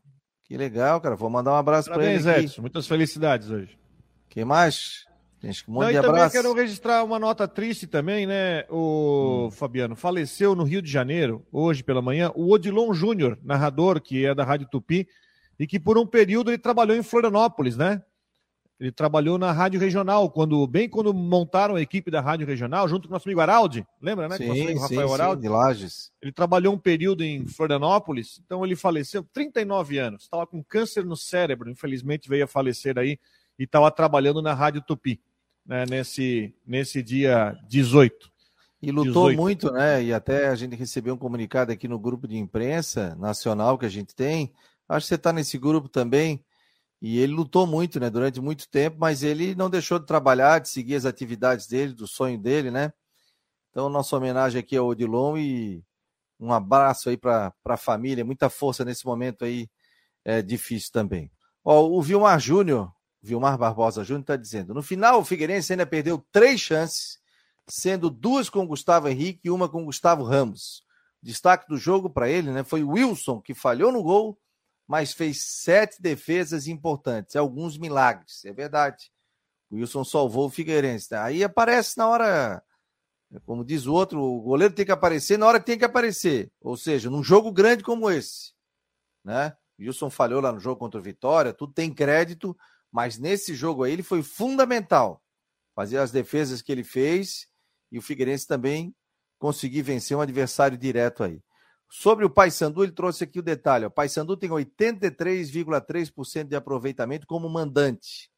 Que 0.45 0.55
legal, 0.55 1.01
cara. 1.01 1.17
Vou 1.17 1.29
mandar 1.29 1.51
um 1.51 1.55
abraço 1.57 1.89
para 1.91 2.05
ele. 2.05 2.23
Parabéns, 2.23 2.45
Edson. 2.45 2.61
Muitas 2.61 2.87
felicidades 2.87 3.49
hoje. 3.49 3.77
Quem 4.29 4.45
mais? 4.45 5.05
Tem 5.41 5.51
um 5.67 5.73
monte 5.73 5.83
Não, 5.83 5.91
de 5.91 5.97
e 5.97 6.01
também 6.01 6.09
abraço. 6.21 6.35
quero 6.35 6.53
registrar 6.53 7.03
uma 7.03 7.19
nota 7.19 7.47
triste 7.49 7.85
também, 7.85 8.25
né? 8.25 8.63
O 8.69 9.47
Hum. 9.47 9.51
Fabiano 9.51 9.93
faleceu 9.95 10.55
no 10.55 10.63
Rio 10.63 10.81
de 10.81 10.89
Janeiro, 10.89 11.45
hoje 11.51 11.83
pela 11.83 12.01
manhã, 12.01 12.31
o 12.33 12.49
Odilon 12.53 12.93
Júnior, 12.93 13.37
narrador, 13.43 13.99
que 14.01 14.25
é 14.25 14.33
da 14.33 14.45
Rádio 14.45 14.67
Tupi, 14.71 15.05
e 15.59 15.65
que 15.65 15.79
por 15.79 15.97
um 15.97 16.05
período 16.05 16.51
ele 16.51 16.57
trabalhou 16.57 16.95
em 16.95 17.03
Florianópolis, 17.03 17.75
né? 17.75 18.01
Ele 18.79 18.91
trabalhou 18.91 19.39
na 19.39 19.51
Rádio 19.51 19.79
Regional, 19.79 20.29
quando 20.29 20.65
bem 20.67 20.87
quando 20.87 21.11
montaram 21.11 21.75
a 21.75 21.81
equipe 21.81 22.11
da 22.11 22.21
Rádio 22.21 22.45
Regional, 22.45 22.87
junto 22.87 23.07
com 23.07 23.13
o 23.13 23.15
nosso 23.15 23.27
amigo 23.27 23.41
Araldi, 23.41 23.85
lembra, 23.99 24.29
né? 24.29 24.37
Com 24.37 24.43
o 24.43 24.47
nosso 24.47 24.59
Sim, 24.59 24.65
amigo 24.65 24.79
sim, 24.79 24.95
Rafael 24.95 25.07
sim, 25.07 25.13
Araldi. 25.15 25.41
de 25.41 25.49
Lages. 25.49 26.11
Ele 26.21 26.31
trabalhou 26.31 26.75
um 26.75 26.77
período 26.77 27.23
em 27.23 27.47
Florianópolis, 27.47 28.39
então 28.45 28.63
ele 28.63 28.75
faleceu, 28.75 29.23
39 29.33 29.97
anos, 29.97 30.23
estava 30.23 30.45
com 30.45 30.63
câncer 30.63 31.03
no 31.03 31.17
cérebro, 31.17 31.71
infelizmente 31.71 32.29
veio 32.29 32.45
a 32.45 32.47
falecer 32.47 32.99
aí 32.99 33.19
e 33.57 33.63
estava 33.63 33.89
trabalhando 33.89 34.43
na 34.43 34.53
Rádio 34.53 34.83
Tupi, 34.83 35.19
né, 35.65 35.83
nesse, 35.89 36.53
nesse 36.65 37.01
dia 37.01 37.57
18. 37.67 38.31
E 38.79 38.91
lutou 38.91 39.29
18. 39.29 39.37
muito, 39.37 39.71
né? 39.71 40.03
E 40.03 40.13
até 40.13 40.49
a 40.49 40.55
gente 40.55 40.75
recebeu 40.75 41.15
um 41.15 41.17
comunicado 41.17 41.71
aqui 41.71 41.87
no 41.87 41.97
grupo 41.97 42.27
de 42.27 42.37
imprensa 42.37 43.15
nacional 43.15 43.75
que 43.75 43.87
a 43.87 43.89
gente 43.89 44.13
tem. 44.13 44.53
Acho 44.87 45.05
que 45.05 45.09
você 45.09 45.15
está 45.15 45.33
nesse 45.33 45.57
grupo 45.57 45.89
também. 45.89 46.43
E 47.01 47.19
ele 47.19 47.33
lutou 47.33 47.67
muito, 47.67 47.99
né? 47.99 48.09
Durante 48.09 48.41
muito 48.41 48.67
tempo, 48.69 48.97
mas 48.99 49.21
ele 49.21 49.53
não 49.53 49.69
deixou 49.69 49.99
de 49.99 50.05
trabalhar, 50.05 50.59
de 50.59 50.69
seguir 50.69 50.95
as 50.95 51.05
atividades 51.05 51.67
dele, 51.67 51.93
do 51.93 52.07
sonho 52.07 52.39
dele, 52.39 52.71
né? 52.71 52.91
Então, 53.69 53.89
nossa 53.89 54.15
homenagem 54.17 54.59
aqui 54.59 54.75
ao 54.75 54.87
Odilon 54.87 55.37
e 55.37 55.83
um 56.39 56.51
abraço 56.51 57.09
aí 57.09 57.17
para 57.17 57.53
a 57.65 57.77
família. 57.77 58.25
Muita 58.25 58.49
força 58.49 58.83
nesse 58.83 59.05
momento 59.05 59.45
aí 59.45 59.69
é 60.25 60.41
difícil 60.41 60.91
também. 60.91 61.31
Ó, 61.63 61.87
o 61.87 62.01
Vilmar 62.01 62.39
Júnior, 62.39 62.91
Vilmar 63.21 63.57
Barbosa 63.57 64.03
Júnior, 64.03 64.21
está 64.21 64.35
dizendo: 64.35 64.73
no 64.73 64.81
final, 64.81 65.19
o 65.19 65.25
Figueirense 65.25 65.73
ainda 65.73 65.85
perdeu 65.85 66.25
três 66.31 66.59
chances, 66.59 67.19
sendo 67.67 68.09
duas 68.09 68.49
com 68.49 68.65
Gustavo 68.65 69.07
Henrique 69.07 69.41
e 69.43 69.51
uma 69.51 69.69
com 69.69 69.85
Gustavo 69.85 70.23
Ramos. 70.23 70.83
Destaque 71.21 71.67
do 71.67 71.77
jogo 71.77 72.09
para 72.09 72.29
ele 72.29 72.51
né, 72.51 72.63
foi 72.63 72.83
o 72.83 72.91
Wilson, 72.91 73.41
que 73.41 73.53
falhou 73.53 73.91
no 73.91 74.01
gol, 74.01 74.39
mas 74.87 75.13
fez 75.13 75.43
sete 75.43 76.01
defesas 76.01 76.67
importantes, 76.67 77.35
alguns 77.35 77.77
milagres, 77.77 78.45
é 78.45 78.53
verdade. 78.53 79.11
O 79.69 79.75
Wilson 79.75 80.03
salvou 80.03 80.47
o 80.47 80.49
Figueirense. 80.49 81.09
né? 81.11 81.19
Aí 81.19 81.43
aparece 81.43 81.97
na 81.97 82.07
hora, 82.07 82.63
como 83.45 83.65
diz 83.65 83.85
o 83.85 83.93
outro, 83.93 84.21
o 84.21 84.41
goleiro 84.41 84.73
tem 84.73 84.85
que 84.85 84.91
aparecer 84.91 85.37
na 85.37 85.45
hora 85.45 85.59
que 85.59 85.65
tem 85.65 85.77
que 85.77 85.85
aparecer. 85.85 86.51
Ou 86.61 86.77
seja, 86.77 87.09
num 87.09 87.21
jogo 87.21 87.51
grande 87.51 87.83
como 87.83 88.09
esse. 88.09 88.53
Né? 89.23 89.55
O 89.77 89.83
Wilson 89.83 90.09
falhou 90.09 90.39
lá 90.39 90.53
no 90.53 90.59
jogo 90.59 90.79
contra 90.79 90.99
o 90.99 91.03
Vitória, 91.03 91.53
tudo 91.53 91.73
tem 91.73 91.93
crédito, 91.93 92.57
mas 92.89 93.17
nesse 93.17 93.53
jogo 93.53 93.83
aí 93.83 93.91
ele 93.91 94.03
foi 94.03 94.23
fundamental. 94.23 95.21
Fazer 95.75 95.97
as 95.97 96.11
defesas 96.11 96.61
que 96.61 96.71
ele 96.71 96.83
fez 96.83 97.47
e 97.91 97.99
o 97.99 98.01
Figueirense 98.01 98.47
também 98.47 98.95
conseguir 99.37 99.81
vencer 99.81 100.15
um 100.15 100.21
adversário 100.21 100.77
direto 100.77 101.23
aí. 101.23 101.41
Sobre 101.89 102.25
o 102.25 102.29
Paysandu, 102.29 102.83
ele 102.83 102.91
trouxe 102.91 103.23
aqui 103.23 103.39
o 103.39 103.43
detalhe. 103.43 103.85
O 103.85 103.91
Paysandu 103.91 104.35
tem 104.35 104.49
83,3% 104.49 106.47
de 106.47 106.55
aproveitamento 106.55 107.25
como 107.25 107.47
mandante. 107.49 108.29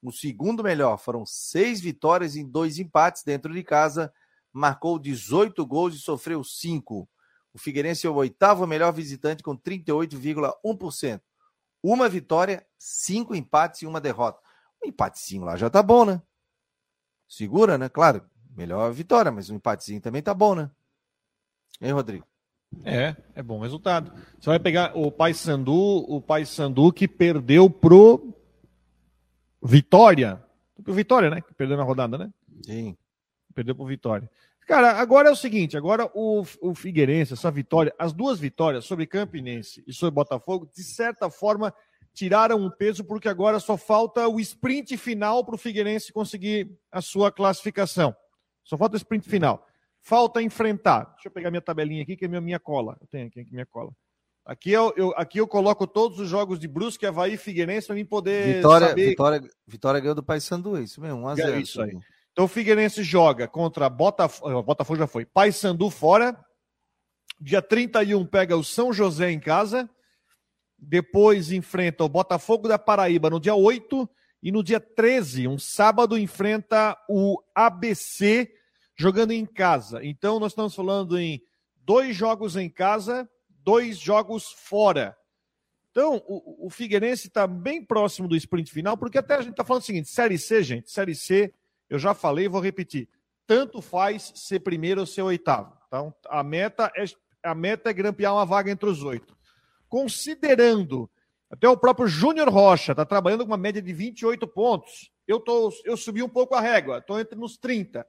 O 0.00 0.12
segundo 0.12 0.62
melhor 0.62 0.98
foram 0.98 1.26
seis 1.26 1.80
vitórias 1.80 2.36
e 2.36 2.44
dois 2.44 2.78
empates 2.78 3.24
dentro 3.24 3.52
de 3.52 3.64
casa. 3.64 4.12
Marcou 4.52 4.98
18 4.98 5.66
gols 5.66 5.94
e 5.94 5.98
sofreu 5.98 6.44
cinco. 6.44 7.08
O 7.52 7.58
Figueirense 7.58 8.06
é 8.06 8.10
o 8.10 8.14
oitavo 8.14 8.66
melhor 8.66 8.92
visitante 8.92 9.42
com 9.42 9.56
38,1%. 9.56 11.20
Uma 11.82 12.08
vitória, 12.08 12.66
cinco 12.78 13.34
empates 13.34 13.82
e 13.82 13.86
uma 13.86 14.00
derrota. 14.00 14.40
Um 14.82 14.88
empatezinho 14.88 15.44
lá 15.44 15.56
já 15.56 15.68
tá 15.68 15.82
bom, 15.82 16.04
né? 16.04 16.22
Segura, 17.28 17.76
né? 17.78 17.88
Claro, 17.88 18.24
melhor 18.56 18.92
vitória, 18.92 19.32
mas 19.32 19.50
um 19.50 19.56
empatezinho 19.56 20.00
também 20.00 20.22
tá 20.22 20.32
bom, 20.32 20.54
né? 20.54 20.70
Hein, 21.80 21.92
Rodrigo? 21.92 22.26
É, 22.84 23.14
é 23.34 23.42
bom 23.42 23.60
resultado. 23.60 24.12
Você 24.38 24.50
vai 24.50 24.58
pegar 24.58 24.96
o 24.96 25.10
Paysandu, 25.10 26.04
o 26.08 26.20
Paysandu 26.20 26.92
que 26.92 27.06
perdeu 27.06 27.68
pro 27.68 28.34
Vitória. 29.62 30.42
Pro 30.82 30.94
Vitória, 30.94 31.30
né? 31.30 31.40
Que 31.40 31.54
perdeu 31.54 31.76
na 31.76 31.82
rodada, 31.82 32.16
né? 32.16 32.30
Sim. 32.62 32.96
Perdeu 33.54 33.74
pro 33.74 33.86
Vitória. 33.86 34.28
Cara, 34.66 34.92
agora 34.92 35.28
é 35.28 35.32
o 35.32 35.36
seguinte, 35.36 35.76
agora 35.76 36.10
o, 36.14 36.42
o 36.62 36.74
Figueirense, 36.74 37.34
essa 37.34 37.50
vitória, 37.50 37.94
as 37.98 38.14
duas 38.14 38.40
vitórias 38.40 38.86
sobre 38.86 39.06
Campinense 39.06 39.84
e 39.86 39.92
sobre 39.92 40.14
Botafogo, 40.14 40.66
de 40.74 40.82
certa 40.82 41.28
forma, 41.28 41.74
tiraram 42.14 42.56
um 42.56 42.70
peso, 42.70 43.04
porque 43.04 43.28
agora 43.28 43.60
só 43.60 43.76
falta 43.76 44.26
o 44.26 44.40
sprint 44.40 44.96
final 44.96 45.44
para 45.44 45.56
o 45.56 45.58
Figueirense 45.58 46.14
conseguir 46.14 46.70
a 46.90 47.02
sua 47.02 47.30
classificação. 47.30 48.16
Só 48.64 48.78
falta 48.78 48.94
o 48.94 48.96
sprint 48.96 49.28
final. 49.28 49.66
Falta 50.06 50.42
enfrentar. 50.42 51.04
Deixa 51.14 51.28
eu 51.28 51.32
pegar 51.32 51.50
minha 51.50 51.62
tabelinha 51.62 52.02
aqui, 52.02 52.14
que 52.14 52.26
é 52.26 52.28
minha, 52.28 52.40
minha 52.40 52.60
cola. 52.60 52.94
Eu 53.00 53.06
tenho 53.06 53.26
aqui 53.26 53.46
minha 53.50 53.64
cola. 53.64 53.90
Aqui 54.44 54.70
eu, 54.70 54.92
eu, 54.98 55.14
aqui 55.16 55.40
eu 55.40 55.48
coloco 55.48 55.86
todos 55.86 56.20
os 56.20 56.28
jogos 56.28 56.58
de 56.58 56.68
Brusque, 56.68 57.06
Havaí 57.06 57.32
e 57.32 57.36
Figueirense 57.38 57.86
para 57.86 57.96
mim 57.96 58.04
poder 58.04 58.56
Vitória, 58.56 58.88
saber... 58.88 59.08
Vitória, 59.08 59.50
Vitória 59.66 60.00
ganhou 60.00 60.14
do 60.14 60.22
Paysandu, 60.22 60.76
é 60.76 60.82
isso 60.82 61.00
mesmo, 61.00 61.20
1 61.20 61.28
a 61.28 61.34
0 61.34 61.56
É 61.56 61.60
isso 61.60 61.80
aí. 61.80 61.98
Então 62.30 62.44
o 62.44 62.48
Figueirense 62.48 63.02
joga 63.02 63.48
contra 63.48 63.88
Botafogo, 63.88 64.62
Botafogo 64.62 64.98
já 64.98 65.06
foi, 65.06 65.24
Paysandu 65.24 65.88
fora. 65.88 66.38
Dia 67.40 67.62
31 67.62 68.26
pega 68.26 68.54
o 68.54 68.62
São 68.62 68.92
José 68.92 69.30
em 69.30 69.40
casa. 69.40 69.88
Depois 70.78 71.50
enfrenta 71.50 72.04
o 72.04 72.08
Botafogo 72.10 72.68
da 72.68 72.78
Paraíba 72.78 73.30
no 73.30 73.40
dia 73.40 73.54
8 73.54 74.06
e 74.42 74.52
no 74.52 74.62
dia 74.62 74.78
13, 74.78 75.48
um 75.48 75.58
sábado, 75.58 76.18
enfrenta 76.18 76.94
o 77.08 77.42
ABC 77.54 78.52
jogando 78.96 79.32
em 79.32 79.44
casa. 79.44 80.04
Então 80.04 80.38
nós 80.38 80.52
estamos 80.52 80.74
falando 80.74 81.18
em 81.18 81.42
dois 81.84 82.16
jogos 82.16 82.56
em 82.56 82.68
casa, 82.68 83.28
dois 83.48 83.98
jogos 83.98 84.52
fora. 84.52 85.16
Então, 85.90 86.20
o, 86.26 86.66
o 86.66 86.70
Figueirense 86.70 87.28
está 87.28 87.46
bem 87.46 87.84
próximo 87.84 88.26
do 88.26 88.34
sprint 88.34 88.72
final, 88.72 88.96
porque 88.96 89.18
até 89.18 89.34
a 89.34 89.40
gente 89.40 89.52
está 89.52 89.64
falando 89.64 89.82
o 89.82 89.86
seguinte: 89.86 90.08
Série 90.08 90.38
C, 90.38 90.62
gente, 90.62 90.90
Série 90.90 91.14
C, 91.14 91.54
eu 91.88 91.98
já 91.98 92.12
falei 92.14 92.48
vou 92.48 92.60
repetir. 92.60 93.08
Tanto 93.46 93.80
faz 93.80 94.32
ser 94.34 94.60
primeiro 94.60 95.02
ou 95.02 95.06
ser 95.06 95.22
oitavo. 95.22 95.76
Então, 95.86 96.12
a 96.28 96.42
meta 96.42 96.90
é, 96.96 97.04
a 97.44 97.54
meta 97.54 97.90
é 97.90 97.92
grampear 97.92 98.34
uma 98.34 98.44
vaga 98.44 98.70
entre 98.70 98.88
os 98.88 99.04
oito. 99.04 99.36
Considerando, 99.88 101.08
até 101.48 101.68
o 101.68 101.76
próprio 101.76 102.08
Júnior 102.08 102.48
Rocha 102.48 102.92
está 102.92 103.04
trabalhando 103.04 103.44
com 103.44 103.52
uma 103.52 103.56
média 103.56 103.80
de 103.80 103.92
28 103.92 104.48
pontos. 104.48 105.12
Eu, 105.28 105.38
tô, 105.38 105.72
eu 105.84 105.96
subi 105.96 106.22
um 106.22 106.28
pouco 106.28 106.54
a 106.54 106.60
régua, 106.60 106.98
estou 106.98 107.20
entre 107.20 107.38
nos 107.38 107.56
30. 107.56 108.04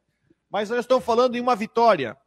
Mas 0.49 0.69
nós 0.69 0.79
estamos 0.79 1.03
falando 1.03 1.35
em 1.35 1.41
uma 1.41 1.55
vitória. 1.55 2.17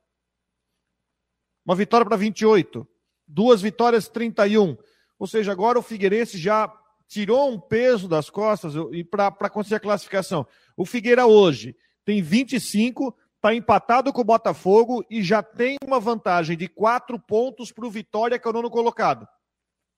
Uma 1.64 1.74
vitória 1.74 2.06
para 2.06 2.16
28 2.16 2.86
duas 3.28 3.60
vitórias, 3.60 4.08
31. 4.08 4.76
Ou 5.18 5.26
seja, 5.26 5.52
agora 5.52 5.78
o 5.78 5.82
Figueirense 5.82 6.38
já 6.38 6.72
tirou 7.06 7.50
um 7.50 7.60
peso 7.60 8.08
das 8.08 8.30
costas 8.30 8.72
e 8.92 9.04
para 9.04 9.50
conseguir 9.50 9.76
a 9.76 9.80
classificação. 9.80 10.46
O 10.76 10.86
Figueira 10.86 11.26
hoje 11.26 11.76
tem 12.04 12.22
25, 12.22 13.14
está 13.36 13.54
empatado 13.54 14.12
com 14.12 14.22
o 14.22 14.24
Botafogo 14.24 15.04
e 15.10 15.22
já 15.22 15.42
tem 15.42 15.76
uma 15.84 16.00
vantagem 16.00 16.56
de 16.56 16.68
quatro 16.68 17.18
pontos 17.18 17.70
para 17.70 17.86
o 17.86 17.90
Vitória, 17.90 18.38
que 18.38 18.46
é 18.46 18.50
o 18.50 18.54
nono 18.54 18.70
colocado. 18.70 19.28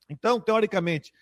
Então, 0.09 0.41
teoricamente, 0.41 1.13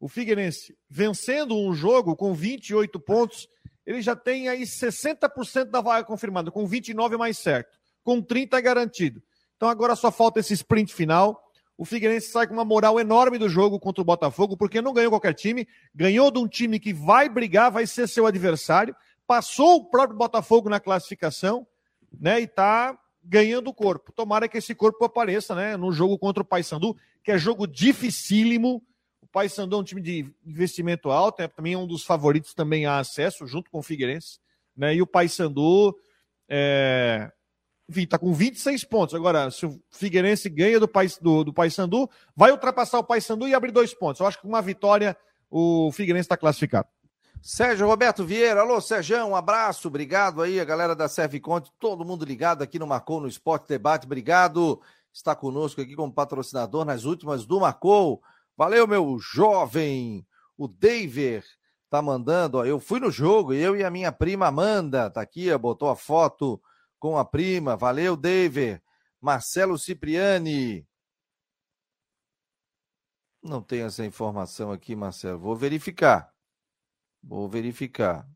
o 0.00 0.08
Figueirense 0.08 0.76
vencendo 0.88 1.56
um 1.56 1.74
jogo 1.74 2.16
com 2.16 2.32
28 2.32 2.98
pontos, 3.00 3.48
ele 3.88 4.02
já 4.02 4.14
tem 4.14 4.48
aí 4.48 4.62
60% 4.62 5.64
da 5.66 5.80
vaga 5.80 6.04
confirmada, 6.04 6.50
com 6.50 6.66
29 6.66 7.16
mais 7.16 7.38
certo. 7.38 7.78
Com 8.04 8.22
30 8.22 8.58
é 8.58 8.62
garantido. 8.62 9.22
Então 9.56 9.68
agora 9.68 9.96
só 9.96 10.12
falta 10.12 10.40
esse 10.40 10.54
sprint 10.54 10.94
final 10.94 11.48
o 11.78 11.84
Figueirense 11.84 12.32
sai 12.32 12.44
com 12.48 12.54
uma 12.54 12.64
moral 12.64 12.98
enorme 12.98 13.38
do 13.38 13.48
jogo 13.48 13.78
contra 13.78 14.02
o 14.02 14.04
Botafogo, 14.04 14.56
porque 14.56 14.82
não 14.82 14.92
ganhou 14.92 15.12
qualquer 15.12 15.32
time, 15.32 15.68
ganhou 15.94 16.28
de 16.28 16.40
um 16.40 16.48
time 16.48 16.80
que 16.80 16.92
vai 16.92 17.28
brigar, 17.28 17.70
vai 17.70 17.86
ser 17.86 18.08
seu 18.08 18.26
adversário, 18.26 18.96
passou 19.28 19.76
o 19.76 19.84
próprio 19.84 20.18
Botafogo 20.18 20.68
na 20.68 20.80
classificação, 20.80 21.64
né, 22.20 22.40
e 22.40 22.44
está 22.44 22.98
ganhando 23.22 23.68
o 23.68 23.74
corpo. 23.74 24.10
Tomara 24.10 24.48
que 24.48 24.58
esse 24.58 24.74
corpo 24.74 25.04
apareça, 25.04 25.54
né, 25.54 25.76
no 25.76 25.92
jogo 25.92 26.18
contra 26.18 26.42
o 26.42 26.46
Paysandu, 26.46 26.96
que 27.22 27.30
é 27.30 27.38
jogo 27.38 27.64
dificílimo. 27.64 28.82
O 29.28 29.32
Paysandu 29.32 29.76
é 29.76 29.78
um 29.78 29.84
time 29.84 30.00
de 30.00 30.34
investimento 30.44 31.10
alto, 31.10 31.42
é 31.42 31.48
também 31.48 31.76
um 31.76 31.86
dos 31.86 32.04
favoritos 32.04 32.54
também 32.54 32.86
a 32.86 32.98
acesso, 32.98 33.46
junto 33.46 33.70
com 33.70 33.78
o 33.78 33.82
Figueirense, 33.82 34.38
né, 34.76 34.94
e 34.94 35.02
o 35.02 35.06
Paysandu 35.06 35.94
é, 36.48 37.30
enfim, 37.88 38.02
está 38.02 38.18
com 38.18 38.32
26 38.32 38.84
pontos. 38.84 39.14
Agora, 39.14 39.50
se 39.50 39.64
o 39.64 39.80
Figueirense 39.90 40.48
ganha 40.48 40.78
do, 40.78 40.86
Pais, 40.86 41.18
do 41.18 41.52
Paysandu, 41.52 42.08
vai 42.36 42.50
ultrapassar 42.50 42.98
o 42.98 43.04
Paysandu 43.04 43.48
e 43.48 43.54
abrir 43.54 43.72
dois 43.72 43.94
pontos. 43.94 44.20
Eu 44.20 44.26
acho 44.26 44.36
que 44.36 44.42
com 44.42 44.48
uma 44.48 44.60
vitória 44.60 45.16
o 45.50 45.90
Figueirense 45.92 46.26
está 46.26 46.36
classificado. 46.36 46.88
Sérgio 47.40 47.86
Roberto 47.86 48.24
Vieira, 48.24 48.60
alô 48.60 48.80
Sérgio, 48.80 49.24
um 49.24 49.36
abraço, 49.36 49.88
obrigado 49.88 50.42
aí, 50.42 50.60
a 50.60 50.64
galera 50.64 50.94
da 50.94 51.08
Serviconte, 51.08 51.72
todo 51.78 52.04
mundo 52.04 52.24
ligado 52.24 52.62
aqui 52.62 52.80
no 52.80 52.86
Marcou 52.86 53.20
no 53.20 53.28
Esporte 53.28 53.68
Debate, 53.68 54.06
obrigado, 54.06 54.80
está 55.12 55.36
conosco 55.36 55.80
aqui 55.80 55.94
como 55.94 56.12
patrocinador 56.12 56.84
nas 56.84 57.04
últimas 57.04 57.46
do 57.46 57.60
Marcou, 57.60 58.20
valeu 58.58 58.86
meu 58.86 59.18
jovem, 59.18 60.26
o 60.58 60.68
David 60.68 61.42
tá 61.88 62.02
mandando, 62.02 62.58
ó, 62.58 62.66
eu 62.66 62.78
fui 62.78 63.00
no 63.00 63.10
jogo, 63.10 63.54
eu 63.54 63.74
e 63.74 63.82
a 63.82 63.90
minha 63.90 64.12
prima 64.12 64.48
Amanda, 64.48 65.08
tá 65.08 65.22
aqui, 65.22 65.50
ó, 65.50 65.56
botou 65.56 65.88
a 65.88 65.96
foto 65.96 66.60
com 66.98 67.16
a 67.16 67.24
prima. 67.24 67.76
Valeu, 67.76 68.16
David. 68.16 68.82
Marcelo 69.20 69.78
Cipriani. 69.78 70.86
Não 73.42 73.62
tem 73.62 73.82
essa 73.82 74.04
informação 74.04 74.72
aqui, 74.72 74.94
Marcelo. 74.94 75.38
Vou 75.38 75.56
verificar. 75.56 76.32
Vou 77.22 77.48
verificar. 77.48 78.28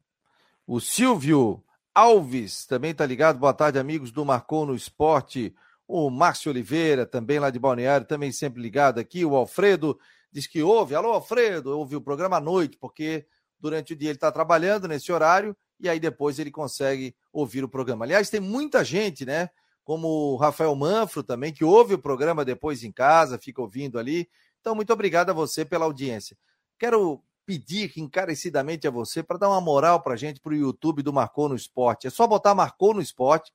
O 0.66 0.80
Silvio 0.80 1.62
Alves 1.94 2.66
também 2.66 2.92
está 2.92 3.04
ligado. 3.04 3.38
Boa 3.38 3.52
tarde, 3.52 3.78
amigos 3.78 4.10
do 4.10 4.24
Marcou 4.24 4.64
no 4.64 4.74
Esporte. 4.74 5.54
O 5.94 6.08
Márcio 6.08 6.50
Oliveira, 6.50 7.04
também 7.04 7.38
lá 7.38 7.50
de 7.50 7.58
Balneário, 7.58 8.06
também 8.06 8.32
sempre 8.32 8.62
ligado 8.62 8.98
aqui. 8.98 9.26
O 9.26 9.36
Alfredo 9.36 10.00
diz 10.32 10.46
que 10.46 10.62
ouve. 10.62 10.94
Alô, 10.94 11.12
Alfredo, 11.12 11.76
ouve 11.76 11.94
o 11.96 12.00
programa 12.00 12.38
à 12.38 12.40
noite, 12.40 12.78
porque 12.78 13.26
durante 13.60 13.92
o 13.92 13.96
dia 13.96 14.08
ele 14.08 14.16
está 14.16 14.32
trabalhando 14.32 14.88
nesse 14.88 15.12
horário 15.12 15.54
e 15.78 15.90
aí 15.90 16.00
depois 16.00 16.38
ele 16.38 16.50
consegue 16.50 17.14
ouvir 17.30 17.62
o 17.62 17.68
programa. 17.68 18.06
Aliás, 18.06 18.30
tem 18.30 18.40
muita 18.40 18.82
gente, 18.82 19.26
né? 19.26 19.50
Como 19.84 20.08
o 20.08 20.36
Rafael 20.36 20.74
Manfro 20.74 21.22
também, 21.22 21.52
que 21.52 21.62
ouve 21.62 21.92
o 21.92 21.98
programa 21.98 22.42
depois 22.42 22.82
em 22.82 22.90
casa, 22.90 23.36
fica 23.36 23.60
ouvindo 23.60 23.98
ali. 23.98 24.26
Então, 24.62 24.74
muito 24.74 24.94
obrigado 24.94 25.28
a 25.28 25.34
você 25.34 25.62
pela 25.62 25.84
audiência. 25.84 26.38
Quero 26.78 27.22
pedir 27.44 27.92
encarecidamente 27.98 28.88
a 28.88 28.90
você 28.90 29.22
para 29.22 29.36
dar 29.36 29.50
uma 29.50 29.60
moral 29.60 30.00
para 30.00 30.14
a 30.14 30.16
gente 30.16 30.40
para 30.40 30.54
o 30.54 30.56
YouTube 30.56 31.02
do 31.02 31.12
Marcou 31.12 31.50
no 31.50 31.54
Esporte. 31.54 32.06
É 32.06 32.10
só 32.10 32.26
botar 32.26 32.54
Marcou 32.54 32.94
no 32.94 33.02
Esporte 33.02 33.52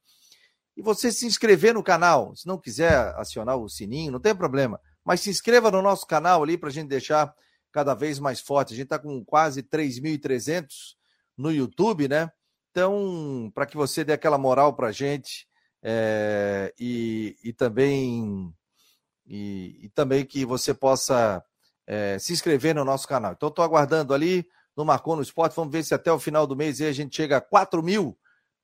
e 0.77 0.81
você 0.81 1.11
se 1.11 1.25
inscrever 1.25 1.73
no 1.73 1.81
canal. 1.81 2.35
Se 2.35 2.45
não 2.45 2.59
quiser 2.59 2.93
acionar 3.17 3.57
o 3.57 3.67
sininho, 3.67 4.11
não 4.11 4.19
tem 4.19 4.35
problema. 4.35 4.79
Mas 5.03 5.21
se 5.21 5.29
inscreva 5.31 5.71
no 5.71 5.81
nosso 5.81 6.05
canal 6.05 6.43
ali 6.43 6.55
para 6.55 6.69
a 6.69 6.71
gente 6.71 6.87
deixar 6.87 7.33
cada 7.71 7.95
vez 7.95 8.19
mais 8.19 8.39
forte. 8.39 8.73
A 8.73 8.75
gente 8.75 8.85
está 8.85 8.99
com 8.99 9.25
quase 9.25 9.63
3.300 9.63 10.67
no 11.35 11.51
YouTube, 11.51 12.07
né? 12.07 12.31
Então, 12.69 13.51
para 13.55 13.65
que 13.65 13.75
você 13.75 14.03
dê 14.03 14.13
aquela 14.13 14.37
moral 14.37 14.75
para 14.75 14.89
a 14.89 14.91
gente 14.91 15.47
é, 15.81 16.71
e, 16.79 17.35
e, 17.43 17.51
também 17.51 18.53
e, 19.25 19.79
e, 19.81 19.89
também 19.89 20.23
que 20.23 20.45
você 20.45 20.75
possa 20.75 21.43
é, 21.87 22.19
se 22.19 22.33
inscrever 22.33 22.75
no 22.75 22.85
nosso 22.85 23.07
canal. 23.07 23.33
Então, 23.33 23.49
estou 23.49 23.65
aguardando 23.65 24.13
ali 24.13 24.47
no 24.75 24.85
Marcou 24.85 25.15
no 25.15 25.23
Esporte. 25.23 25.55
Vamos 25.55 25.71
ver 25.71 25.83
se 25.83 25.95
até 25.95 26.11
o 26.11 26.19
final 26.19 26.45
do 26.45 26.55
mês 26.55 26.79
a 26.81 26.91
gente 26.91 27.15
chega 27.15 27.37
a 27.37 27.41
4 27.41 27.81
mil, 27.81 28.15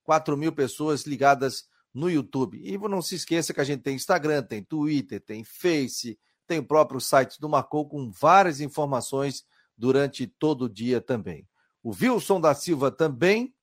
4 0.03 0.37
mil 0.37 0.51
pessoas 0.51 1.07
ligadas 1.07 1.72
no 1.93 2.09
YouTube. 2.09 2.59
E 2.63 2.77
não 2.77 3.01
se 3.01 3.15
esqueça 3.15 3.53
que 3.53 3.61
a 3.61 3.63
gente 3.63 3.81
tem 3.81 3.95
Instagram, 3.95 4.43
tem 4.43 4.63
Twitter, 4.63 5.21
tem 5.21 5.43
Face, 5.43 6.17
tem 6.47 6.59
o 6.59 6.65
próprio 6.65 6.99
site 6.99 7.39
do 7.39 7.49
Marcou 7.49 7.87
com 7.87 8.11
várias 8.11 8.59
informações 8.59 9.45
durante 9.77 10.27
todo 10.27 10.65
o 10.65 10.69
dia 10.69 10.99
também 10.99 11.47
o 11.83 11.91
Wilson 11.91 12.39
da 12.39 12.55
Silva 12.55 12.89
também, 12.89 13.53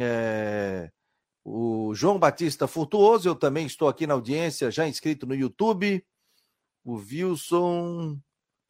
é, 0.00 0.90
o 1.44 1.94
João 1.94 2.18
Batista 2.18 2.66
Furtuoso, 2.66 3.28
eu 3.28 3.36
também 3.36 3.66
estou 3.66 3.88
aqui 3.88 4.06
na 4.06 4.14
audiência, 4.14 4.70
já 4.70 4.86
inscrito 4.86 5.26
no 5.26 5.34
YouTube. 5.34 6.04
O 6.84 6.94
Wilson, 6.96 8.18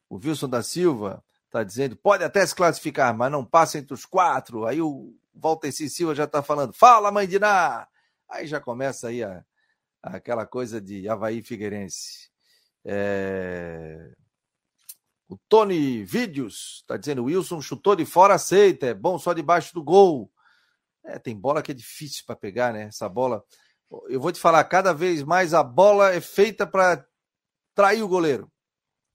o 0.07 0.17
Wilson 0.17 0.47
da 0.47 0.61
Silva 0.61 1.23
está 1.45 1.63
dizendo, 1.63 1.95
pode 1.95 2.23
até 2.23 2.45
se 2.45 2.53
classificar, 2.53 3.17
mas 3.17 3.31
não 3.31 3.43
passa 3.43 3.79
entre 3.79 3.93
os 3.93 4.05
quatro. 4.05 4.65
Aí 4.65 4.79
o 4.79 5.15
Walter 5.33 5.71
C. 5.71 5.89
Silva 5.89 6.13
já 6.13 6.25
está 6.25 6.43
falando, 6.43 6.73
fala, 6.73 7.11
mãe 7.11 7.27
de 7.27 7.39
Ná! 7.39 7.87
Aí 8.29 8.47
já 8.47 8.59
começa 8.59 9.07
aí 9.07 9.23
a, 9.23 9.43
aquela 10.01 10.45
coisa 10.45 10.81
de 10.81 11.07
Havaí 11.07 11.41
Figueirense. 11.41 12.29
É... 12.85 14.11
O 15.27 15.37
Tony 15.47 16.03
Vídeos 16.03 16.79
está 16.81 16.97
dizendo: 16.97 17.23
Wilson 17.23 17.61
chutou 17.61 17.95
de 17.95 18.05
fora, 18.05 18.35
aceita, 18.35 18.87
é 18.87 18.93
bom 18.93 19.17
só 19.17 19.33
debaixo 19.33 19.73
do 19.73 19.83
gol. 19.83 20.31
É, 21.05 21.17
tem 21.19 21.35
bola 21.37 21.61
que 21.61 21.71
é 21.71 21.75
difícil 21.75 22.23
para 22.25 22.35
pegar, 22.35 22.73
né? 22.73 22.83
Essa 22.83 23.09
bola. 23.09 23.43
Eu 24.07 24.19
vou 24.19 24.31
te 24.31 24.39
falar, 24.39 24.63
cada 24.65 24.93
vez 24.93 25.23
mais 25.23 25.53
a 25.53 25.63
bola 25.63 26.13
é 26.13 26.21
feita 26.21 26.65
para 26.65 27.05
trair 27.75 28.01
o 28.01 28.07
goleiro. 28.07 28.51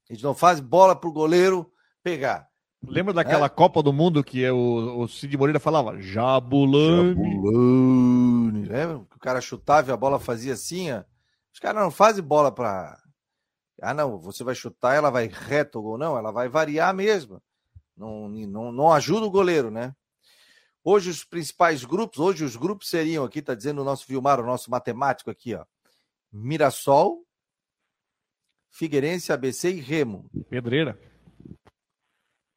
A 0.09 0.13
gente 0.13 0.23
não 0.23 0.33
faz 0.33 0.59
bola 0.59 0.95
para 0.95 1.09
o 1.09 1.13
goleiro 1.13 1.71
pegar. 2.03 2.47
Lembra 2.81 3.13
daquela 3.13 3.45
é? 3.45 3.49
Copa 3.49 3.83
do 3.83 3.91
Mundo 3.91 4.23
que 4.23 4.49
o, 4.49 5.01
o 5.01 5.07
Cid 5.07 5.37
Moreira 5.37 5.59
falava? 5.59 5.99
Jabulani. 6.01 7.15
Jabulani. 7.15 8.38
Lembra? 8.71 8.97
O 8.97 9.19
cara 9.19 9.41
chutava 9.41 9.89
e 9.89 9.93
a 9.93 9.97
bola 9.97 10.19
fazia 10.19 10.53
assim, 10.53 10.91
ó. 10.91 11.03
Os 11.53 11.59
caras 11.59 11.81
não 11.81 11.91
fazem 11.91 12.23
bola 12.23 12.51
para. 12.51 13.01
Ah, 13.81 13.93
não, 13.93 14.19
você 14.19 14.43
vai 14.43 14.53
chutar, 14.55 14.95
ela 14.95 15.09
vai 15.09 15.27
reto 15.27 15.81
ou 15.81 15.97
não, 15.97 16.17
ela 16.17 16.31
vai 16.31 16.47
variar 16.47 16.93
mesmo. 16.93 17.41
Não, 17.95 18.29
não, 18.29 18.71
não 18.71 18.91
ajuda 18.91 19.25
o 19.25 19.31
goleiro, 19.31 19.71
né? 19.71 19.95
Hoje 20.83 21.09
os 21.09 21.23
principais 21.23 21.83
grupos, 21.83 22.19
hoje 22.19 22.43
os 22.43 22.55
grupos 22.55 22.89
seriam 22.89 23.25
aqui, 23.25 23.41
tá 23.41 23.53
dizendo 23.53 23.81
o 23.81 23.85
nosso 23.85 24.05
Vilmar, 24.07 24.39
o 24.39 24.45
nosso 24.45 24.71
matemático 24.71 25.29
aqui, 25.29 25.55
ó. 25.55 25.65
Mirassol, 26.31 27.25
Figueirense, 28.69 29.33
ABC 29.33 29.71
e 29.71 29.79
Remo. 29.79 30.29
Pedreira. 30.49 30.97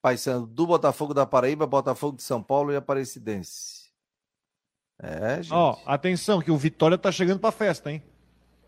Paysandu 0.00 0.46
do 0.46 0.66
Botafogo 0.66 1.14
da 1.14 1.24
Paraíba, 1.24 1.66
Botafogo 1.66 2.16
de 2.16 2.22
São 2.22 2.42
Paulo 2.42 2.72
e 2.72 2.76
Aparecidense. 2.76 3.81
É, 5.00 5.42
gente. 5.42 5.52
Ó, 5.52 5.76
atenção, 5.86 6.40
que 6.40 6.50
o 6.50 6.56
Vitória 6.56 6.96
tá 6.96 7.10
chegando 7.10 7.40
pra 7.40 7.50
festa, 7.50 7.90
hein? 7.90 8.02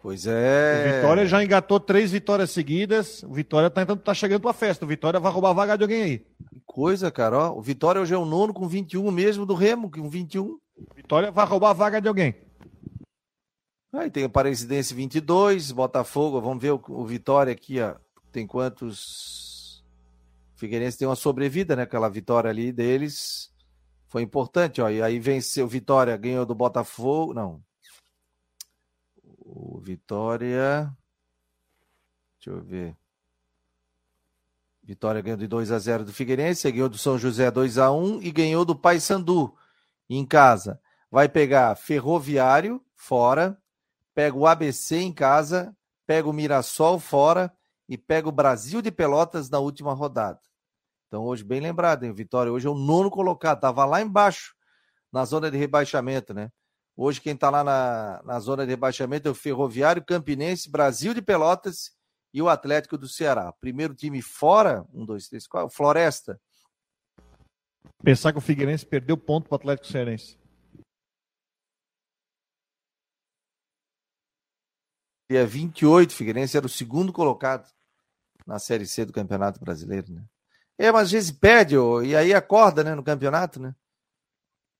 Pois 0.05 0.27
é. 0.27 0.91
O 0.91 0.97
Vitória 0.97 1.27
já 1.27 1.43
engatou 1.43 1.81
três 1.81 2.11
vitórias 2.12 2.51
seguidas. 2.51 3.22
O 3.22 3.33
Vitória 3.33 3.70
tá, 3.70 3.81
então, 3.83 3.97
tá 3.97 4.12
chegando 4.12 4.43
pra 4.43 4.53
festa. 4.53 4.85
O 4.85 4.89
Vitória 4.89 5.18
vai 5.18 5.33
roubar 5.33 5.51
a 5.51 5.55
vaga 5.55 5.79
de 5.79 5.85
alguém 5.85 6.03
aí. 6.03 6.18
Que 6.18 6.61
coisa, 6.66 7.11
cara. 7.11 7.39
Ó, 7.39 7.59
o 7.59 7.62
Vitória 7.62 8.03
hoje 8.03 8.12
é 8.12 8.18
o 8.18 8.27
nono 8.27 8.53
com 8.53 8.68
21 8.68 9.11
mesmo 9.11 9.47
do 9.47 9.55
Remo, 9.55 9.91
com 9.91 10.11
21. 10.11 10.45
O 10.45 10.61
Vitória 10.95 11.31
vai 11.31 11.47
roubar 11.47 11.70
a 11.70 11.72
vaga 11.72 12.03
de 12.03 12.09
alguém. 12.09 12.35
Aí 13.95 14.11
tem 14.11 14.25
Aparecidense 14.25 14.93
22, 14.93 15.70
Botafogo, 15.70 16.41
vamos 16.41 16.61
ver 16.61 16.72
o, 16.72 16.83
o 16.89 17.07
Vitória 17.07 17.53
aqui, 17.53 17.81
ó. 17.81 17.95
Tem 18.31 18.47
quantos? 18.47 19.83
Figueirense 20.57 20.99
tem 20.99 21.09
uma 21.09 21.16
sobrevida, 21.16 21.77
né? 21.77 21.85
Aquela 21.85 22.11
vitória 22.11 22.51
ali 22.51 22.72
deles 22.72 23.53
foi 24.15 24.23
importante, 24.23 24.81
ó. 24.81 24.89
E 24.89 25.03
aí 25.03 25.19
venceu 25.19 25.67
Vitória, 25.67 26.17
ganhou 26.17 26.47
do 26.47 26.55
Botafogo, 26.55 27.35
não. 27.35 27.61
O 29.41 29.81
Vitória. 29.81 30.89
Deixa 32.39 32.57
eu 32.57 32.62
ver. 32.62 32.97
Vitória 34.85 35.21
ganhou 35.21 35.37
de 35.37 35.49
2 35.49 35.73
a 35.73 35.81
0 35.81 36.05
do 36.05 36.12
Figueirense, 36.12 36.71
ganhou 36.71 36.89
do 36.89 36.97
São 36.97 37.19
José 37.19 37.51
2 37.51 37.77
a 37.77 37.91
1 37.91 38.23
e 38.23 38.31
ganhou 38.31 38.65
do 38.65 38.77
Paysandu 38.77 39.53
em 40.09 40.25
casa. 40.25 40.81
Vai 41.11 41.29
pegar 41.29 41.75
Ferroviário 41.75 42.81
fora, 42.95 43.61
pega 44.15 44.37
o 44.37 44.47
ABC 44.47 44.97
em 44.97 45.12
casa, 45.12 45.77
pega 46.07 46.29
o 46.29 46.33
Mirassol 46.33 47.01
fora 47.01 47.53
e 47.89 47.99
pega 47.99 48.29
o 48.29 48.33
Brasil 48.33 48.81
de 48.81 48.93
Pelotas 48.93 49.51
na 49.51 49.59
última 49.59 49.93
rodada. 49.93 50.39
Então, 51.15 51.27
hoje, 51.27 51.45
bem 51.45 51.61
lembrado, 51.61 52.03
hein? 52.03 52.12
Vitória 52.12 52.51
hoje 52.51 52.67
é 52.67 52.71
o 52.71 52.75
nono 52.75 53.09
colocado, 53.09 53.59
estava 53.59 53.85
lá 53.85 54.03
embaixo, 54.03 54.53
na 55.12 55.25
zona 55.25 55.49
de 55.49 55.57
rebaixamento, 55.57 56.35
né? 56.35 56.51
Hoje, 56.97 57.21
quem 57.21 57.35
está 57.35 57.51
lá 57.51 57.62
na, 57.62 58.21
na 58.25 58.41
zona 58.41 58.65
de 58.65 58.71
rebaixamento 58.71 59.29
é 59.29 59.31
o 59.31 59.35
Ferroviário, 59.35 60.05
Campinense, 60.05 60.69
Brasil 60.69 61.15
de 61.15 61.23
Pelotas 61.23 61.93
e 62.33 62.43
o 62.43 62.49
Atlético 62.49 62.99
do 62.99 63.09
Ceará. 63.09 63.53
Primeiro 63.61 63.95
time 63.95 64.21
fora, 64.21 64.85
um, 64.93 65.07
dois, 65.07 65.29
três, 65.29 65.47
quatro, 65.47 65.73
Floresta. 65.73 66.37
Pensar 68.03 68.33
que 68.33 68.39
o 68.39 68.43
Figueirense 68.43 68.85
perdeu 68.85 69.17
ponto 69.17 69.49
para 69.49 69.55
o 69.55 69.61
Atlético 69.61 69.87
Cearense. 69.87 70.37
Dia 75.31 75.47
28, 75.47 76.12
Figueirense 76.12 76.57
era 76.57 76.67
o 76.67 76.69
segundo 76.69 77.12
colocado 77.12 77.71
na 78.45 78.59
Série 78.59 78.85
C 78.85 79.05
do 79.05 79.12
Campeonato 79.12 79.61
Brasileiro, 79.61 80.12
né? 80.12 80.25
É, 80.79 80.91
mas 80.91 81.05
às 81.05 81.12
vezes 81.12 81.31
perde, 81.31 81.77
e 82.05 82.16
aí 82.16 82.35
acorda, 82.35 82.83
né, 82.83 82.95
no 82.95 83.03
campeonato, 83.03 83.61
né? 83.61 83.75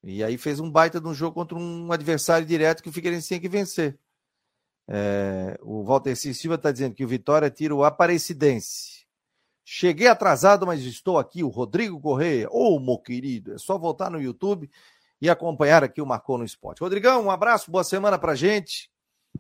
E 0.03 0.23
aí 0.23 0.37
fez 0.37 0.61
um 0.61 0.71
baita 0.71 1.01
de 1.01 1.09
um 1.09 1.15
jogo 1.15 1.35
contra 1.35 1.57
um 1.57 1.91
adversário 1.91 2.47
direto 2.47 2.83
que 2.83 2.89
o 2.89 2.93
Figueirense 2.93 3.29
tinha 3.29 3.41
que 3.41 3.49
vencer. 3.49 3.99
É, 4.87 5.59
o 5.63 5.83
Walter 5.83 6.15
C. 6.15 6.35
Silva 6.35 6.57
está 6.57 6.71
dizendo 6.71 6.95
que 6.95 7.05
o 7.05 7.09
Vitória 7.09 7.51
tira 7.51 7.75
o 7.75 7.85
Aparecidense. 7.85 9.07
Cheguei 9.65 10.07
atrasado, 10.07 10.67
mas 10.67 10.83
estou 10.83 11.17
aqui, 11.17 11.43
o 11.43 11.49
Rodrigo 11.49 11.99
Correia. 11.99 12.49
Ô, 12.51 12.77
oh, 12.77 12.81
meu 12.81 12.99
querido, 12.99 13.55
é 13.55 13.59
só 13.59 13.79
voltar 13.79 14.11
no 14.11 14.21
YouTube 14.21 14.71
e 15.23 15.31
acompanhar 15.31 15.83
aqui 15.83 16.03
o 16.03 16.07
Marcou 16.07 16.37
no 16.37 16.45
Esporte. 16.45 16.83
Rodrigão, 16.83 17.25
um 17.25 17.31
abraço, 17.31 17.71
boa 17.71 17.83
semana 17.83 18.19
pra 18.19 18.35
gente. 18.35 18.91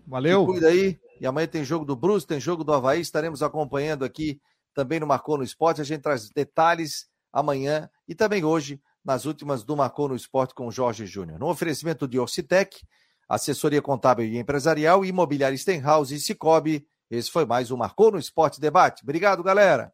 Valeu. 0.07 0.41
Se 0.41 0.47
cuida 0.47 0.69
aí. 0.69 0.99
E 1.21 1.27
amanhã 1.27 1.47
tem 1.47 1.63
jogo 1.63 1.85
do 1.85 1.95
Bruce, 1.95 2.27
tem 2.27 2.41
jogo 2.41 2.65
do 2.65 2.73
Havaí. 2.73 3.03
Estaremos 3.03 3.43
acompanhando 3.43 4.03
aqui 4.03 4.41
também 4.75 5.01
no 5.01 5.07
Marcou 5.07 5.39
no 5.39 5.45
Esporte. 5.45 5.81
A 5.81 5.85
gente 5.85 6.03
traz 6.03 6.29
detalhes 6.31 7.07
amanhã 7.33 7.89
e 8.07 8.15
também 8.15 8.45
hoje 8.45 8.81
nas 9.05 9.25
últimas 9.27 9.63
do 9.63 9.77
Marcou 9.77 10.09
no 10.09 10.17
Esporte 10.17 10.55
com 10.55 10.71
Jorge 10.71 11.07
Júnior. 11.07 11.39
No 11.39 11.49
oferecimento 11.49 12.09
de 12.09 12.19
Orcitec, 12.19 12.81
assessoria 13.29 13.83
contábil 13.83 14.27
e 14.27 14.39
empresarial, 14.39 15.05
imobiliária 15.05 15.57
Stenhouse 15.57 16.15
e 16.15 16.21
Cicobi. 16.21 16.87
Esse 17.11 17.31
foi 17.31 17.45
mais 17.45 17.71
um 17.71 17.77
Marcou 17.77 18.11
no 18.11 18.19
Esporte 18.19 18.61
Debate. 18.61 19.03
Obrigado, 19.03 19.43
galera. 19.43 19.93